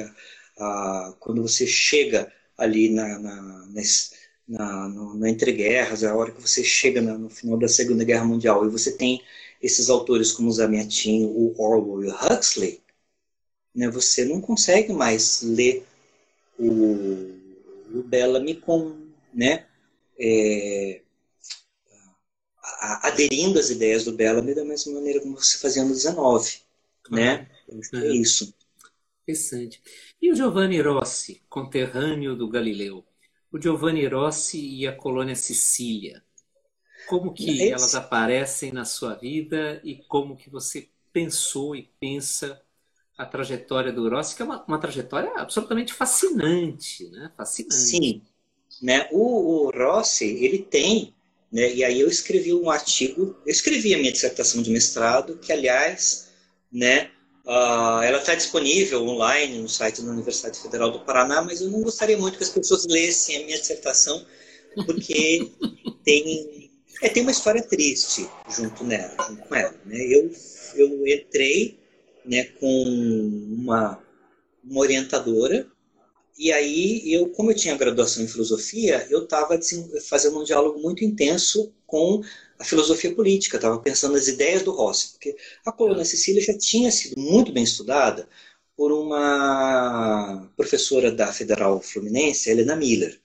a, 0.58 1.10
a, 1.10 1.14
quando 1.20 1.44
você 1.44 1.68
chega 1.68 2.34
ali 2.58 2.90
na, 2.90 3.20
na, 3.20 3.68
na 3.68 3.82
na, 4.48 4.88
no, 4.88 5.14
no 5.14 5.28
Entre 5.28 5.52
Guerras, 5.52 6.04
a 6.04 6.16
hora 6.16 6.32
que 6.32 6.42
você 6.42 6.64
chega 6.64 7.02
no, 7.02 7.18
no 7.18 7.30
final 7.30 7.58
da 7.58 7.68
Segunda 7.68 8.04
Guerra 8.04 8.26
Mundial 8.26 8.66
e 8.66 8.70
você 8.70 8.96
tem 8.96 9.22
esses 9.62 9.90
autores 9.90 10.32
como 10.32 10.50
o 10.50 10.52
Zamiatin, 10.52 11.26
o 11.26 11.54
Orwell 11.58 12.04
e 12.04 12.08
o 12.10 12.16
Huxley, 12.16 12.82
né, 13.76 13.90
você 13.90 14.26
não 14.26 14.40
consegue 14.40 14.94
mais 14.94 15.42
ler 15.42 15.86
o, 16.58 17.34
o 17.94 18.04
Bellamy 18.04 18.56
com, 18.56 18.96
né, 19.34 19.66
é, 20.20 21.02
aderindo 23.04 23.60
às 23.60 23.70
ideias 23.70 24.06
do 24.06 24.14
Bellamy 24.14 24.54
da 24.54 24.64
mesma 24.66 24.94
maneira 24.94 25.20
como 25.20 25.36
você 25.36 25.58
fazia 25.58 25.84
no 25.84 25.90
19, 25.90 26.60
né? 27.10 27.48
É 27.94 28.08
isso. 28.14 28.54
Interessante. 29.24 29.82
E 30.22 30.32
o 30.32 30.36
Giovanni 30.36 30.82
Rossi, 30.82 31.42
conterrâneo 31.50 32.36
do 32.36 32.50
Galileu? 32.50 33.04
O 33.52 33.62
Giovanni 33.62 34.06
Rossi 34.08 34.60
e 34.60 34.88
a 34.88 34.96
colônia 34.96 35.36
Sicília. 35.36 36.24
Como 37.08 37.34
que 37.34 37.62
é 37.64 37.70
elas 37.70 37.96
aparecem 37.96 38.72
na 38.72 38.84
sua 38.84 39.16
vida 39.16 39.80
e 39.84 39.96
como 39.96 40.36
que 40.36 40.50
você 40.50 40.90
pensou 41.14 41.76
e 41.76 41.90
pensa 42.00 42.62
a 43.18 43.26
trajetória 43.26 43.92
do 43.92 44.08
Rossi, 44.10 44.36
que 44.36 44.42
é 44.42 44.46
uma, 44.46 44.64
uma 44.66 44.80
trajetória 44.80 45.32
absolutamente 45.36 45.94
fascinante, 45.94 47.10
né? 47.10 47.32
Fascinante. 47.36 47.76
Sim. 47.76 48.22
Né? 48.82 49.08
O, 49.12 49.66
o 49.66 49.72
Rossi, 49.72 50.26
ele 50.26 50.60
tem, 50.60 51.14
né? 51.52 51.74
e 51.74 51.84
aí 51.84 52.00
eu 52.00 52.08
escrevi 52.08 52.54
um 52.54 52.70
artigo, 52.70 53.36
eu 53.46 53.52
escrevi 53.52 53.96
a 53.96 53.98
minha 53.98 54.12
dissertação 54.12 54.62
de 54.62 54.70
mestrado, 54.70 55.38
que 55.38 55.52
aliás, 55.52 56.30
né, 56.72 57.10
Uh, 57.48 58.04
ela 58.04 58.18
está 58.18 58.36
disponível 58.36 59.08
online 59.08 59.60
no 59.60 59.70
site 59.70 60.02
da 60.02 60.12
Universidade 60.12 60.60
Federal 60.60 60.92
do 60.92 61.00
Paraná, 61.00 61.42
mas 61.42 61.62
eu 61.62 61.70
não 61.70 61.82
gostaria 61.82 62.18
muito 62.18 62.38
que 62.38 62.44
as 62.44 62.50
pessoas 62.50 62.86
lessem 62.86 63.38
a 63.38 63.46
minha 63.46 63.58
dissertação, 63.58 64.26
porque 64.86 65.50
tem, 66.04 66.70
é, 67.02 67.08
tem 67.08 67.24
uma 67.24 67.32
história 67.32 67.64
triste 67.64 68.30
junto 68.50 68.84
nela, 68.84 69.16
junto 69.30 69.44
com 69.44 69.56
ela. 69.56 69.74
Né? 69.86 69.98
Eu, 69.98 70.30
eu 70.76 71.08
entrei 71.08 71.80
né, 72.26 72.44
com 72.60 72.84
uma, 73.58 74.04
uma 74.62 74.82
orientadora, 74.82 75.66
e 76.38 76.52
aí 76.52 77.14
eu, 77.14 77.30
como 77.30 77.52
eu 77.52 77.56
tinha 77.56 77.78
graduação 77.78 78.22
em 78.22 78.28
filosofia, 78.28 79.08
eu 79.10 79.24
estava 79.24 79.58
fazendo 80.10 80.42
um 80.42 80.44
diálogo 80.44 80.82
muito 80.82 81.06
intenso 81.06 81.72
com 81.86 82.22
a 82.60 82.64
filosofia 82.64 83.14
política, 83.14 83.58
estava 83.58 83.80
pensando 83.80 84.14
nas 84.14 84.28
ideias 84.28 84.64
do 84.64 84.72
Rossi, 84.72 85.10
porque 85.12 85.36
a 85.66 85.72
colônia 85.72 86.06
Sicília 86.06 86.42
já 86.42 86.58
tinha 86.58 86.92
sido 86.92 87.20
muito 87.20 87.52
bem 87.52 87.64
estudada 87.64 88.28
por 88.76 88.92
uma 88.92 90.50
professora 90.56 91.12
da 91.12 91.32
Federal 91.34 91.82
Fluminense, 91.82 92.50
Helena 92.50 92.76
Miller, 92.76 93.20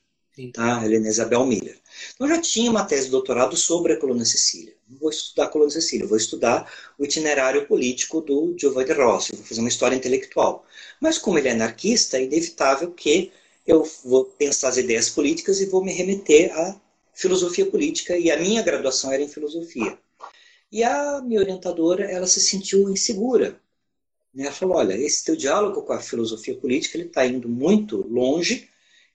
tá? 0.53 0.85
Helena 0.85 1.09
Isabel 1.09 1.45
Miller. 1.45 1.79
Então 2.15 2.27
já 2.27 2.41
tinha 2.41 2.71
uma 2.71 2.85
tese 2.85 3.07
de 3.07 3.11
doutorado 3.11 3.57
sobre 3.57 3.93
a 3.93 3.97
colônia 3.99 4.25
Sicília. 4.25 4.75
Não 4.89 4.99
vou 4.99 5.11
estudar 5.11 5.45
a 5.45 5.49
colônia 5.49 5.73
Sicília, 5.73 6.07
vou 6.07 6.17
estudar 6.17 6.73
o 6.99 7.05
itinerário 7.05 7.67
político 7.67 8.21
do 8.21 8.55
Giovanni 8.59 8.93
Rossi, 8.93 9.37
vou 9.37 9.45
fazer 9.45 9.61
uma 9.61 9.69
história 9.69 9.97
intelectual. 9.97 10.65
Mas 11.01 11.19
como 11.19 11.39
ele 11.39 11.49
é 11.49 11.53
anarquista, 11.53 12.17
é 12.17 12.25
inevitável 12.25 12.91
que 12.91 13.31
eu 13.67 13.89
vou 14.05 14.25
pensar 14.25 14.69
as 14.69 14.77
ideias 14.77 15.09
políticas 15.09 15.61
e 15.61 15.67
vou 15.67 15.85
me 15.85 15.93
remeter 15.93 16.53
a 16.59 16.81
filosofia 17.13 17.67
política 17.67 18.17
e 18.19 18.31
a 18.31 18.39
minha 18.39 18.63
graduação 18.63 19.13
era 19.13 19.23
em 19.23 19.29
filosofia. 19.29 19.99
E 20.71 20.83
a 20.83 21.21
minha 21.21 21.41
orientadora, 21.41 22.05
ela 22.11 22.27
se 22.27 22.41
sentiu 22.41 22.91
insegura, 22.91 23.61
Ela 24.37 24.53
falou, 24.53 24.77
olha, 24.77 24.95
esse 24.95 25.25
teu 25.25 25.37
diálogo 25.37 25.83
com 25.83 25.93
a 25.93 26.01
filosofia 26.01 26.55
política 26.57 26.97
ele 26.97 27.07
está 27.09 27.27
indo 27.27 27.49
muito 27.49 27.99
longe 28.09 28.69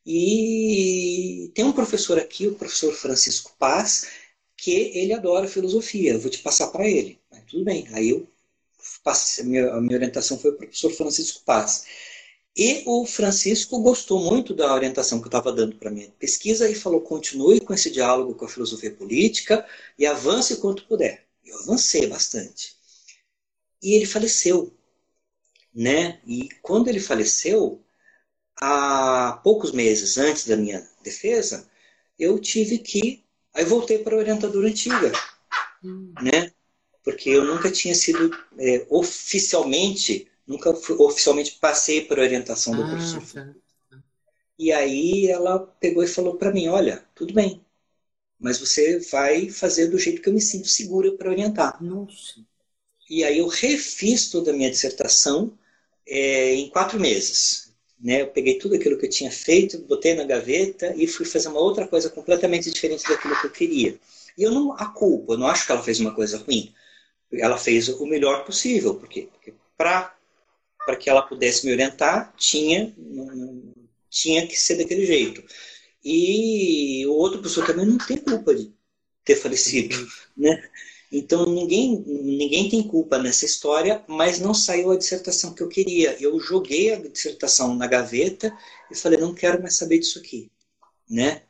e 0.06 1.52
tem 1.54 1.66
um 1.66 1.74
professor 1.74 2.18
aqui, 2.18 2.48
o 2.48 2.56
professor 2.56 2.94
Francisco 2.94 3.54
Paz, 3.60 4.08
que 4.56 4.72
ele 4.72 5.14
adora 5.14 5.48
filosofia. 5.48 6.14
Eu 6.14 6.20
vou 6.20 6.32
te 6.32 6.40
passar 6.40 6.68
para 6.68 6.88
ele. 6.88 7.20
Mas 7.32 7.44
tudo 7.46 7.66
bem. 7.66 7.88
Aí 7.94 8.10
eu 8.12 8.28
passei, 9.04 9.44
a 9.44 9.82
minha 9.82 9.96
orientação 9.98 10.38
foi 10.40 10.52
o 10.52 10.58
professor 10.58 10.92
Francisco 10.92 11.42
Paz. 11.46 11.86
E 12.58 12.84
o 12.88 13.06
Francisco 13.06 13.80
gostou 13.80 14.20
muito 14.20 14.54
da 14.54 14.74
orientação 14.74 15.20
que 15.20 15.26
eu 15.26 15.30
estava 15.30 15.52
dando 15.52 15.76
para 15.76 15.92
minha 15.92 16.10
pesquisa 16.18 16.70
e 16.70 16.74
falou: 16.74 17.02
continue 17.02 17.62
com 17.62 17.74
esse 17.74 17.92
diálogo 17.92 18.34
com 18.34 18.46
a 18.46 18.50
filosofia 18.50 18.92
política 18.92 19.66
e 19.98 20.06
avance 20.06 20.58
quanto 20.58 20.88
puder. 20.88 21.26
Eu 21.46 21.60
avancei 21.60 22.08
bastante. 22.08 22.76
E 23.82 23.96
ele 23.96 24.06
faleceu 24.06 24.74
né? 25.78 26.20
E 26.26 26.50
quando 26.64 26.88
ele 26.88 27.00
faleceu, 27.00 27.80
há 28.60 29.40
poucos 29.44 29.72
meses 29.72 30.18
antes 30.18 30.48
da 30.48 30.58
minha 30.58 30.84
defesa, 31.04 31.70
eu 32.18 32.40
tive 32.40 32.80
que 32.80 33.24
aí 33.54 33.64
voltei 33.64 34.00
para 34.00 34.16
a 34.16 34.18
orientadora 34.18 34.68
antiga, 34.68 35.12
hum. 35.84 36.12
né? 36.20 36.52
Porque 37.04 37.30
eu 37.30 37.46
nunca 37.46 37.72
tinha 37.72 37.94
sido 37.94 38.36
é, 38.58 38.88
oficialmente, 38.90 40.27
nunca 40.48 40.70
oficialmente 40.70 41.58
passei 41.60 42.02
por 42.02 42.18
orientação 42.18 42.76
do 42.76 42.84
ah, 42.84 42.90
professor. 42.90 43.22
Tá. 43.34 43.54
E 44.58 44.72
aí 44.72 45.28
ela 45.28 45.60
pegou 45.60 46.04
e 46.04 46.08
falou 46.08 46.36
para 46.36 46.52
mim, 46.52 46.68
olha, 46.68 47.04
tudo 47.14 47.34
bem, 47.34 47.62
mas 48.40 48.58
você 48.60 49.00
vai 49.12 49.50
fazer 49.50 49.88
do 49.88 50.00
jeito 50.00 50.22
que 50.22 50.30
eu 50.30 50.34
me 50.34 50.42
sinto 50.42 50.68
segura 50.68 51.12
para 51.12 51.30
orientar. 51.30 51.84
Nossa. 51.84 52.42
E 53.10 53.24
aí 53.24 53.38
eu 53.38 53.48
refiz 53.48 54.30
toda 54.30 54.52
a 54.52 54.54
minha 54.54 54.70
dissertação 54.70 55.58
é, 56.06 56.54
em 56.54 56.70
quatro 56.70 57.00
meses. 57.00 57.74
Né? 58.00 58.22
Eu 58.22 58.28
peguei 58.28 58.58
tudo 58.58 58.76
aquilo 58.76 58.98
que 58.98 59.06
eu 59.06 59.10
tinha 59.10 59.32
feito, 59.32 59.80
botei 59.80 60.14
na 60.14 60.24
gaveta 60.24 60.94
e 60.96 61.08
fui 61.08 61.26
fazer 61.26 61.48
uma 61.48 61.60
outra 61.60 61.88
coisa 61.88 62.10
completamente 62.10 62.72
diferente 62.72 63.08
daquilo 63.08 63.40
que 63.40 63.48
eu 63.48 63.52
queria. 63.52 64.00
E 64.38 64.44
eu 64.44 64.52
não 64.52 64.74
a 64.74 64.86
culpo, 64.88 65.34
eu 65.34 65.38
não 65.38 65.48
acho 65.48 65.66
que 65.66 65.72
ela 65.72 65.84
fez 65.84 66.00
uma 66.00 66.14
coisa 66.14 66.38
ruim. 66.38 66.74
Ela 67.32 67.58
fez 67.58 67.90
o 67.90 68.06
melhor 68.06 68.46
possível, 68.46 68.96
porque 68.96 69.30
para 69.76 70.17
para 70.88 70.96
que 70.96 71.10
ela 71.10 71.22
pudesse 71.22 71.66
me 71.66 71.74
orientar, 71.74 72.34
tinha 72.38 72.96
tinha 74.10 74.48
que 74.48 74.58
ser 74.58 74.78
daquele 74.78 75.06
jeito. 75.06 75.44
E 76.02 77.06
o 77.08 77.12
outro 77.12 77.42
professor 77.42 77.68
também 77.68 77.86
não 77.86 77.98
tem 77.98 78.16
culpa 78.16 78.56
de 78.56 78.74
ter 79.26 79.36
falecido, 79.36 79.94
né? 80.38 80.64
Então 81.12 81.46
ninguém, 81.46 82.02
ninguém 82.08 82.70
tem 82.70 82.88
culpa 82.88 83.18
nessa 83.18 83.44
história, 83.44 84.02
mas 84.08 84.40
não 84.40 84.54
saiu 84.54 84.92
a 84.92 84.98
dissertação 84.98 85.54
que 85.54 85.62
eu 85.62 85.68
queria. 85.68 86.16
Eu 86.22 86.40
joguei 86.40 86.94
a 86.94 87.02
dissertação 87.02 87.76
na 87.76 87.86
gaveta 87.86 88.58
e 88.90 88.96
falei, 88.96 89.20
não 89.20 89.34
quero 89.34 89.62
mais 89.62 89.76
saber 89.76 90.00
disso 90.00 90.20
aqui. 90.20 90.50
Né? 91.10 91.42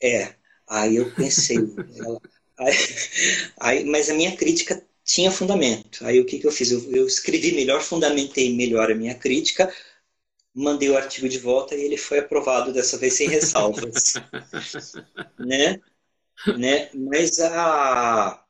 é, 0.00 0.34
aí 0.68 0.96
eu 0.96 1.10
pensei, 1.14 1.58
ela, 1.96 2.20
aí, 2.58 2.74
aí, 3.60 3.84
mas 3.84 4.10
a 4.10 4.14
minha 4.14 4.36
crítica 4.36 4.82
tinha 5.04 5.30
fundamento. 5.30 6.04
Aí 6.04 6.20
o 6.20 6.26
que, 6.26 6.38
que 6.38 6.46
eu 6.46 6.52
fiz? 6.52 6.70
Eu, 6.70 6.92
eu 6.92 7.06
escrevi 7.06 7.52
melhor, 7.52 7.80
fundamentei 7.82 8.54
melhor 8.54 8.90
a 8.90 8.94
minha 8.94 9.14
crítica, 9.14 9.72
mandei 10.54 10.90
o 10.90 10.96
artigo 10.96 11.28
de 11.28 11.38
volta 11.38 11.74
e 11.74 11.82
ele 11.82 11.96
foi 11.96 12.18
aprovado 12.18 12.72
dessa 12.72 12.98
vez 12.98 13.14
sem 13.14 13.28
ressalvas, 13.28 14.14
né? 15.38 15.80
né? 16.58 16.90
Mas 16.94 17.40
a 17.40 18.44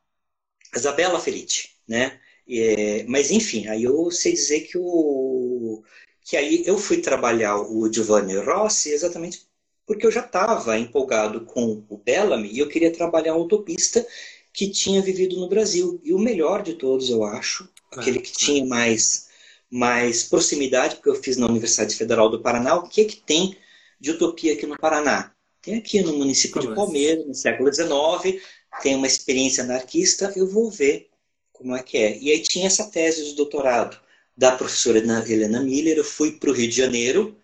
Isabela 0.75 1.19
Felice, 1.19 1.69
né? 1.87 2.19
É, 2.47 3.03
mas 3.07 3.31
enfim, 3.31 3.67
aí 3.67 3.83
eu 3.83 4.09
sei 4.11 4.33
dizer 4.33 4.61
que 4.61 4.77
o 4.77 5.83
que 6.23 6.37
aí 6.37 6.63
eu 6.65 6.77
fui 6.77 7.01
trabalhar 7.01 7.57
o 7.57 7.91
Giovanni 7.91 8.35
Rossi 8.37 8.89
exatamente 8.91 9.48
porque 9.89 10.05
eu 10.05 10.11
já 10.11 10.19
estava 10.19 10.77
empolgado 10.77 11.41
com 11.45 11.83
o 11.89 11.97
Bellamy 11.97 12.47
e 12.51 12.59
eu 12.59 12.69
queria 12.69 12.93
trabalhar 12.93 13.35
um 13.35 13.41
utopista 13.41 14.05
que 14.53 14.69
tinha 14.69 15.01
vivido 15.01 15.35
no 15.37 15.49
Brasil 15.49 15.99
e 16.03 16.13
o 16.13 16.19
melhor 16.19 16.61
de 16.61 16.75
todos 16.75 17.09
eu 17.09 17.23
acho, 17.23 17.67
aquele 17.91 18.19
que 18.19 18.31
tinha 18.31 18.63
mais 18.63 19.27
mais 19.67 20.21
proximidade, 20.21 20.97
porque 20.97 21.09
eu 21.09 21.15
fiz 21.15 21.37
na 21.37 21.47
Universidade 21.47 21.95
Federal 21.95 22.29
do 22.29 22.39
Paraná, 22.39 22.75
o 22.75 22.87
que, 22.87 23.01
é 23.01 23.05
que 23.05 23.15
tem 23.15 23.57
de 23.99 24.11
utopia 24.11 24.53
aqui 24.53 24.67
no 24.67 24.77
Paraná? 24.77 25.33
Tem 25.59 25.77
aqui 25.77 26.03
no 26.03 26.13
município 26.13 26.61
de 26.61 26.75
Palmeiras, 26.75 27.25
no 27.25 27.33
século 27.33 27.73
XIX, 27.73 28.43
tem 28.83 28.95
uma 28.95 29.07
experiência 29.07 29.63
anarquista, 29.63 30.31
eu 30.35 30.47
vou 30.47 30.69
ver 30.69 31.09
como 31.51 31.75
é 31.75 31.81
que 31.81 31.97
é. 31.97 32.15
E 32.19 32.29
aí 32.29 32.43
tinha 32.43 32.67
essa 32.67 32.91
tese 32.91 33.25
de 33.25 33.33
doutorado 33.33 33.99
da 34.37 34.51
professora 34.51 34.99
Helena 34.99 35.61
Miller, 35.61 35.97
eu 35.97 36.03
fui 36.03 36.33
para 36.33 36.51
o 36.51 36.53
Rio 36.53 36.69
de 36.69 36.75
Janeiro 36.75 37.35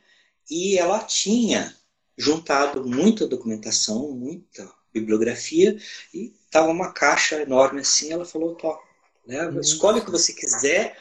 e 0.48 0.78
ela 0.78 1.00
tinha 1.00 1.76
juntado 2.18 2.86
muita 2.86 3.28
documentação, 3.28 4.12
muita 4.12 4.72
bibliografia, 4.94 5.78
e 6.14 6.34
estava 6.46 6.72
uma 6.72 6.92
caixa 6.92 7.42
enorme 7.42 7.82
assim, 7.82 8.12
ela 8.12 8.26
falou, 8.26 8.56
Tó, 8.56 8.80
leva, 9.28 9.60
escolhe 9.60 10.00
o 10.00 10.06
que 10.06 10.12
você 10.12 10.32
quiser, 10.34 10.98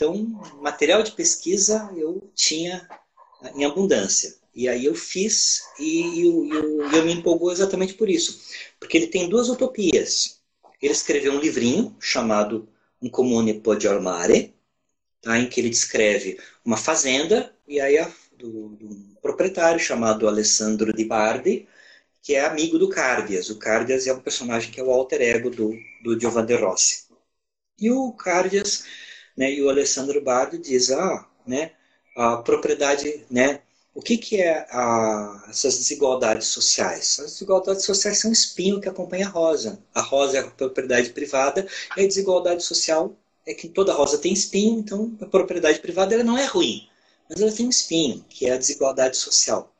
então, 0.00 0.14
material 0.62 1.02
de 1.02 1.12
pesquisa 1.12 1.90
eu 1.94 2.30
tinha 2.34 2.88
em 3.54 3.66
abundância. 3.66 4.34
E 4.54 4.66
aí 4.66 4.86
eu 4.86 4.94
fiz 4.94 5.60
e, 5.78 6.22
eu, 6.26 6.46
eu, 6.46 6.90
eu 6.90 7.04
me 7.04 7.12
empolgou 7.12 7.52
exatamente 7.52 7.92
por 7.92 8.08
isso. 8.08 8.40
Porque 8.78 8.96
ele 8.96 9.08
tem 9.08 9.28
duas 9.28 9.50
utopias. 9.50 10.40
Ele 10.80 10.92
escreveu 10.92 11.34
um 11.34 11.38
livrinho 11.38 11.94
chamado 12.00 12.66
Um 13.00 13.10
Comune 13.10 13.60
Pode 13.60 13.86
Armare, 13.86 14.54
tá, 15.20 15.38
em 15.38 15.46
que 15.46 15.60
ele 15.60 15.68
descreve 15.68 16.40
uma 16.64 16.78
fazenda 16.78 17.54
e 17.68 17.78
aí 17.78 17.98
a, 17.98 18.10
do, 18.38 18.70
do 18.70 19.09
proprietário 19.30 19.80
chamado 19.80 20.28
Alessandro 20.28 20.92
Di 20.92 21.04
Bardi, 21.04 21.68
que 22.22 22.34
é 22.34 22.44
amigo 22.44 22.78
do 22.78 22.88
Cardias. 22.88 23.50
O 23.50 23.58
Cardias 23.58 24.06
é 24.06 24.12
um 24.12 24.20
personagem 24.20 24.70
que 24.70 24.80
é 24.80 24.84
o 24.84 24.90
alter 24.90 25.22
ego 25.22 25.50
do, 25.50 25.74
do 26.02 26.18
Giovanni 26.18 26.48
de 26.48 26.56
Rossi. 26.56 27.04
E 27.78 27.90
o 27.90 28.12
Cardias 28.12 28.84
né? 29.40 29.52
E 29.54 29.62
o 29.62 29.70
Alessandro 29.70 30.20
Bardo 30.20 30.58
diz, 30.58 30.90
ah, 30.90 31.26
né, 31.46 31.72
a 32.14 32.36
propriedade, 32.36 33.24
né, 33.30 33.62
o 33.94 34.02
que, 34.02 34.18
que 34.18 34.40
é 34.40 34.66
a, 34.70 35.46
essas 35.48 35.78
desigualdades 35.78 36.48
sociais? 36.48 37.18
As 37.18 37.32
desigualdades 37.32 37.84
sociais 37.86 38.18
são 38.18 38.28
um 38.28 38.34
espinho 38.34 38.80
que 38.80 38.88
acompanha 38.88 39.26
a 39.26 39.30
rosa. 39.30 39.82
A 39.94 40.02
rosa 40.02 40.36
é 40.36 40.40
a 40.40 40.50
propriedade 40.50 41.10
privada 41.10 41.66
e 41.96 42.02
a 42.02 42.06
desigualdade 42.06 42.62
social 42.62 43.16
é 43.46 43.54
que 43.54 43.66
toda 43.66 43.94
rosa 43.94 44.18
tem 44.18 44.32
espinho, 44.32 44.78
então 44.78 45.16
a 45.22 45.26
propriedade 45.26 45.80
privada 45.80 46.14
ela 46.14 46.22
não 46.22 46.36
é 46.36 46.44
ruim, 46.44 46.86
mas 47.30 47.40
ela 47.40 47.52
tem 47.52 47.66
um 47.66 47.70
espinho, 47.70 48.22
que 48.28 48.46
é 48.46 48.52
a 48.52 48.58
desigualdade 48.58 49.16
social. 49.16 49.74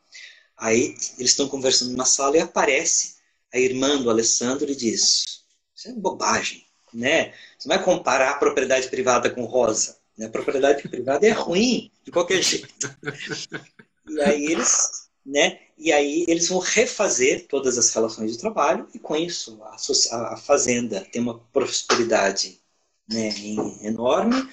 Aí 0.56 0.94
eles 1.18 1.32
estão 1.32 1.48
conversando 1.48 1.90
numa 1.90 2.06
sala 2.06 2.38
e 2.38 2.40
aparece 2.40 3.16
a 3.52 3.58
irmã 3.58 4.00
do 4.00 4.08
Alessandro 4.08 4.70
e 4.70 4.74
diz: 4.74 5.42
Isso 5.74 5.88
é 5.88 5.92
bobagem 5.92 6.64
né? 6.92 7.32
Você 7.58 7.68
não 7.68 7.76
vai 7.76 7.84
comparar 7.84 8.30
a 8.30 8.38
propriedade 8.38 8.88
privada 8.88 9.30
com 9.30 9.44
rosa. 9.44 9.96
Né? 10.16 10.26
A 10.26 10.30
propriedade 10.30 10.86
privada 10.88 11.26
é 11.26 11.30
ruim, 11.30 11.90
de 12.04 12.10
qualquer 12.10 12.42
jeito. 12.42 12.68
E 14.08 14.20
aí 14.22 14.46
eles 14.46 15.08
né? 15.24 15.60
E 15.76 15.92
aí 15.92 16.24
eles 16.26 16.48
vão 16.48 16.58
refazer 16.58 17.46
todas 17.46 17.76
as 17.78 17.92
relações 17.94 18.32
de 18.32 18.38
trabalho 18.38 18.88
e 18.94 18.98
com 18.98 19.14
isso 19.14 19.60
a, 19.62 20.32
a 20.32 20.36
fazenda 20.36 21.06
tem 21.12 21.20
uma 21.20 21.38
prosperidade 21.52 22.58
né, 23.08 23.28
enorme 23.82 24.48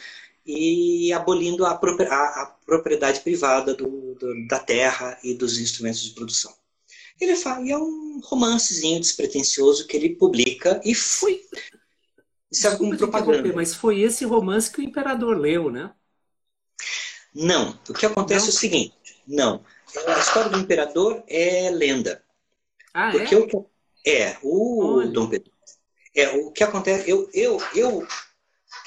e 0.47 1.11
abolindo 1.11 1.65
a, 1.65 1.71
a, 1.71 2.41
a 2.41 2.55
propriedade 2.65 3.19
privada 3.19 3.75
do, 3.75 4.15
do, 4.15 4.47
da 4.47 4.59
terra 4.59 5.19
e 5.21 5.33
dos 5.33 5.59
instrumentos 5.59 6.01
de 6.01 6.11
produção. 6.11 6.53
Ele 7.19 7.35
fala, 7.35 7.65
e 7.65 7.71
é 7.71 7.77
um 7.77 8.21
romancezinho 8.23 8.99
despretensioso 8.99 9.87
que 9.87 9.97
ele 9.97 10.15
publica 10.15 10.79
e 10.85 10.95
foi. 10.95 11.41
Isso 12.49 12.67
é 12.67 12.75
como 12.77 12.95
propaganda. 12.97 13.51
Mas 13.53 13.75
foi 13.75 13.99
esse 13.99 14.23
romance 14.23 14.71
que 14.71 14.79
o 14.79 14.83
imperador 14.83 15.37
leu, 15.37 15.69
né? 15.69 15.91
Não. 17.33 17.77
O 17.89 17.93
que 17.93 18.05
acontece 18.05 18.45
não? 18.45 18.53
é 18.53 18.55
o 18.55 18.57
seguinte: 18.57 18.93
não. 19.27 19.65
A 20.07 20.19
história 20.19 20.49
do 20.49 20.59
imperador 20.59 21.23
é 21.27 21.69
lenda. 21.71 22.23
Ah, 22.93 23.11
porque 23.11 23.35
é? 23.35 23.37
O, 23.37 23.69
é, 24.05 24.37
o 24.41 24.85
Olha. 24.85 25.09
Dom 25.09 25.27
Pedro. 25.27 25.51
É, 26.15 26.29
o 26.37 26.51
que 26.51 26.63
acontece. 26.63 27.09
Eu, 27.09 27.29
eu, 27.33 27.61
eu, 27.75 28.07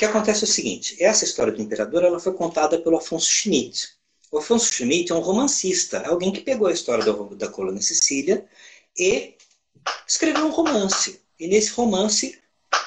que 0.01 0.07
acontece 0.07 0.44
é 0.44 0.48
o 0.48 0.51
seguinte: 0.51 0.96
essa 0.98 1.26
história 1.26 1.53
do 1.53 1.61
imperador 1.61 2.03
ela 2.03 2.18
foi 2.18 2.32
contada 2.32 2.80
pelo 2.80 2.96
Afonso 2.96 3.30
Schmidt. 3.30 3.90
O 4.32 4.38
Afonso 4.38 4.72
Schmidt 4.72 5.12
é 5.12 5.14
um 5.14 5.20
romancista, 5.20 5.98
é 5.98 6.09
alguém 6.09 6.32
que 6.32 6.40
pegou 6.40 6.68
a 6.68 6.72
história 6.72 7.05
da, 7.05 7.12
da 7.12 7.48
colônia 7.48 7.82
Sicília 7.82 8.46
e 8.98 9.34
escreveu 10.09 10.46
um 10.46 10.51
romance. 10.51 11.20
E 11.38 11.46
nesse 11.48 11.72
romance, 11.72 12.38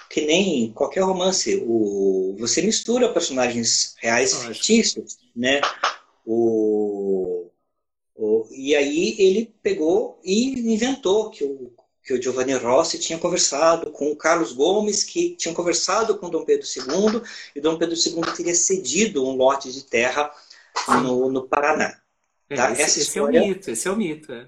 que 0.10 0.22
nem 0.22 0.72
qualquer 0.72 1.02
romance, 1.02 1.56
o, 1.68 2.36
você 2.40 2.64
mistura 2.64 3.14
personagens 3.14 3.96
reais 4.00 4.34
e 4.34 4.48
fictícios, 4.48 5.20
né? 5.36 5.62
O, 6.26 7.48
o, 8.16 8.48
e 8.50 8.76
aí 8.76 9.16
ele 9.20 9.54
pegou 9.62 10.20
e 10.24 10.60
inventou 10.74 11.30
que 11.30 11.44
o, 11.44 11.72
que 12.04 12.14
o 12.14 12.22
Giovanni 12.22 12.54
Rossi 12.54 13.00
tinha 13.00 13.18
conversado 13.18 13.90
com 13.92 14.12
o 14.12 14.16
Carlos 14.16 14.52
Gomes, 14.52 15.04
que 15.04 15.36
tinha 15.38 15.54
conversado 15.54 16.18
com 16.18 16.30
Dom 16.30 16.44
Pedro 16.44 16.68
II, 16.68 17.22
e 17.56 17.62
Dom 17.62 17.78
Pedro 17.78 17.96
II 17.96 18.22
teria 18.36 18.54
cedido 18.54 19.26
um 19.26 19.36
lote 19.36 19.72
de 19.72 19.84
terra 19.84 20.30
no, 21.02 21.32
no 21.32 21.48
Paraná. 21.48 21.98
É, 22.50 22.56
tá? 22.56 22.72
esse, 22.72 22.82
Essa 22.82 23.00
história 23.00 23.38
esse 23.38 23.48
é 23.48 23.52
o 23.52 23.56
mito, 23.56 23.72
esse 23.72 23.88
é 23.88 23.92
o 23.92 23.96
mito. 23.96 24.32
É. 24.34 24.48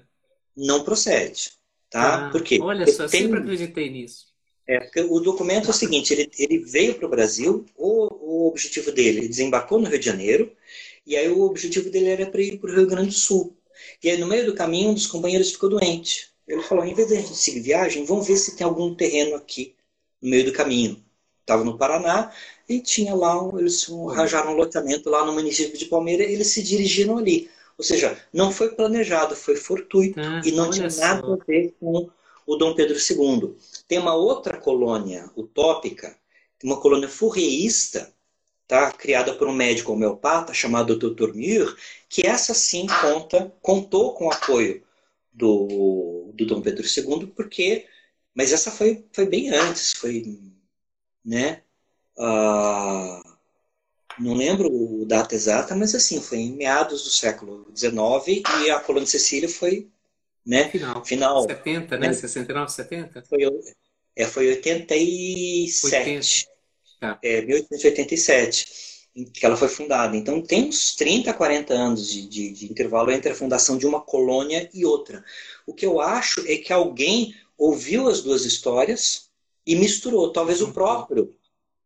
Não 0.56 0.84
procede. 0.84 1.52
Tá? 1.90 2.26
Ah, 2.26 2.30
Por 2.30 2.42
quê? 2.42 2.58
Olha 2.60 2.86
só, 2.86 3.04
eu 3.04 3.08
tem... 3.08 3.22
sempre 3.22 3.40
acreditei 3.40 3.90
nisso. 3.90 4.26
É, 4.68 4.80
porque 4.80 5.00
o 5.00 5.20
documento 5.20 5.68
é 5.68 5.70
o 5.70 5.74
seguinte, 5.74 6.12
ele, 6.12 6.28
ele 6.38 6.58
veio 6.58 6.96
para 6.96 7.06
o 7.06 7.10
Brasil, 7.10 7.64
o, 7.76 8.44
o 8.44 8.48
objetivo 8.48 8.90
dele, 8.90 9.18
ele 9.18 9.28
desembarcou 9.28 9.80
no 9.80 9.88
Rio 9.88 9.98
de 9.98 10.04
Janeiro, 10.04 10.52
e 11.06 11.16
aí 11.16 11.28
o 11.30 11.42
objetivo 11.42 11.88
dele 11.88 12.08
era 12.08 12.26
para 12.26 12.42
ir 12.42 12.58
para 12.58 12.70
o 12.70 12.74
Rio 12.74 12.86
Grande 12.86 13.10
do 13.10 13.14
Sul. 13.14 13.56
E 14.02 14.10
aí 14.10 14.18
no 14.18 14.26
meio 14.26 14.44
do 14.44 14.54
caminho, 14.54 14.90
um 14.90 14.94
dos 14.94 15.06
companheiros 15.06 15.52
ficou 15.52 15.70
doente. 15.70 16.35
Ele 16.46 16.62
falou, 16.62 16.84
em 16.84 16.94
vez 16.94 17.08
de 17.08 17.16
a 17.16 17.20
gente 17.20 17.36
seguir 17.36 17.60
viagem, 17.60 18.04
vamos 18.04 18.26
ver 18.26 18.36
se 18.36 18.56
tem 18.56 18.64
algum 18.64 18.94
terreno 18.94 19.34
aqui 19.34 19.74
no 20.22 20.30
meio 20.30 20.44
do 20.44 20.52
caminho. 20.52 21.02
Estava 21.40 21.64
no 21.64 21.76
Paraná 21.76 22.32
e 22.68 22.80
tinha 22.80 23.14
lá, 23.14 23.36
eles 23.58 23.88
arranjaram 24.10 24.52
um 24.52 24.56
loteamento 24.56 25.10
lá 25.10 25.24
no 25.24 25.32
município 25.32 25.78
de 25.78 25.86
Palmeira 25.86 26.24
e 26.24 26.32
eles 26.32 26.48
se 26.48 26.62
dirigiram 26.62 27.18
ali. 27.18 27.50
Ou 27.76 27.84
seja, 27.84 28.18
não 28.32 28.50
foi 28.50 28.70
planejado, 28.70 29.36
foi 29.36 29.56
fortuito 29.56 30.18
ah, 30.18 30.40
e 30.44 30.52
não 30.52 30.70
tinha 30.70 30.88
nada 30.88 31.34
a 31.34 31.44
ver 31.44 31.74
com 31.78 32.08
o 32.46 32.56
Dom 32.56 32.74
Pedro 32.74 32.96
II. 32.96 33.56
Tem 33.86 33.98
uma 33.98 34.14
outra 34.14 34.56
colônia 34.56 35.30
utópica, 35.36 36.16
uma 36.62 36.80
colônia 36.80 37.08
furrieista, 37.08 38.12
tá? 38.66 38.90
criada 38.92 39.34
por 39.34 39.46
um 39.46 39.52
médico 39.52 39.92
homeopata 39.92 40.54
chamado 40.54 40.96
Dr. 40.96 41.34
Muir, 41.34 41.76
que 42.08 42.26
essa 42.26 42.54
sim 42.54 42.86
conta, 43.00 43.52
contou 43.60 44.14
com 44.14 44.26
o 44.26 44.32
apoio 44.32 44.85
do, 45.36 46.32
do 46.34 46.46
Dom 46.46 46.60
Pedro 46.62 46.84
II, 46.84 47.28
porque. 47.28 47.86
Mas 48.34 48.52
essa 48.52 48.70
foi, 48.70 49.04
foi 49.12 49.26
bem 49.26 49.50
antes, 49.50 49.92
foi. 49.92 50.38
Né? 51.24 51.62
Uh, 52.18 53.22
não 54.18 54.34
lembro 54.34 54.68
o 54.72 55.04
data 55.04 55.34
exata, 55.34 55.74
mas 55.74 55.94
assim, 55.94 56.20
foi 56.20 56.38
em 56.38 56.56
meados 56.56 57.04
do 57.04 57.10
século 57.10 57.70
XIX 57.76 58.42
e 58.64 58.70
a 58.70 58.80
colônia 58.80 59.04
de 59.04 59.10
Sicília 59.10 59.48
foi 59.48 59.90
né? 60.46 60.68
Final. 60.68 61.04
Final. 61.04 61.42
70, 61.42 61.98
né? 61.98 62.06
né? 62.08 62.12
69, 62.12 62.70
70? 62.70 63.24
Foi, 63.28 63.38
é, 64.14 64.26
foi 64.26 64.48
87. 64.48 65.84
80. 65.84 66.56
Tá. 67.00 67.18
É, 67.22 67.42
1887 67.42 68.95
que 69.24 69.44
ela 69.44 69.56
foi 69.56 69.68
fundada. 69.68 70.16
Então 70.16 70.42
tem 70.42 70.68
uns 70.68 70.94
30, 70.94 71.32
40 71.32 71.74
anos 71.74 72.08
de, 72.08 72.26
de, 72.26 72.50
de, 72.50 72.66
intervalo 72.66 73.10
entre 73.10 73.32
a 73.32 73.34
fundação 73.34 73.78
de 73.78 73.86
uma 73.86 74.00
colônia 74.00 74.68
e 74.72 74.84
outra. 74.84 75.24
O 75.66 75.72
que 75.72 75.86
eu 75.86 76.00
acho 76.00 76.40
é 76.46 76.56
que 76.56 76.72
alguém 76.72 77.34
ouviu 77.56 78.08
as 78.08 78.22
duas 78.22 78.44
histórias 78.44 79.30
e 79.66 79.74
misturou, 79.74 80.32
talvez 80.32 80.60
o 80.60 80.72
próprio 80.72 81.34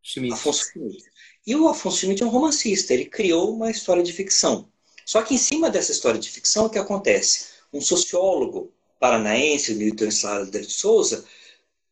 Schmidt. 0.02 0.34
Afonso 0.34 0.64
Schmidt. 0.70 1.04
E 1.46 1.54
o 1.54 1.68
Afonso 1.68 1.98
Schmidt 1.98 2.22
é 2.22 2.26
um 2.26 2.30
romancista, 2.30 2.92
ele 2.92 3.06
criou 3.06 3.54
uma 3.54 3.70
história 3.70 4.02
de 4.02 4.12
ficção. 4.12 4.68
Só 5.06 5.22
que 5.22 5.34
em 5.34 5.38
cima 5.38 5.70
dessa 5.70 5.92
história 5.92 6.20
de 6.20 6.28
ficção, 6.28 6.66
o 6.66 6.70
que 6.70 6.78
acontece? 6.78 7.50
um 7.72 7.80
sociólogo 7.80 8.72
paranaense, 8.98 9.74
Milton 9.74 10.10
Sala 10.10 10.46
de 10.46 10.64
Souza, 10.64 11.24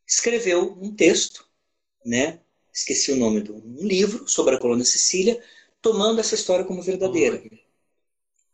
escreveu 0.06 0.76
um 0.80 0.94
texto, 0.94 1.46
né? 2.04 2.40
Esqueci 2.72 3.12
o 3.12 3.16
nome 3.16 3.42
de 3.42 3.52
um 3.52 3.76
livro 3.80 4.28
sobre 4.28 4.54
a 4.54 4.58
colônia 4.58 4.84
Sicília, 4.84 5.42
tomando 5.80 6.20
essa 6.20 6.34
história 6.34 6.64
como 6.64 6.82
verdadeira. 6.82 7.42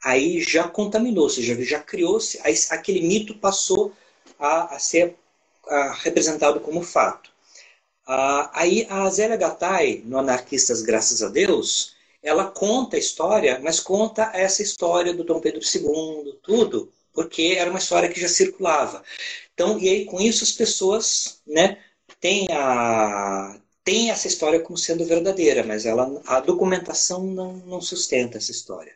Aí 0.03 0.43
já 0.43 0.69
contaminou, 0.69 1.31
se 1.31 1.43
já, 1.43 1.55
já 1.63 1.81
criou-se, 1.81 2.39
aquele 2.71 3.01
mito 3.01 3.35
passou 3.39 3.93
a, 4.39 4.75
a 4.75 4.79
ser 4.79 5.17
a, 5.67 5.93
representado 5.95 6.61
como 6.61 6.83
fato. 6.83 7.31
Aí 8.07 8.87
a 8.91 9.09
Zélia 9.09 9.37
Gattai, 9.37 10.03
no 10.05 10.19
Anarquistas 10.19 10.83
Graças 10.83 11.23
a 11.23 11.29
Deus, 11.29 11.95
ela 12.23 12.51
conta 12.51 12.97
a 12.97 12.99
história, 12.99 13.59
mas 13.63 13.81
conta 13.81 14.31
essa 14.35 14.63
história 14.63 15.15
do 15.15 15.25
Dom 15.25 15.41
Pedro 15.41 15.61
II, 15.61 16.39
tudo, 16.43 16.93
porque 17.13 17.57
era 17.59 17.71
uma 17.71 17.79
história 17.79 18.09
que 18.09 18.21
já 18.21 18.29
circulava. 18.29 19.03
Então, 19.55 19.79
e 19.79 19.89
aí 19.89 20.05
com 20.05 20.21
isso 20.21 20.45
as 20.45 20.53
pessoas, 20.53 21.41
né, 21.47 21.79
têm 22.21 22.47
a 22.51 23.59
tem 23.85 24.11
essa 24.11 24.27
história 24.27 24.59
como 24.59 24.79
sendo 24.79 25.05
verdadeira, 25.05 25.63
mas 25.63 25.85
ela 25.85 26.21
a 26.27 26.41
documentação 26.41 27.27
não, 27.27 27.59
não 27.59 27.81
sustenta 27.81 28.39
essa 28.39 28.51
história. 28.51 28.93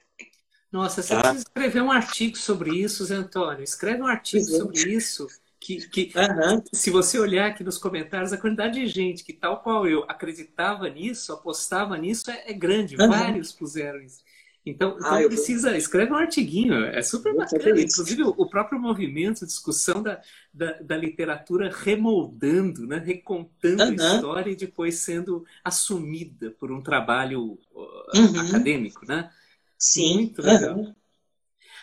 Nossa, 0.72 1.02
você 1.02 1.14
tá? 1.14 1.20
precisa 1.20 1.44
escrever 1.46 1.82
um 1.82 1.90
artigo 1.90 2.36
sobre 2.36 2.70
isso, 2.70 3.04
Zé 3.04 3.14
Antônio. 3.14 3.62
Escreve 3.62 4.02
um 4.02 4.06
artigo 4.06 4.44
Sim. 4.44 4.58
sobre 4.58 4.92
isso. 4.92 5.26
Que, 5.60 5.88
que 5.88 6.12
uhum. 6.16 6.62
se 6.72 6.88
você 6.88 7.18
olhar 7.18 7.48
aqui 7.48 7.64
nos 7.64 7.78
comentários, 7.78 8.32
a 8.32 8.38
quantidade 8.38 8.78
de 8.78 8.86
gente 8.86 9.24
que, 9.24 9.32
tal 9.32 9.60
qual 9.60 9.86
eu, 9.88 10.04
acreditava 10.08 10.88
nisso, 10.88 11.32
apostava 11.32 11.96
nisso, 11.98 12.30
é, 12.30 12.44
é 12.46 12.52
grande. 12.52 12.96
Uhum. 12.96 13.08
Vários 13.08 13.52
puseram 13.52 14.00
isso. 14.00 14.20
Então, 14.68 14.96
então 14.98 15.14
ah, 15.14 15.26
precisa, 15.26 15.76
escreve 15.76 16.12
um 16.12 16.16
artiguinho, 16.16 16.84
é 16.84 17.00
super 17.00 17.34
bacana. 17.34 17.80
Inclusive, 17.80 18.22
o 18.22 18.46
próprio 18.46 18.78
movimento, 18.78 19.44
a 19.44 19.46
discussão 19.46 20.02
da, 20.02 20.20
da, 20.52 20.72
da, 20.72 20.96
literatura 20.96 21.70
remoldando, 21.72 22.86
né? 22.86 22.98
recontando 22.98 23.84
uhum. 23.84 23.90
a 23.90 23.94
história 23.94 24.50
e 24.50 24.56
depois 24.56 24.96
sendo 24.96 25.44
assumida 25.64 26.50
por 26.50 26.70
um 26.70 26.82
trabalho 26.82 27.58
uhum. 27.74 28.40
acadêmico, 28.46 29.06
né? 29.06 29.30
Sim. 29.78 30.14
Muito 30.14 30.42
legal. 30.42 30.76
Uhum. 30.76 30.94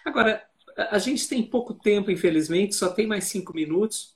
Agora, 0.05 0.45
a 0.77 0.99
gente 0.99 1.27
tem 1.27 1.41
pouco 1.41 1.73
tempo, 1.73 2.11
infelizmente, 2.11 2.75
só 2.75 2.89
tem 2.89 3.07
mais 3.07 3.23
cinco 3.25 3.53
minutos. 3.53 4.13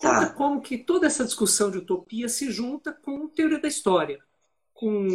Tá. 0.00 0.30
Como 0.30 0.62
que 0.62 0.78
toda 0.78 1.06
essa 1.06 1.24
discussão 1.24 1.70
de 1.70 1.78
utopia 1.78 2.28
se 2.28 2.50
junta 2.50 2.92
com 2.92 3.28
teoria 3.28 3.58
da 3.60 3.68
história? 3.68 4.20
Com, 4.78 5.08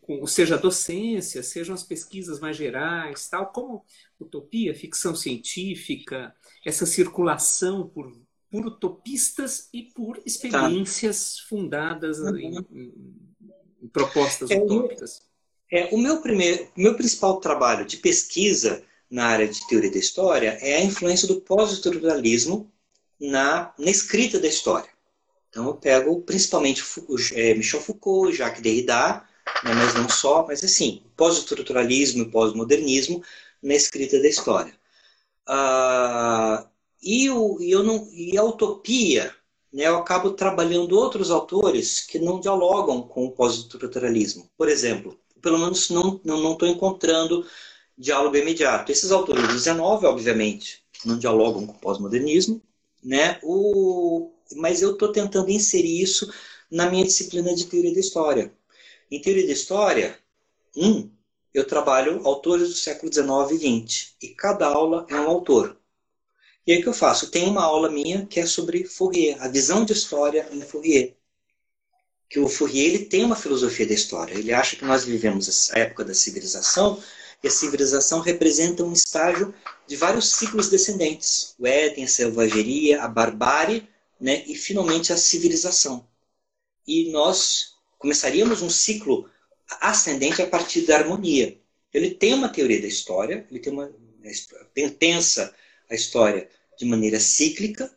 com, 0.00 0.26
seja 0.26 0.54
a 0.54 0.58
docência, 0.58 1.42
sejam 1.42 1.74
as 1.74 1.82
pesquisas 1.82 2.40
mais 2.40 2.56
gerais, 2.56 3.28
tal, 3.28 3.52
como 3.52 3.84
utopia, 4.18 4.74
ficção 4.74 5.14
científica, 5.14 6.34
essa 6.64 6.86
circulação 6.86 7.86
por, 7.86 8.10
por 8.50 8.64
utopistas 8.64 9.68
e 9.74 9.82
por 9.82 10.18
experiências 10.24 11.36
tá. 11.36 11.42
fundadas 11.50 12.18
uhum. 12.18 12.36
em, 12.38 12.58
em, 13.82 13.88
propostas 13.92 14.50
é, 14.50 14.56
utópicas. 14.56 15.20
É, 15.70 15.94
o 15.94 15.98
meu 15.98 16.22
primeiro, 16.22 16.66
meu 16.74 16.96
principal 16.96 17.40
trabalho 17.40 17.84
de 17.84 17.98
pesquisa 17.98 18.82
na 19.10 19.26
área 19.26 19.46
de 19.46 19.68
teoria 19.68 19.90
da 19.90 19.98
história 19.98 20.56
é 20.62 20.76
a 20.76 20.82
influência 20.82 21.28
do 21.28 21.42
pós-estruturalismo 21.42 22.72
na, 23.20 23.74
na 23.78 23.90
escrita 23.90 24.40
da 24.40 24.48
história. 24.48 24.88
Então 25.50 25.66
eu 25.66 25.74
pego 25.74 26.22
principalmente 26.22 26.82
é, 27.34 27.54
Michel 27.54 27.80
Foucault, 27.80 28.34
Jacques 28.36 28.62
Derrida, 28.62 29.24
né, 29.64 29.74
mas 29.74 29.94
não 29.94 30.08
só, 30.08 30.46
mas 30.46 30.62
assim, 30.64 31.02
pós-estruturalismo 31.16 32.22
e 32.22 32.30
pós-modernismo 32.30 33.22
na 33.62 33.74
escrita 33.74 34.20
da 34.20 34.28
história. 34.28 34.72
Ah, 35.46 36.66
e, 37.02 37.28
o, 37.30 37.60
e, 37.60 37.70
eu 37.70 37.82
não, 37.82 38.08
e 38.12 38.38
a 38.38 38.44
utopia, 38.44 39.34
né, 39.72 39.84
eu 39.88 39.96
acabo 39.96 40.30
trabalhando 40.32 40.96
outros 40.98 41.30
autores 41.30 42.00
que 42.00 42.18
não 42.18 42.40
dialogam 42.40 43.02
com 43.02 43.26
o 43.26 43.32
pós-estruturalismo. 43.32 44.48
Por 44.56 44.68
exemplo, 44.68 45.18
pelo 45.42 45.58
menos 45.58 45.90
não 45.90 46.16
estou 46.16 46.20
não, 46.24 46.56
não 46.58 46.68
encontrando 46.68 47.46
diálogo 47.96 48.36
imediato. 48.36 48.92
Esses 48.92 49.10
autores 49.10 49.46
do 49.46 49.52
19, 49.54 50.06
obviamente, 50.06 50.82
não 51.04 51.18
dialogam 51.18 51.66
com 51.66 51.72
o 51.72 51.80
pós-modernismo, 51.80 52.62
né? 53.02 53.38
O, 53.42 54.32
mas 54.56 54.82
eu 54.82 54.92
estou 54.92 55.12
tentando 55.12 55.50
inserir 55.50 56.02
isso 56.02 56.32
na 56.70 56.90
minha 56.90 57.04
disciplina 57.04 57.54
de 57.54 57.66
teoria 57.66 57.92
da 57.92 58.00
história. 58.00 58.52
Em 59.10 59.20
teoria 59.20 59.46
da 59.46 59.52
história, 59.52 60.18
um, 60.76 61.10
eu 61.52 61.66
trabalho 61.66 62.20
autores 62.24 62.68
do 62.68 62.74
século 62.74 63.12
XIX 63.12 63.62
e 63.62 63.86
XX, 63.88 64.14
e 64.22 64.28
cada 64.28 64.66
aula 64.66 65.06
é 65.08 65.14
um 65.16 65.28
autor. 65.28 65.76
E 66.66 66.72
aí 66.72 66.78
o 66.78 66.82
que 66.82 66.88
eu 66.88 66.94
faço? 66.94 67.30
Tem 67.30 67.48
uma 67.48 67.64
aula 67.64 67.90
minha 67.90 68.26
que 68.26 68.38
é 68.38 68.46
sobre 68.46 68.84
Fourier, 68.84 69.42
a 69.42 69.48
visão 69.48 69.84
de 69.84 69.92
história 69.92 70.48
em 70.52 70.60
Fourier. 70.60 71.16
Que 72.28 72.38
o 72.38 72.48
Fourier 72.48 72.94
ele 72.94 73.04
tem 73.06 73.24
uma 73.24 73.34
filosofia 73.34 73.86
da 73.86 73.94
história. 73.94 74.34
Ele 74.34 74.52
acha 74.52 74.76
que 74.76 74.84
nós 74.84 75.04
vivemos 75.04 75.48
essa 75.48 75.76
época 75.76 76.04
da 76.04 76.14
civilização 76.14 77.02
e 77.42 77.48
a 77.48 77.50
civilização 77.50 78.20
representa 78.20 78.84
um 78.84 78.92
estágio 78.92 79.52
de 79.86 79.96
vários 79.96 80.30
ciclos 80.30 80.68
descendentes. 80.68 81.54
O 81.58 81.66
Éden, 81.66 82.04
a 82.04 82.08
selvageria, 82.08 83.02
a 83.02 83.08
barbárie 83.08 83.88
né, 84.20 84.44
e 84.46 84.54
finalmente 84.54 85.12
a 85.12 85.16
civilização. 85.16 86.06
E 86.86 87.10
nós 87.10 87.74
começaríamos 87.98 88.62
um 88.62 88.70
ciclo 88.70 89.28
ascendente 89.80 90.42
a 90.42 90.46
partir 90.46 90.82
da 90.82 90.96
harmonia. 90.96 91.58
Ele 91.92 92.10
tem 92.10 92.34
uma 92.34 92.48
teoria 92.48 92.80
da 92.80 92.86
história, 92.86 93.46
ele 93.50 93.60
tem 93.60 93.72
uma 93.72 93.90
pensa 94.98 95.54
a 95.88 95.94
história 95.94 96.48
de 96.78 96.84
maneira 96.84 97.18
cíclica, 97.18 97.90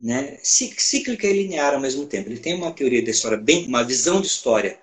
né? 0.00 0.38
cíclica 0.42 1.26
e 1.26 1.32
linear 1.32 1.74
ao 1.74 1.80
mesmo 1.80 2.06
tempo. 2.06 2.28
Ele 2.28 2.40
tem 2.40 2.54
uma 2.54 2.72
teoria 2.72 3.02
da 3.02 3.10
história 3.10 3.38
bem, 3.38 3.66
uma 3.66 3.84
visão 3.84 4.20
de 4.20 4.26
história 4.26 4.78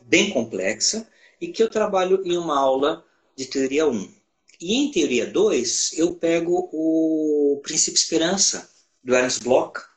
bem 0.00 0.30
complexa 0.30 1.08
e 1.40 1.48
que 1.48 1.62
eu 1.62 1.70
trabalho 1.70 2.22
em 2.24 2.36
uma 2.36 2.58
aula 2.58 3.04
de 3.36 3.46
teoria 3.46 3.86
1. 3.86 4.14
E 4.60 4.74
em 4.74 4.90
teoria 4.90 5.26
2, 5.26 5.98
eu 5.98 6.14
pego 6.14 6.68
o 6.72 7.60
princípio 7.62 7.98
esperança 7.98 8.70
do 9.02 9.14
Ernst 9.14 9.42
Bloch 9.42 9.91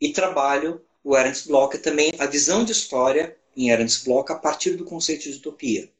e 0.00 0.12
trabalho 0.12 0.80
o 1.02 1.16
Ernst 1.16 1.46
Bloch 1.46 1.76
também 1.78 2.12
a 2.18 2.26
visão 2.26 2.64
de 2.64 2.72
história 2.72 3.36
em 3.56 3.70
Ernst 3.70 4.04
Bloch 4.04 4.32
a 4.32 4.36
partir 4.36 4.70
do 4.70 4.84
conceito 4.84 5.24
de 5.24 5.36
utopia. 5.36 5.90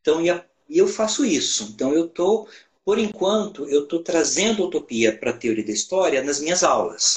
Então, 0.00 0.20
e 0.20 0.78
eu 0.78 0.88
faço 0.88 1.24
isso. 1.24 1.70
Então, 1.72 1.94
eu 1.94 2.06
estou 2.06 2.48
por 2.84 2.98
enquanto, 2.98 3.66
eu 3.66 3.84
estou 3.84 4.02
trazendo 4.02 4.64
utopia 4.64 5.16
para 5.16 5.30
a 5.30 5.36
teoria 5.36 5.64
da 5.64 5.72
história 5.72 6.22
nas 6.22 6.38
minhas 6.38 6.62
aulas 6.62 7.16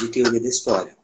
de 0.00 0.08
teoria 0.08 0.40
da 0.40 0.48
história. 0.48 0.96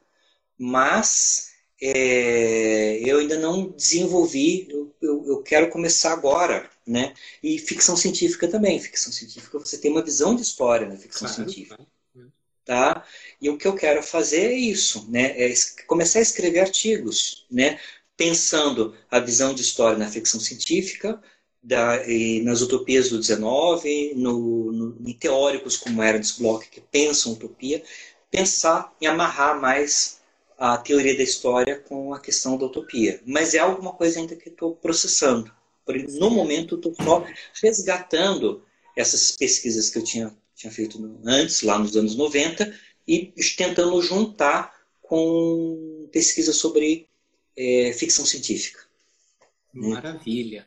Mas 0.59 1.53
é, 1.81 2.99
eu 3.09 3.19
ainda 3.19 3.39
não 3.39 3.71
desenvolvi, 3.71 4.67
eu, 4.69 4.93
eu, 5.01 5.25
eu, 5.29 5.43
quero 5.43 5.71
começar 5.71 6.13
agora. 6.13 6.69
Né? 6.87 7.15
E 7.43 7.59
ficção 7.59 7.97
científica 7.97 8.47
também. 8.49 8.79
Ficção 8.79 9.13
científica, 9.13 9.59
você 9.59 9.79
tem 9.79 9.91
uma 9.91 10.03
visão 10.03 10.35
de 10.35 10.43
história 10.43 10.87
na 10.87 10.97
ficção 10.97 11.29
claro, 11.29 11.35
científica. 11.35 11.77
Claro. 11.77 11.91
Tá? 12.65 13.05
E 13.41 13.51
o 13.51 13.59
que 13.59 13.67
eu 13.69 13.75
quero 13.75 14.03
fazer 14.03 14.47
é 14.47 14.55
isso, 14.55 15.07
né? 15.11 15.35
é 15.39 15.53
começar 15.87 16.19
a 16.19 16.23
escrever 16.23 16.61
artigos, 16.61 17.47
né? 17.51 17.79
pensando 18.17 18.95
a 19.11 19.21
visão 19.21 19.53
de 19.53 19.61
história 19.61 19.99
na 19.99 20.09
ficção 20.09 20.41
científica, 20.41 21.21
da, 21.63 21.99
nas 22.43 22.61
utopias 22.61 23.09
do 23.09 23.19
19, 23.19 24.15
no, 24.17 24.73
no, 24.73 25.09
em 25.09 25.13
teóricos 25.15 25.77
como 25.77 26.03
Ernst 26.03 26.39
Bloch, 26.39 26.69
que 26.69 26.81
pensam 26.81 27.33
utopia, 27.33 27.83
pensar 28.31 28.95
e 29.01 29.07
amarrar 29.07 29.61
mais 29.61 30.21
a 30.59 30.77
teoria 30.77 31.17
da 31.17 31.23
história 31.23 31.79
com 31.79 32.13
a 32.13 32.21
questão 32.21 32.57
da 32.57 32.67
utopia. 32.67 33.21
Mas 33.27 33.55
é 33.55 33.59
alguma 33.59 33.93
coisa 33.93 34.21
ainda 34.21 34.37
que 34.37 34.49
estou 34.49 34.75
processando. 34.75 35.51
No 36.19 36.31
momento, 36.31 36.77
estou 36.77 37.27
resgatando 37.63 38.63
essas 38.97 39.33
pesquisas 39.33 39.91
que 39.91 39.99
eu 39.99 40.05
tinha, 40.05 40.35
tinha 40.55 40.73
feito 40.73 41.21
antes, 41.27 41.63
lá 41.63 41.79
nos 41.79 41.97
anos 41.97 42.17
90, 42.17 42.73
e 43.07 43.33
tentando 43.57 44.01
juntar 44.01 44.73
com 45.03 46.09
pesquisa 46.13 46.53
sobre 46.53 47.09
é, 47.57 47.93
ficção 47.93 48.25
científica. 48.25 48.81
Maravilha. 49.73 50.67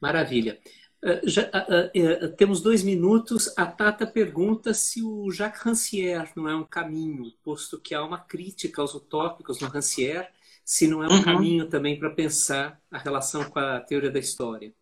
Maravilha. 0.00 0.58
Uh, 1.02 1.28
já, 1.28 1.42
uh, 1.42 2.24
uh, 2.24 2.36
temos 2.36 2.60
dois 2.60 2.82
minutos. 2.82 3.52
A 3.56 3.66
Tata 3.66 4.06
pergunta 4.06 4.72
se 4.72 5.02
o 5.02 5.30
Jacques 5.30 5.62
Rancière 5.62 6.30
não 6.34 6.48
é 6.48 6.56
um 6.56 6.64
caminho, 6.64 7.32
posto 7.42 7.78
que 7.78 7.94
há 7.94 8.02
uma 8.02 8.18
crítica 8.18 8.80
aos 8.80 8.94
utópicos 8.94 9.60
no 9.60 9.68
Rancière, 9.68 10.28
se 10.64 10.88
não 10.88 11.04
é 11.04 11.08
um 11.08 11.16
uhum. 11.16 11.22
caminho 11.22 11.68
também 11.68 11.98
para 11.98 12.10
pensar 12.10 12.80
a 12.90 12.98
relação 12.98 13.44
com 13.44 13.58
a 13.58 13.80
teoria 13.80 14.10
da 14.10 14.18
história. 14.18 14.74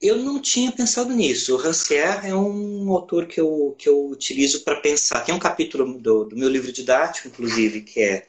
Eu 0.00 0.16
não 0.18 0.40
tinha 0.40 0.70
pensado 0.70 1.12
nisso. 1.12 1.54
O 1.54 1.58
Rancière 1.58 2.28
é 2.28 2.34
um 2.34 2.92
autor 2.92 3.26
que 3.26 3.40
eu, 3.40 3.74
que 3.76 3.88
eu 3.88 4.08
utilizo 4.10 4.62
para 4.62 4.80
pensar. 4.80 5.24
Tem 5.24 5.34
um 5.34 5.40
capítulo 5.40 5.98
do, 5.98 6.24
do 6.24 6.36
meu 6.36 6.48
livro 6.48 6.72
didático, 6.72 7.28
inclusive, 7.28 7.82
que 7.82 8.00
é 8.00 8.26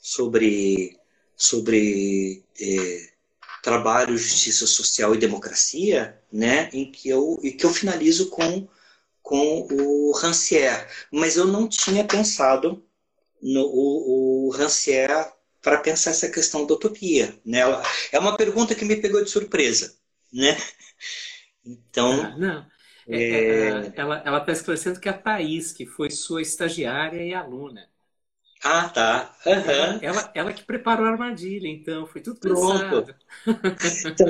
sobre, 0.00 0.98
sobre 1.36 2.42
eh, 2.58 3.10
trabalho, 3.62 4.16
justiça 4.16 4.66
social 4.66 5.14
e 5.14 5.18
democracia, 5.18 6.18
né, 6.32 6.70
em 6.72 6.90
que 6.90 7.08
eu, 7.08 7.38
e 7.42 7.52
que 7.52 7.64
eu 7.66 7.70
finalizo 7.70 8.30
com, 8.30 8.66
com 9.22 9.68
o 9.70 10.12
Rancière. 10.12 10.86
Mas 11.12 11.36
eu 11.36 11.46
não 11.46 11.68
tinha 11.68 12.04
pensado 12.04 12.82
no 13.42 13.62
o, 13.62 14.48
o 14.48 14.50
Rancière 14.50 15.32
para 15.62 15.78
pensar 15.78 16.10
essa 16.12 16.30
questão 16.30 16.66
da 16.66 16.74
utopia. 16.74 17.38
Né? 17.44 17.60
É 18.12 18.18
uma 18.18 18.36
pergunta 18.36 18.74
que 18.74 18.84
me 18.84 18.96
pegou 18.96 19.22
de 19.22 19.30
surpresa. 19.30 19.99
Né? 20.32 20.56
Então. 21.64 22.22
Ah, 22.22 22.36
não. 22.38 22.66
É, 23.08 23.22
é... 23.22 23.68
é 23.68 23.92
ela 23.96 24.38
está 24.38 24.52
esclarecendo 24.52 25.00
que 25.00 25.08
a 25.08 25.12
Thaís, 25.12 25.72
que 25.72 25.86
foi 25.86 26.10
sua 26.10 26.42
estagiária 26.42 27.22
e 27.22 27.34
aluna, 27.34 27.88
ah, 28.62 28.90
tá. 28.90 29.34
Uhum. 29.46 29.98
Ela, 30.02 30.30
ela 30.34 30.52
que 30.52 30.62
preparou 30.62 31.06
a 31.06 31.10
armadilha, 31.10 31.66
então, 31.66 32.06
foi 32.06 32.20
tudo 32.20 32.38
pensado. 32.40 33.14
então, 33.46 34.26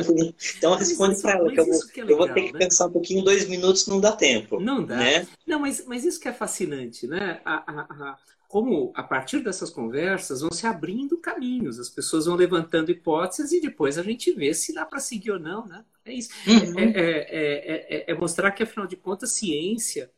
então 0.56 0.74
responde 0.76 1.20
para 1.20 1.32
ela, 1.32 1.50
que 1.50 1.58
eu, 1.58 1.66
vou, 1.66 1.86
que 1.88 2.00
é 2.00 2.04
legal, 2.04 2.20
eu 2.20 2.26
vou 2.26 2.34
ter 2.34 2.42
que 2.46 2.52
né? 2.52 2.58
pensar 2.60 2.86
um 2.86 2.92
pouquinho, 2.92 3.24
dois 3.24 3.48
minutos 3.48 3.88
não 3.88 4.00
dá 4.00 4.12
tempo. 4.12 4.60
Não 4.60 4.84
dá. 4.84 4.98
Né? 4.98 5.26
Não, 5.44 5.58
mas, 5.58 5.84
mas 5.84 6.04
isso 6.04 6.20
que 6.20 6.28
é 6.28 6.32
fascinante, 6.32 7.08
né? 7.08 7.40
A, 7.44 7.56
a, 7.56 7.80
a, 7.80 8.18
como 8.50 8.90
a 8.96 9.02
partir 9.04 9.44
dessas 9.44 9.70
conversas 9.70 10.40
vão 10.40 10.50
se 10.50 10.66
abrindo 10.66 11.16
caminhos, 11.16 11.78
as 11.78 11.88
pessoas 11.88 12.26
vão 12.26 12.34
levantando 12.34 12.90
hipóteses 12.90 13.52
e 13.52 13.60
depois 13.60 13.96
a 13.96 14.02
gente 14.02 14.32
vê 14.32 14.52
se 14.52 14.74
dá 14.74 14.84
para 14.84 14.98
seguir 14.98 15.30
ou 15.30 15.38
não, 15.38 15.64
né? 15.66 15.84
É 16.04 16.12
isso. 16.12 16.30
Uhum. 16.48 16.80
É, 16.80 16.84
é, 16.84 17.96
é, 17.96 18.04
é, 18.08 18.14
mostrar 18.14 18.50
que, 18.50 18.64
afinal 18.64 18.88
de 18.88 18.96
contas, 18.96 19.30
ciência 19.30 20.10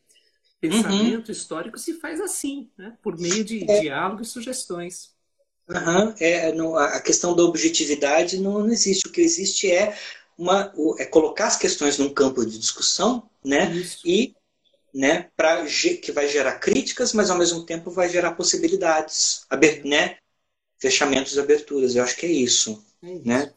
pensamento 0.59 1.27
uhum. 1.27 1.33
histórico 1.33 1.77
se 1.79 1.93
faz 1.95 2.23
assim, 2.23 2.71
né? 2.79 2.97
por 3.03 3.19
meio 3.19 3.45
de 3.45 3.71
é. 3.71 3.81
diálogo 3.81 4.23
e 4.23 4.25
sugestões. 4.25 5.11
Uhum. 5.69 6.15
É, 6.19 6.53
a 6.79 7.01
questão 7.01 7.37
da 7.37 7.43
objetividade 7.43 8.39
não, 8.39 8.61
não, 8.61 8.73
existe. 8.73 9.09
O 9.09 9.13
que 9.13 9.21
existe 9.21 9.71
é, 9.71 9.95
uma, 10.39 10.73
é 10.99 11.05
colocar 11.05 11.49
as 11.49 11.57
questões 11.57 11.99
num 11.99 12.15
campo 12.15 12.47
de 12.47 12.59
discussão 12.59 13.29
né? 13.45 13.71
e 14.07 14.35
né, 14.95 15.31
pra, 15.37 15.65
que 15.67 16.13
vai 16.13 16.29
gerar 16.29 16.59
críticas, 16.59 17.13
mas 17.13 17.31
ao 17.31 17.39
mesmo 17.39 17.65
tempo 17.65 17.91
vai 17.91 18.09
gerar 18.09 18.33
possibilidades, 18.33 19.47
aber, 19.49 19.83
né? 19.85 20.17
fechamentos 20.83 21.37
e 21.37 21.41
aberturas. 21.41 21.95
Eu 21.95 22.03
acho 22.03 22.17
que 22.17 22.27
é 22.27 22.33
isso. 22.33 22.85
É 23.01 23.13
isso. 23.13 23.29
Né? 23.29 23.53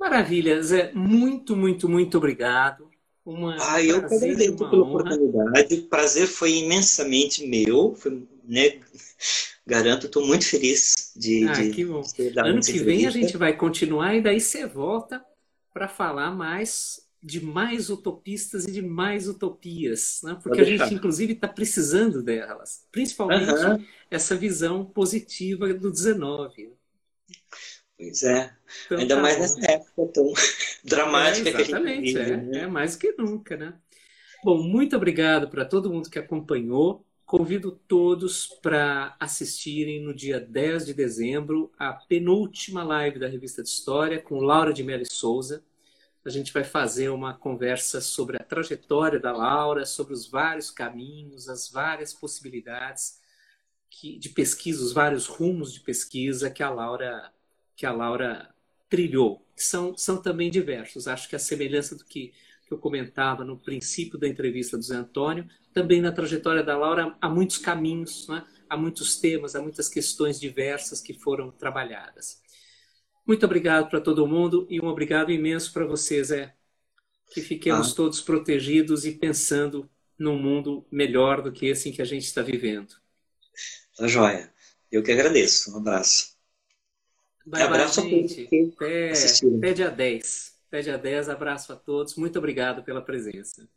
Maravilha, 0.00 0.62
Zé. 0.62 0.90
Muito, 0.94 1.54
muito, 1.54 1.88
muito 1.88 2.16
obrigado. 2.16 2.90
Uma 3.24 3.56
ah, 3.60 3.80
eu 3.80 4.00
que 4.00 4.14
agradeço 4.14 4.56
pela 4.56 4.82
honra. 4.82 5.02
oportunidade. 5.02 5.74
O 5.74 5.88
prazer 5.88 6.26
foi 6.26 6.54
imensamente 6.54 7.46
meu. 7.46 7.94
Foi, 7.94 8.26
né, 8.42 8.80
garanto, 9.64 10.06
estou 10.06 10.26
muito 10.26 10.44
feliz 10.46 11.12
de. 11.14 11.46
Ah, 11.46 11.52
de 11.52 11.70
que 11.70 11.84
bom. 11.84 12.02
Ano 12.38 12.60
que 12.60 12.78
vem 12.78 13.06
a 13.06 13.10
gente 13.10 13.36
vai 13.36 13.56
continuar 13.56 14.16
e 14.16 14.22
daí 14.22 14.40
você 14.40 14.66
volta 14.66 15.24
para 15.72 15.86
falar 15.86 16.32
mais 16.32 17.01
de 17.22 17.44
mais 17.44 17.88
utopistas 17.88 18.66
e 18.66 18.72
de 18.72 18.82
mais 18.82 19.28
utopias, 19.28 20.20
né? 20.24 20.36
porque 20.42 20.60
a 20.60 20.64
gente, 20.64 20.92
inclusive, 20.92 21.34
está 21.34 21.46
precisando 21.46 22.22
delas, 22.22 22.86
principalmente 22.90 23.86
essa 24.10 24.34
visão 24.34 24.84
positiva 24.84 25.72
do 25.72 25.90
19. 25.90 26.72
Pois 27.96 28.22
é. 28.24 28.52
Então, 28.86 28.98
Ainda 28.98 29.14
tá 29.14 29.22
mais 29.22 29.36
bom. 29.36 29.42
nessa 29.42 29.70
época 29.70 30.12
tão 30.12 30.32
dramática 30.84 31.48
é, 31.48 31.52
que 31.52 31.62
a 31.62 31.64
gente 31.64 32.02
vive. 32.02 32.18
É, 32.18 32.36
né? 32.36 32.58
é 32.62 32.66
mais 32.66 32.96
que 32.96 33.14
nunca, 33.16 33.56
né? 33.56 33.74
Bom, 34.42 34.60
muito 34.60 34.96
obrigado 34.96 35.48
para 35.48 35.64
todo 35.64 35.90
mundo 35.90 36.10
que 36.10 36.18
acompanhou. 36.18 37.06
Convido 37.24 37.70
todos 37.70 38.48
para 38.60 39.16
assistirem 39.20 40.02
no 40.02 40.12
dia 40.12 40.40
10 40.40 40.86
de 40.86 40.94
dezembro 40.94 41.72
a 41.78 41.92
penúltima 41.92 42.82
live 42.82 43.20
da 43.20 43.28
Revista 43.28 43.62
de 43.62 43.68
História 43.68 44.20
com 44.20 44.40
Laura 44.40 44.72
de 44.72 44.82
Mello 44.82 45.06
Souza. 45.08 45.62
A 46.24 46.30
gente 46.30 46.52
vai 46.52 46.64
fazer 46.64 47.08
uma 47.08 47.34
conversa 47.34 48.00
sobre 48.00 48.36
a 48.36 48.44
trajetória 48.44 49.18
da 49.18 49.32
Laura, 49.32 49.84
sobre 49.84 50.14
os 50.14 50.26
vários 50.28 50.70
caminhos, 50.70 51.48
as 51.48 51.68
várias 51.68 52.14
possibilidades 52.14 53.20
que, 53.90 54.18
de 54.18 54.28
pesquisa, 54.28 54.82
os 54.82 54.92
vários 54.92 55.26
rumos 55.26 55.72
de 55.72 55.80
pesquisa 55.80 56.50
que 56.50 56.62
a 56.62 56.70
Laura 56.70 57.32
que 57.74 57.86
a 57.86 57.92
Laura 57.92 58.54
trilhou, 58.88 59.44
são, 59.56 59.96
são 59.96 60.20
também 60.20 60.50
diversos. 60.50 61.08
Acho 61.08 61.28
que 61.28 61.34
a 61.34 61.38
semelhança 61.38 61.96
do 61.96 62.04
que, 62.04 62.32
que 62.66 62.72
eu 62.72 62.78
comentava 62.78 63.44
no 63.44 63.58
princípio 63.58 64.18
da 64.18 64.28
entrevista 64.28 64.76
do 64.76 64.82
Zé 64.82 64.96
Antônio, 64.96 65.48
também 65.72 66.00
na 66.00 66.12
trajetória 66.12 66.62
da 66.62 66.76
Laura 66.76 67.16
há 67.20 67.28
muitos 67.28 67.56
caminhos, 67.56 68.28
né? 68.28 68.44
há 68.68 68.76
muitos 68.76 69.16
temas, 69.16 69.54
há 69.54 69.62
muitas 69.62 69.88
questões 69.88 70.38
diversas 70.38 71.00
que 71.00 71.14
foram 71.14 71.50
trabalhadas. 71.50 72.41
Muito 73.26 73.46
obrigado 73.46 73.88
para 73.88 74.00
todo 74.00 74.26
mundo 74.26 74.66
e 74.68 74.80
um 74.80 74.86
obrigado 74.86 75.30
imenso 75.30 75.72
para 75.72 75.84
você, 75.84 76.22
Zé. 76.22 76.54
Que 77.30 77.40
fiquemos 77.40 77.92
ah. 77.92 77.96
todos 77.96 78.20
protegidos 78.20 79.06
e 79.06 79.12
pensando 79.12 79.88
num 80.18 80.38
mundo 80.38 80.86
melhor 80.90 81.40
do 81.40 81.52
que 81.52 81.66
esse 81.66 81.88
em 81.88 81.92
que 81.92 82.02
a 82.02 82.04
gente 82.04 82.24
está 82.24 82.42
vivendo. 82.42 82.94
Tá 83.96 84.06
joia. 84.06 84.52
Eu 84.90 85.02
que 85.02 85.12
agradeço. 85.12 85.72
Um 85.72 85.78
abraço. 85.78 86.36
Bye, 87.46 87.62
abraço 87.62 88.02
bye, 88.02 88.10
gente. 88.10 88.70
Até, 88.76 89.12
até 89.56 89.72
dia 89.72 89.90
10. 89.90 90.52
Até 90.68 90.80
dia 90.80 90.98
10. 90.98 91.28
Abraço 91.28 91.72
a 91.72 91.76
todos. 91.76 92.16
Muito 92.16 92.38
obrigado 92.38 92.84
pela 92.84 93.02
presença. 93.02 93.68